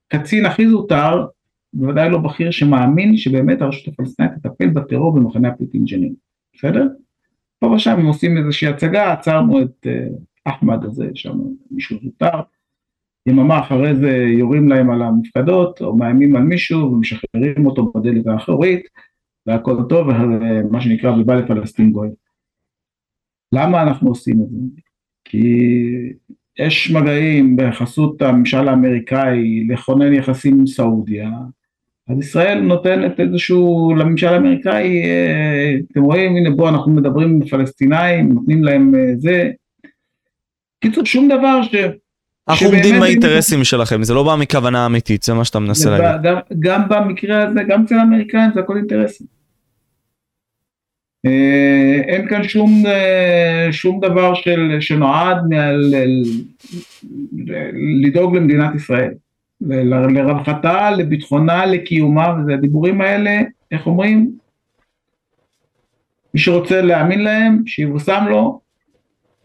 קצין 0.08 0.46
הכי 0.46 0.68
זוטר, 0.68 1.26
בוודאי 1.72 2.10
לא 2.10 2.18
בכיר, 2.18 2.50
שמאמין 2.50 3.16
שבאמת 3.16 3.62
הרשות 3.62 3.88
הפלסטינאית 3.88 4.32
תטפל 4.32 4.68
בטרור 4.68 5.14
במחנה 5.14 5.48
הפליטים 5.48 5.84
ג'נין, 5.84 6.14
בסדר? 6.54 6.86
פה 7.58 7.66
ושם 7.66 7.90
הם 7.90 8.06
עושים 8.06 8.38
איזושהי 8.38 8.68
הצגה, 8.68 9.12
עצרנו 9.12 9.62
את 9.62 9.86
אה, 9.86 10.06
אחמד 10.44 10.84
הזה, 10.84 11.10
שם 11.14 11.38
מישהו 11.70 11.96
זוטר, 12.04 12.40
יממה 13.26 13.60
אחרי 13.60 13.94
זה 13.94 14.10
יורים 14.38 14.68
להם 14.68 14.90
על 14.90 15.02
המפקדות, 15.02 15.82
או 15.82 15.96
מאיימים 15.96 16.36
על 16.36 16.42
מישהו 16.42 16.92
ומשחררים 16.92 17.66
אותו 17.66 17.92
בדלת 17.94 18.26
האחורית, 18.26 18.86
והכל 19.46 19.76
טוב, 19.88 20.08
מה 20.70 20.80
שנקרא 20.80 21.10
ובא 21.10 21.34
לפלסטין 21.34 21.92
גוי. 21.92 22.08
למה 23.52 23.82
אנחנו 23.82 24.08
עושים 24.08 24.42
את 24.42 24.50
זה? 24.50 24.80
כי 25.24 25.68
יש 26.58 26.90
מגעים 26.90 27.56
בחסות 27.56 28.22
הממשל 28.22 28.68
האמריקאי 28.68 29.66
לכונן 29.68 30.12
יחסים 30.12 30.58
עם 30.58 30.66
סעודיה, 30.66 31.30
אז 32.08 32.18
ישראל 32.18 32.60
נותנת 32.60 33.20
איזשהו, 33.20 33.94
לממשל 33.98 34.26
האמריקאי, 34.26 35.04
אה, 35.04 35.74
אתם 35.92 36.02
רואים, 36.02 36.36
הנה 36.36 36.50
בואו 36.50 36.68
אנחנו 36.68 36.92
מדברים 36.92 37.28
עם 37.30 37.46
פלסטינאים, 37.48 38.32
נותנים 38.32 38.64
להם 38.64 38.94
אה, 38.94 39.12
זה. 39.16 39.50
קיצור, 40.80 41.04
שום 41.04 41.28
דבר 41.28 41.62
ש... 41.62 41.74
אנחנו 42.48 42.66
עומדים 42.66 43.00
באינטרסים 43.00 43.64
שלכם, 43.64 44.02
זה 44.02 44.14
לא 44.14 44.22
בא 44.22 44.36
מכוונה 44.36 44.86
אמיתית, 44.86 45.22
זה 45.22 45.34
מה 45.34 45.44
שאתה 45.44 45.58
מנסה 45.58 45.90
להגיד. 45.90 46.22
גם, 46.22 46.36
גם 46.58 46.88
במקרה 46.88 47.42
הזה, 47.42 47.62
גם 47.68 47.84
אצל 47.84 47.94
האמריקאים 47.94 48.50
זה 48.54 48.60
הכל 48.60 48.76
אינטרסים. 48.76 49.35
אה, 51.26 52.00
אין 52.08 52.28
כאן 52.28 52.42
שום, 52.42 52.86
אה, 52.86 53.68
שום 53.70 54.00
דבר 54.00 54.34
של, 54.34 54.76
שנועד 54.80 55.36
מעל, 55.48 55.94
לדאוג 58.02 58.36
למדינת 58.36 58.74
ישראל, 58.74 59.10
לרווחתה, 59.60 60.90
לביטחונה, 60.90 61.66
לקיומה, 61.66 62.34
וזה 62.38 62.54
הדיבורים 62.54 63.00
האלה, 63.00 63.40
איך 63.72 63.86
אומרים? 63.86 64.30
מי 66.34 66.40
שרוצה 66.40 66.82
להאמין 66.82 67.24
להם, 67.24 67.62
שיבושם 67.66 68.24
לו, 68.28 68.60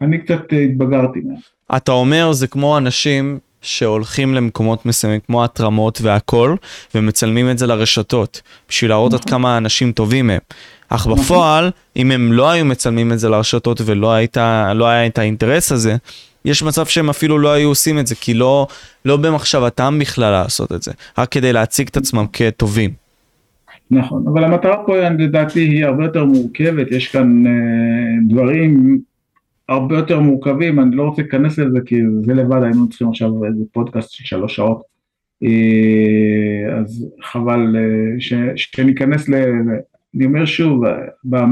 אני 0.02 0.18
קצת 0.18 0.42
התבגרתי 0.66 1.20
מהם. 1.20 1.38
אתה 1.76 1.92
אומר 1.92 2.32
זה 2.32 2.48
כמו 2.48 2.78
אנשים 2.78 3.40
שהולכים 3.62 4.34
למקומות 4.34 4.86
מסוימים, 4.86 5.20
כמו 5.20 5.44
התרמות 5.44 6.02
והכל, 6.02 6.56
ומצלמים 6.96 7.50
את 7.50 7.58
זה 7.58 7.68
לרשתות, 7.68 8.42
בשביל 8.70 8.92
להראות 8.92 9.14
עד 9.14 9.20
נכון. 9.20 9.32
כמה 9.32 9.58
אנשים 9.58 9.92
טובים 9.92 10.30
הם. 10.30 10.40
אך 10.94 11.08
בפועל, 11.08 11.72
אם 11.96 12.12
הם 12.12 12.34
לא 12.34 12.50
היו 12.50 12.66
מצלמים 12.66 13.12
את 13.12 13.20
זה 13.20 13.30
לרשתות 13.30 13.82
ולא 13.86 14.14
היית, 14.14 14.38
לא 14.76 14.88
היה 14.88 15.08
את 15.08 15.18
האינטרס 15.18 15.72
הזה, 15.72 15.96
יש 16.46 16.64
מצב 16.64 16.86
שהם 16.86 17.10
אפילו 17.10 17.40
לא 17.40 17.54
היו 17.54 17.70
עושים 17.70 18.00
את 18.00 18.08
זה, 18.08 18.16
כי 18.16 18.34
לא, 18.34 18.68
לא 19.06 19.18
במחשבתם 19.18 19.98
בכלל 20.00 20.32
לעשות 20.32 20.72
את 20.72 20.82
זה, 20.82 20.92
רק 21.18 21.30
כדי 21.30 21.54
להציג 21.54 21.88
את 21.88 21.98
עצמם 21.98 22.26
כטובים. 22.34 22.92
נכון, 23.92 24.26
אבל 24.28 24.44
המטרה 24.44 24.78
פה 24.86 25.10
לדעתי 25.10 25.60
היא 25.60 25.86
הרבה 25.86 26.04
יותר 26.04 26.26
מורכבת, 26.26 26.92
יש 26.92 27.08
כאן 27.08 27.48
אה, 27.48 27.52
דברים 28.28 29.00
הרבה 29.70 29.96
יותר 29.96 30.20
מורכבים, 30.20 30.80
אני 30.80 30.96
לא 30.96 31.04
רוצה 31.04 31.22
להיכנס 31.22 31.60
לזה 31.60 31.80
כי 31.86 31.96
זה 32.26 32.34
לבד 32.34 32.64
היינו 32.64 32.90
צריכים 32.90 33.10
עכשיו 33.10 33.46
איזה 33.46 33.64
פודקאסט 33.72 34.12
של 34.12 34.24
שלוש 34.24 34.56
שעות, 34.56 34.82
אה, 35.44 36.80
אז 36.80 37.08
חבל 37.22 37.76
אה, 37.76 38.52
שניכנס 38.56 39.30
ל... 39.30 39.36
אני 40.16 40.26
אומר 40.26 40.46
שוב, 40.46 40.84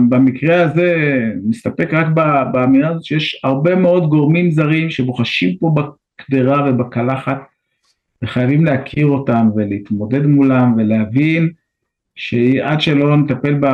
במקרה 0.09 0.61
הזה 0.61 1.21
נסתפק 1.43 1.93
רק 1.93 2.07
באמירה 2.51 2.89
הזאת 2.89 3.03
שיש 3.03 3.41
הרבה 3.43 3.75
מאוד 3.75 4.09
גורמים 4.09 4.51
זרים 4.51 4.89
שבוחשים 4.89 5.57
פה 5.57 5.75
בקדרה 5.75 6.69
ובקלחת 6.69 7.41
וחייבים 8.21 8.65
להכיר 8.65 9.07
אותם 9.07 9.49
ולהתמודד 9.55 10.25
מולם 10.25 10.73
ולהבין 10.77 11.49
שעד 12.15 12.81
שלא 12.81 13.17
נטפל 13.17 13.53
ב... 13.59 13.65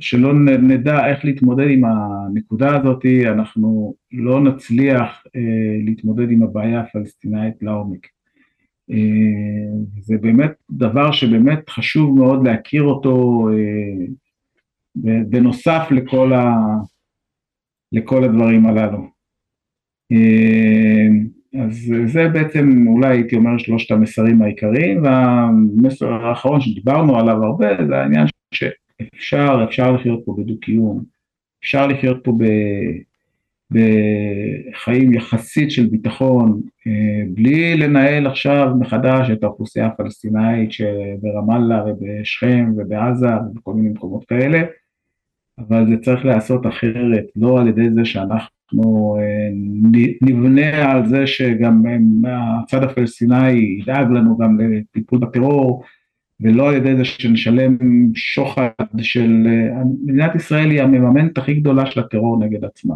שלא 0.00 0.34
נדע 0.58 1.06
איך 1.06 1.24
להתמודד 1.24 1.66
עם 1.70 1.82
הנקודה 1.84 2.76
הזאת, 2.76 3.06
אנחנו 3.26 3.94
לא 4.12 4.40
נצליח 4.40 5.22
אה, 5.36 5.40
להתמודד 5.84 6.30
עם 6.30 6.42
הבעיה 6.42 6.80
הפלסטינאית 6.80 7.54
לעומק. 7.62 8.06
אה, 8.90 9.84
זה 10.00 10.16
באמת 10.20 10.52
דבר 10.70 11.12
שבאמת 11.12 11.68
חשוב 11.68 12.18
מאוד 12.18 12.46
להכיר 12.46 12.82
אותו 12.82 13.48
אה, 13.52 14.06
בנוסף 15.28 15.88
לכל, 15.90 16.32
ה, 16.32 16.54
לכל 17.92 18.24
הדברים 18.24 18.66
הללו. 18.66 19.06
אה, 20.12 21.08
אז 21.64 21.92
זה 22.06 22.28
בעצם 22.28 22.86
אולי 22.88 23.08
הייתי 23.08 23.36
אומר 23.36 23.58
שלושת 23.58 23.90
המסרים 23.90 24.42
העיקריים 24.42 25.02
והמסר 25.02 26.12
האחרון 26.12 26.60
שדיברנו 26.60 27.18
עליו 27.18 27.44
הרבה 27.44 27.86
זה 27.88 27.96
העניין 27.96 28.26
שאפשר, 28.54 29.64
אפשר 29.64 29.92
לחיות 29.92 30.22
פה 30.24 30.36
בדו-קיום, 30.38 31.04
אפשר 31.64 31.86
לחיות 31.86 32.24
פה 32.24 32.32
ב... 32.38 32.44
בחיים 33.72 35.12
יחסית 35.12 35.70
של 35.70 35.86
ביטחון, 35.86 36.60
אה, 36.86 37.24
בלי 37.34 37.76
לנהל 37.76 38.26
עכשיו 38.26 38.72
מחדש 38.80 39.30
את 39.30 39.44
האוכלוסייה 39.44 39.86
הפלסטינאית 39.86 40.72
שברמאללה 40.72 41.84
ובשכם 41.86 42.72
ובעזה 42.76 43.26
ובכל 43.50 43.74
מיני 43.74 43.88
מקומות 43.88 44.24
כאלה, 44.24 44.62
אבל 45.58 45.86
זה 45.88 45.96
צריך 46.02 46.24
להיעשות 46.24 46.66
אחרת, 46.66 47.24
לא 47.36 47.60
על 47.60 47.68
ידי 47.68 47.90
זה 47.90 48.04
שאנחנו 48.04 49.16
אה, 49.20 49.48
נבנה 50.22 50.92
על 50.92 51.06
זה 51.06 51.26
שגם 51.26 51.82
הצד 52.62 52.82
הפלסטיני 52.82 53.50
ידאג 53.50 54.10
לנו 54.10 54.38
גם 54.38 54.60
לטיפול 54.60 55.18
בטרור, 55.18 55.84
ולא 56.40 56.68
על 56.68 56.74
ידי 56.74 56.96
זה 56.96 57.04
שנשלם 57.04 57.76
שוחד 58.14 58.70
של... 58.98 59.46
אה, 59.46 59.82
מדינת 60.04 60.34
ישראל 60.34 60.70
היא 60.70 60.82
המממנת 60.82 61.38
הכי 61.38 61.54
גדולה 61.54 61.86
של 61.86 62.00
הטרור 62.00 62.44
נגד 62.44 62.64
עצמה. 62.64 62.94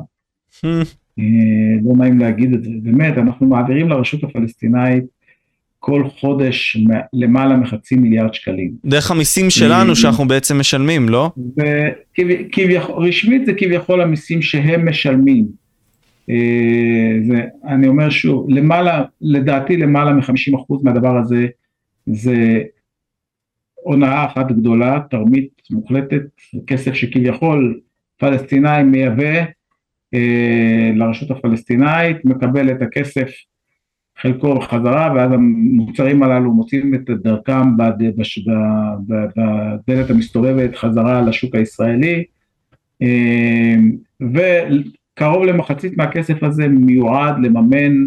אה, 1.19 1.25
לא 1.85 1.97
נעים 1.97 2.19
להגיד 2.19 2.55
את 2.55 2.65
זה, 2.65 2.71
באמת, 2.83 3.19
אנחנו 3.19 3.47
מעבירים 3.47 3.89
לרשות 3.89 4.25
הפלסטינאית 4.25 5.05
כל 5.79 6.05
חודש 6.09 6.77
למעלה 7.13 7.57
מחצי 7.57 7.95
מיליארד 7.97 8.35
שקלים. 8.35 8.71
דרך 8.85 9.11
המיסים 9.11 9.51
שלנו 9.51 9.91
אה, 9.91 9.95
שאנחנו 9.95 10.29
בעצם 10.29 10.59
משלמים, 10.59 11.09
לא? 11.09 11.31
רשמית 12.97 13.47
זה 13.47 13.53
כביכול 13.55 14.01
המיסים 14.01 14.43
שהם 14.43 14.89
משלמים. 14.89 15.47
אה, 16.31 17.19
זה, 17.29 17.43
אני 17.65 17.89
אומר 17.89 18.11
שוב, 18.11 18.47
למעלה, 18.51 19.05
לדעתי 19.21 19.77
למעלה 19.77 20.13
מ-50% 20.13 20.75
מהדבר 20.83 21.17
הזה 21.19 21.47
זה 22.07 22.63
הונאה 23.75 24.27
אחת 24.27 24.53
גדולה, 24.53 25.01
תרמית 25.11 25.51
מוחלטת, 25.71 26.23
כסף 26.67 26.95
שכביכול 26.95 27.81
פלסטיני 28.19 28.83
מייבא 28.83 29.45
לרשות 30.95 31.31
הפלסטינאית, 31.31 32.25
מקבל 32.25 32.71
את 32.71 32.83
הכסף 32.83 33.31
חלקו 34.19 34.55
בחזרה 34.55 35.13
ואז 35.17 35.33
המוצרים 35.33 36.23
הללו 36.23 36.53
מוצאים 36.53 36.95
את 36.95 37.11
דרכם 37.11 37.77
בדלת 39.07 40.11
המסתובבת 40.11 40.77
חזרה 40.77 41.21
לשוק 41.21 41.55
הישראלי. 41.55 42.25
אה, 43.03 43.75
וקרוב 44.21 45.45
למחצית 45.45 45.97
מהכסף 45.97 46.43
הזה 46.43 46.69
מיועד 46.69 47.35
לממן 47.39 48.07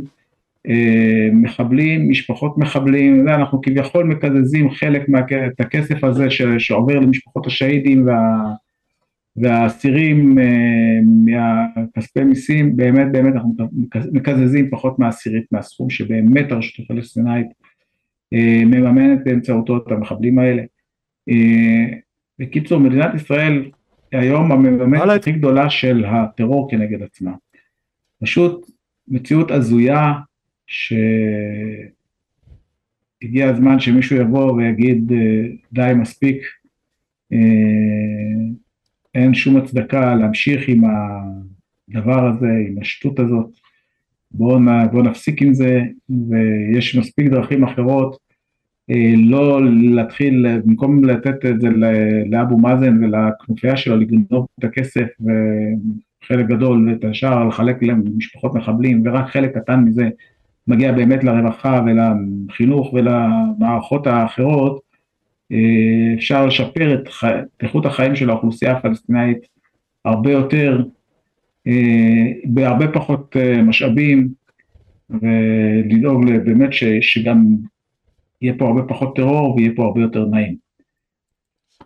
אה, 0.67 1.29
מחבלים, 1.33 2.09
משפחות 2.09 2.57
מחבלים, 2.57 3.29
אנחנו 3.29 3.61
כביכול 3.61 4.03
מקזזים 4.03 4.71
חלק 4.71 5.09
מהכסף 5.09 6.03
הזה 6.03 6.27
שעובר 6.59 6.99
למשפחות 6.99 7.47
השהידים 7.47 8.07
וה... 8.07 8.53
והאסירים 9.41 10.39
אה, 10.39 10.99
מהכספי 11.25 12.23
מיסים, 12.23 12.77
באמת 12.77 13.11
באמת 13.11 13.33
אנחנו 13.33 13.55
מקזזים 14.11 14.69
פחות 14.69 14.99
מעשירית 14.99 15.45
מהסכום 15.51 15.89
שבאמת 15.89 16.51
הרשות 16.51 16.85
הפלסטינאית 16.85 17.47
אה, 18.33 18.61
מממנת 18.65 19.19
באמצעותו 19.25 19.77
את 19.77 19.91
המחבלים 19.91 20.39
האלה. 20.39 20.63
אה, 21.29 21.85
בקיצור, 22.39 22.79
מדינת 22.79 23.15
ישראל 23.15 23.71
היום 24.11 24.51
המממנת 24.51 25.21
הכי 25.21 25.31
גדולה 25.31 25.69
של 25.69 26.05
הטרור 26.05 26.71
כנגד 26.71 27.03
עצמה. 27.03 27.31
פשוט 28.21 28.71
מציאות 29.07 29.51
הזויה 29.51 30.13
שהגיע 30.67 31.89
הזמן 33.49 33.79
שמישהו 33.79 34.17
יבוא 34.17 34.51
ויגיד 34.51 35.11
די 35.73 35.91
מספיק 35.95 36.41
אין 39.15 39.33
שום 39.33 39.57
הצדקה 39.57 40.15
להמשיך 40.15 40.61
עם 40.67 40.81
הדבר 40.85 42.27
הזה, 42.27 42.47
עם 42.69 42.75
השטות 42.81 43.19
הזאת, 43.19 43.49
בואו 44.31 44.59
בוא 44.91 45.03
נפסיק 45.03 45.41
עם 45.41 45.53
זה, 45.53 45.81
ויש 46.29 46.95
מספיק 46.95 47.27
דרכים 47.27 47.63
אחרות, 47.63 48.17
אה, 48.89 49.13
לא 49.17 49.61
להתחיל, 49.95 50.59
במקום 50.65 51.03
לתת 51.03 51.45
את 51.45 51.61
זה 51.61 51.67
לאבו 52.25 52.57
מאזן 52.57 53.03
ולכנופיה 53.03 53.77
שלו 53.77 53.97
לגנוב 53.97 54.47
את 54.59 54.63
הכסף 54.63 55.07
וחלק 55.19 56.47
גדול 56.47 56.89
ואת 56.89 57.03
השאר 57.03 57.47
לחלק 57.47 57.83
למשפחות 57.83 58.55
מחבלים 58.55 59.03
ורק 59.05 59.29
חלק 59.29 59.57
קטן 59.57 59.79
מזה 59.79 60.09
מגיע 60.67 60.91
באמת 60.91 61.23
לרווחה 61.23 61.81
ולחינוך 61.85 62.93
ולמערכות 62.93 64.07
האחרות, 64.07 64.88
אפשר 66.17 66.45
לשפר 66.45 66.93
את, 66.93 67.09
איכות 67.61 67.85
החיים 67.85 68.15
של 68.15 68.29
האוכלוסייה 68.29 68.71
הפלסטינאית 68.71 69.37
הרבה 70.05 70.31
יותר, 70.31 70.83
אה, 71.67 72.25
בהרבה 72.45 72.91
פחות 72.93 73.35
אה, 73.39 73.61
משאבים, 73.61 74.29
ולדאוג 75.09 76.25
באמת 76.45 76.73
ש, 76.73 76.83
שגם 77.01 77.55
יהיה 78.41 78.53
פה 78.57 78.67
הרבה 78.67 78.81
פחות 78.87 79.15
טרור 79.15 79.55
ויהיה 79.55 79.71
פה 79.75 79.85
הרבה 79.85 80.01
יותר 80.01 80.25
נעים. 80.25 80.55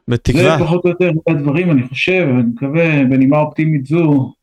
בתקווה. 0.07 0.43
זה 0.43 0.49
פחות 0.65 0.85
או 0.85 0.89
יותר 0.89 1.11
הדברים, 1.27 1.71
אני 1.71 1.83
חושב, 1.87 2.27
אני 2.29 2.43
מקווה, 2.43 3.03
בנימה 3.09 3.39
אופטימית 3.39 3.85
זו, 3.85 4.33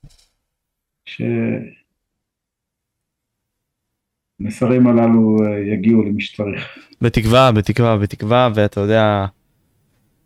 שהמסרים 4.41 4.87
הללו 4.87 5.37
יגיעו 5.73 6.03
למי 6.03 6.21
שצריך. 6.21 6.90
בתקווה, 7.03 7.53
בתקווה, 7.53 7.97
בתקווה, 7.97 8.49
ואתה 8.55 8.81
יודע, 8.81 9.27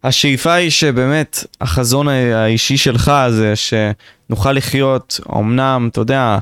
השאיפה 0.05 0.53
היא 0.53 0.71
שבאמת 0.71 1.45
החזון 1.61 2.09
האישי 2.09 2.77
שלך 2.77 3.13
זה 3.31 3.53
שנוכל 3.57 4.53
לחיות, 4.53 5.21
אמנם, 5.37 5.89
אתה 5.93 6.01
יודע, 6.01 6.39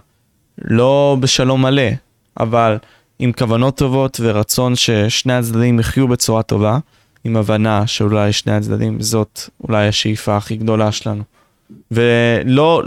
לא 0.64 1.16
בשלום 1.20 1.62
מלא, 1.62 1.90
אבל 2.40 2.78
עם 3.18 3.32
כוונות 3.32 3.76
טובות 3.76 4.20
ורצון 4.22 4.76
ששני 4.76 5.32
הצדדים 5.32 5.80
יחיו 5.80 6.08
בצורה 6.08 6.42
טובה, 6.42 6.78
עם 7.24 7.36
הבנה 7.36 7.86
שאולי 7.86 8.32
שני 8.32 8.52
הצדדים 8.52 9.00
זאת 9.00 9.40
אולי 9.68 9.88
השאיפה 9.88 10.36
הכי 10.36 10.56
גדולה 10.56 10.92
שלנו. 10.92 11.22
ולא, 11.90 12.82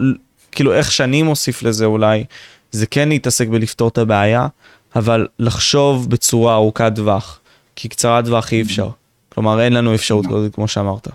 כאילו 0.51 0.73
איך 0.73 0.91
שאני 0.91 1.23
מוסיף 1.23 1.63
לזה 1.63 1.85
אולי, 1.85 2.23
זה 2.71 2.85
כן 2.85 3.09
להתעסק 3.09 3.47
בלפתור 3.47 3.87
את 3.87 3.97
הבעיה, 3.97 4.47
אבל 4.95 5.27
לחשוב 5.39 6.09
בצורה 6.09 6.55
ארוכת 6.55 6.91
טווח, 6.95 7.39
כי 7.75 7.89
קצרת 7.89 8.25
טווח 8.25 8.51
אי 8.51 8.61
אפשר. 8.61 8.89
כלומר, 9.29 9.61
אין 9.61 9.73
לנו 9.73 9.95
אפשרות 9.95 10.25
כזאת, 10.25 10.55
כמו 10.55 10.67
שאמרת. 10.67 11.07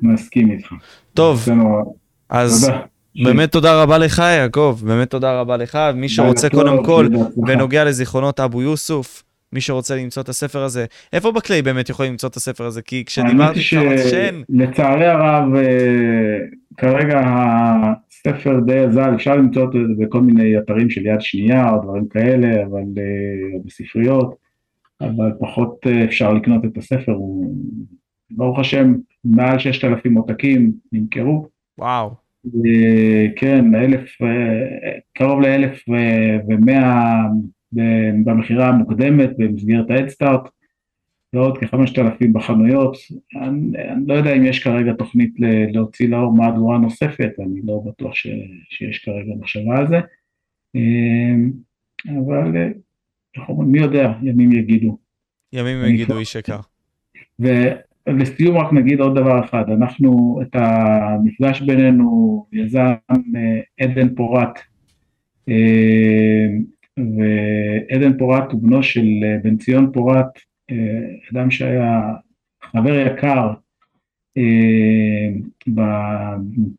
מסכים 0.00 0.50
איתך. 0.50 0.72
טוב, 1.14 1.48
אז 2.28 2.70
באמת 3.24 3.52
תודה 3.52 3.82
רבה 3.82 3.98
לך, 3.98 4.18
יעקב, 4.18 4.78
באמת 4.82 5.10
תודה 5.10 5.40
רבה 5.40 5.56
לך. 5.56 5.78
מי 5.94 6.08
שרוצה 6.08 6.50
קודם 6.50 6.84
כל, 6.84 7.08
בנוגע 7.36 7.84
לזיכרונות 7.84 8.40
אבו 8.40 8.62
יוסוף, 8.62 9.22
מי 9.52 9.60
שרוצה 9.60 9.96
למצוא 9.96 10.22
את 10.22 10.28
הספר 10.28 10.62
הזה. 10.62 10.86
איפה 11.12 11.32
בקליי 11.32 11.62
באמת 11.62 11.88
יכולים 11.88 12.12
למצוא 12.12 12.28
את 12.28 12.34
הספר 12.34 12.64
הזה? 12.64 12.82
כי 12.82 13.04
כשדיברתי 13.04 13.58
על 13.76 13.98
שן, 13.98 14.42
שלצערי 14.56 15.06
הרב, 15.06 15.54
אה, 15.54 16.38
כרגע 16.76 17.20
הספר 17.24 18.60
די 18.66 18.78
אזל, 18.78 19.14
אפשר 19.14 19.36
למצוא 19.36 19.62
אותו 19.62 19.78
בכל 19.98 20.20
מיני 20.20 20.58
אתרים 20.58 20.90
של 20.90 21.06
יד 21.06 21.20
שנייה 21.20 21.70
או 21.70 21.82
דברים 21.82 22.08
כאלה, 22.08 22.62
אבל 22.62 22.82
אה, 22.98 23.58
בספריות, 23.64 24.36
אבל 25.00 25.32
פחות 25.40 25.76
אה, 25.86 26.04
אפשר 26.04 26.32
לקנות 26.32 26.64
את 26.64 26.76
הספר, 26.76 27.12
הוא 27.12 27.54
ברוך 28.30 28.58
השם, 28.58 28.94
מעל 29.24 29.58
6,000 29.58 30.14
עותקים 30.14 30.72
נמכרו. 30.92 31.46
וואו, 31.78 32.10
כן, 33.36 33.74
אלף, 33.74 34.18
קרוב 35.14 35.40
לאלף 35.40 35.84
ומאה 36.48 37.18
במכירה 38.24 38.68
המוקדמת 38.68 39.30
במסגרת 39.38 39.90
ההדסטארט, 39.90 40.48
ועוד 41.32 41.58
כחמשת 41.58 41.98
אלפים 41.98 42.32
בחנויות. 42.32 42.96
אני, 43.36 43.78
אני 43.92 44.06
לא 44.06 44.14
יודע 44.14 44.34
אם 44.36 44.44
יש 44.44 44.64
כרגע 44.64 44.92
תוכנית 44.92 45.34
להוציא 45.72 46.08
לאור 46.08 46.32
מהדורה 46.32 46.78
נוספת, 46.78 47.30
אני 47.38 47.60
לא 47.64 47.82
בטוח 47.86 48.14
ש, 48.14 48.26
שיש 48.68 48.98
כרגע 48.98 49.32
מחשבה 49.38 49.78
על 49.78 49.88
זה, 49.88 50.00
אה, 50.76 51.34
אבל 52.06 52.72
מי 53.66 53.78
יודע, 53.78 54.12
ימים 54.22 54.52
יגידו. 54.52 54.98
ימים 55.52 55.84
יגידו 55.84 56.18
איש 56.18 56.34
יקר. 56.34 56.60
ולסיום 57.38 58.56
רק 58.56 58.72
נגיד 58.72 59.00
עוד 59.00 59.18
דבר 59.18 59.44
אחד, 59.44 59.70
אנחנו 59.70 60.40
את 60.42 60.56
המפגש 60.56 61.60
בינינו 61.60 62.46
יזם 62.52 62.92
אה, 63.10 63.60
עדן 63.80 64.14
פורת, 64.14 64.58
אה, 65.48 66.46
ועדן 67.16 68.18
פורת 68.18 68.52
הוא 68.52 68.62
בנו 68.62 68.82
של 68.82 69.06
אה, 69.24 69.36
בן 69.42 69.56
ציון 69.56 69.92
פורת, 69.92 70.26
אה, 70.70 70.76
אדם 71.32 71.50
שהיה 71.50 72.00
חבר 72.62 73.06
יקר 73.06 73.52
אה, 74.36 75.28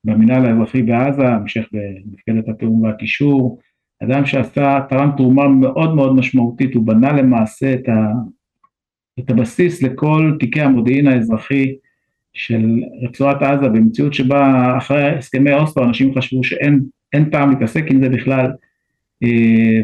במינהל 0.03 0.45
האזרחי 0.45 0.81
בעזה, 0.81 1.27
המשך 1.27 1.65
במפקדת 1.71 2.49
התיאום 2.49 2.81
והקישור, 2.83 3.59
אדם 4.03 4.25
שעשה, 4.25 4.79
תרם 4.89 5.11
תרומה 5.17 5.47
מאוד 5.47 5.95
מאוד 5.95 6.15
משמעותית, 6.15 6.73
הוא 6.73 6.87
בנה 6.87 7.13
למעשה 7.13 7.73
את 7.73 7.89
ה... 7.89 8.11
את 9.19 9.29
הבסיס 9.29 9.83
לכל 9.83 10.37
תיקי 10.39 10.61
המודיעין 10.61 11.07
האזרחי 11.07 11.75
של 12.33 12.79
רצועת 13.01 13.41
עזה 13.41 13.69
במציאות 13.69 14.13
שבה 14.13 14.73
אחרי 14.77 15.17
הסכמי 15.17 15.53
אוסלו 15.53 15.83
אנשים 15.83 16.15
חשבו 16.15 16.43
שאין 16.43 16.79
אין 17.13 17.29
טעם 17.29 17.49
להתעסק 17.49 17.83
עם 17.91 18.03
זה 18.03 18.09
בכלל 18.09 18.51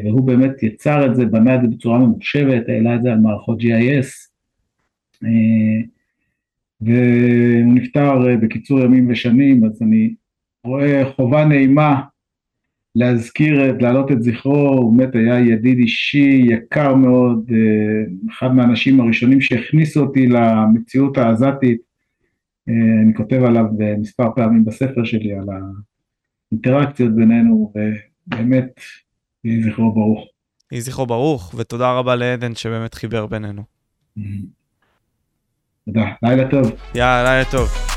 והוא 0.03 0.27
באמת 0.27 0.63
יצר 0.63 1.05
את 1.05 1.15
זה, 1.15 1.25
בנה 1.25 1.55
את 1.55 1.61
זה 1.61 1.67
בצורה 1.67 1.99
ממוחשבת, 1.99 2.69
העלה 2.69 2.95
את 2.95 3.03
זה 3.03 3.11
על 3.11 3.19
מערכות 3.19 3.61
GIS 3.61 4.07
אה, 5.23 5.81
והוא 6.81 7.73
נפטר 7.73 8.29
אה, 8.29 8.37
בקיצור 8.37 8.79
ימים 8.79 9.09
ושנים 9.09 9.65
אז 9.65 9.81
אני 9.81 10.13
רואה 10.63 11.11
חובה 11.15 11.45
נעימה 11.45 12.01
להזכיר, 12.95 13.77
להעלות 13.79 14.11
את 14.11 14.23
זכרו, 14.23 14.67
הוא 14.67 14.97
באמת 14.97 15.15
היה 15.15 15.39
ידיד 15.39 15.77
אישי 15.77 16.41
יקר 16.49 16.95
מאוד, 16.95 17.51
אה, 17.53 18.29
אחד 18.31 18.55
מהאנשים 18.55 18.99
הראשונים 18.99 19.41
שהכניסו 19.41 20.01
אותי 20.01 20.27
למציאות 20.27 21.17
העזתית, 21.17 21.81
אה, 22.69 22.73
אני 23.03 23.13
כותב 23.13 23.43
עליו 23.43 23.65
אה, 23.81 23.95
מספר 23.97 24.31
פעמים 24.35 24.65
בספר 24.65 25.03
שלי, 25.03 25.33
על 25.33 25.45
האינטראקציות 26.51 27.15
בינינו, 27.15 27.73
ובאמת, 27.75 28.79
יהי 29.45 29.63
זכרו 29.63 29.91
ברוך. 29.93 30.19
יהי 30.71 30.81
זכרו 30.81 31.05
ברוך, 31.05 31.55
ותודה 31.57 31.91
רבה 31.91 32.15
לעדן 32.15 32.55
שבאמת 32.55 32.93
חיבר 32.93 33.25
בינינו. 33.25 33.63
תודה, 35.85 36.05
לילה 36.23 36.49
טוב. 36.51 36.71
יאללה, 36.95 37.23
לילה 37.23 37.51
טוב. 37.51 37.94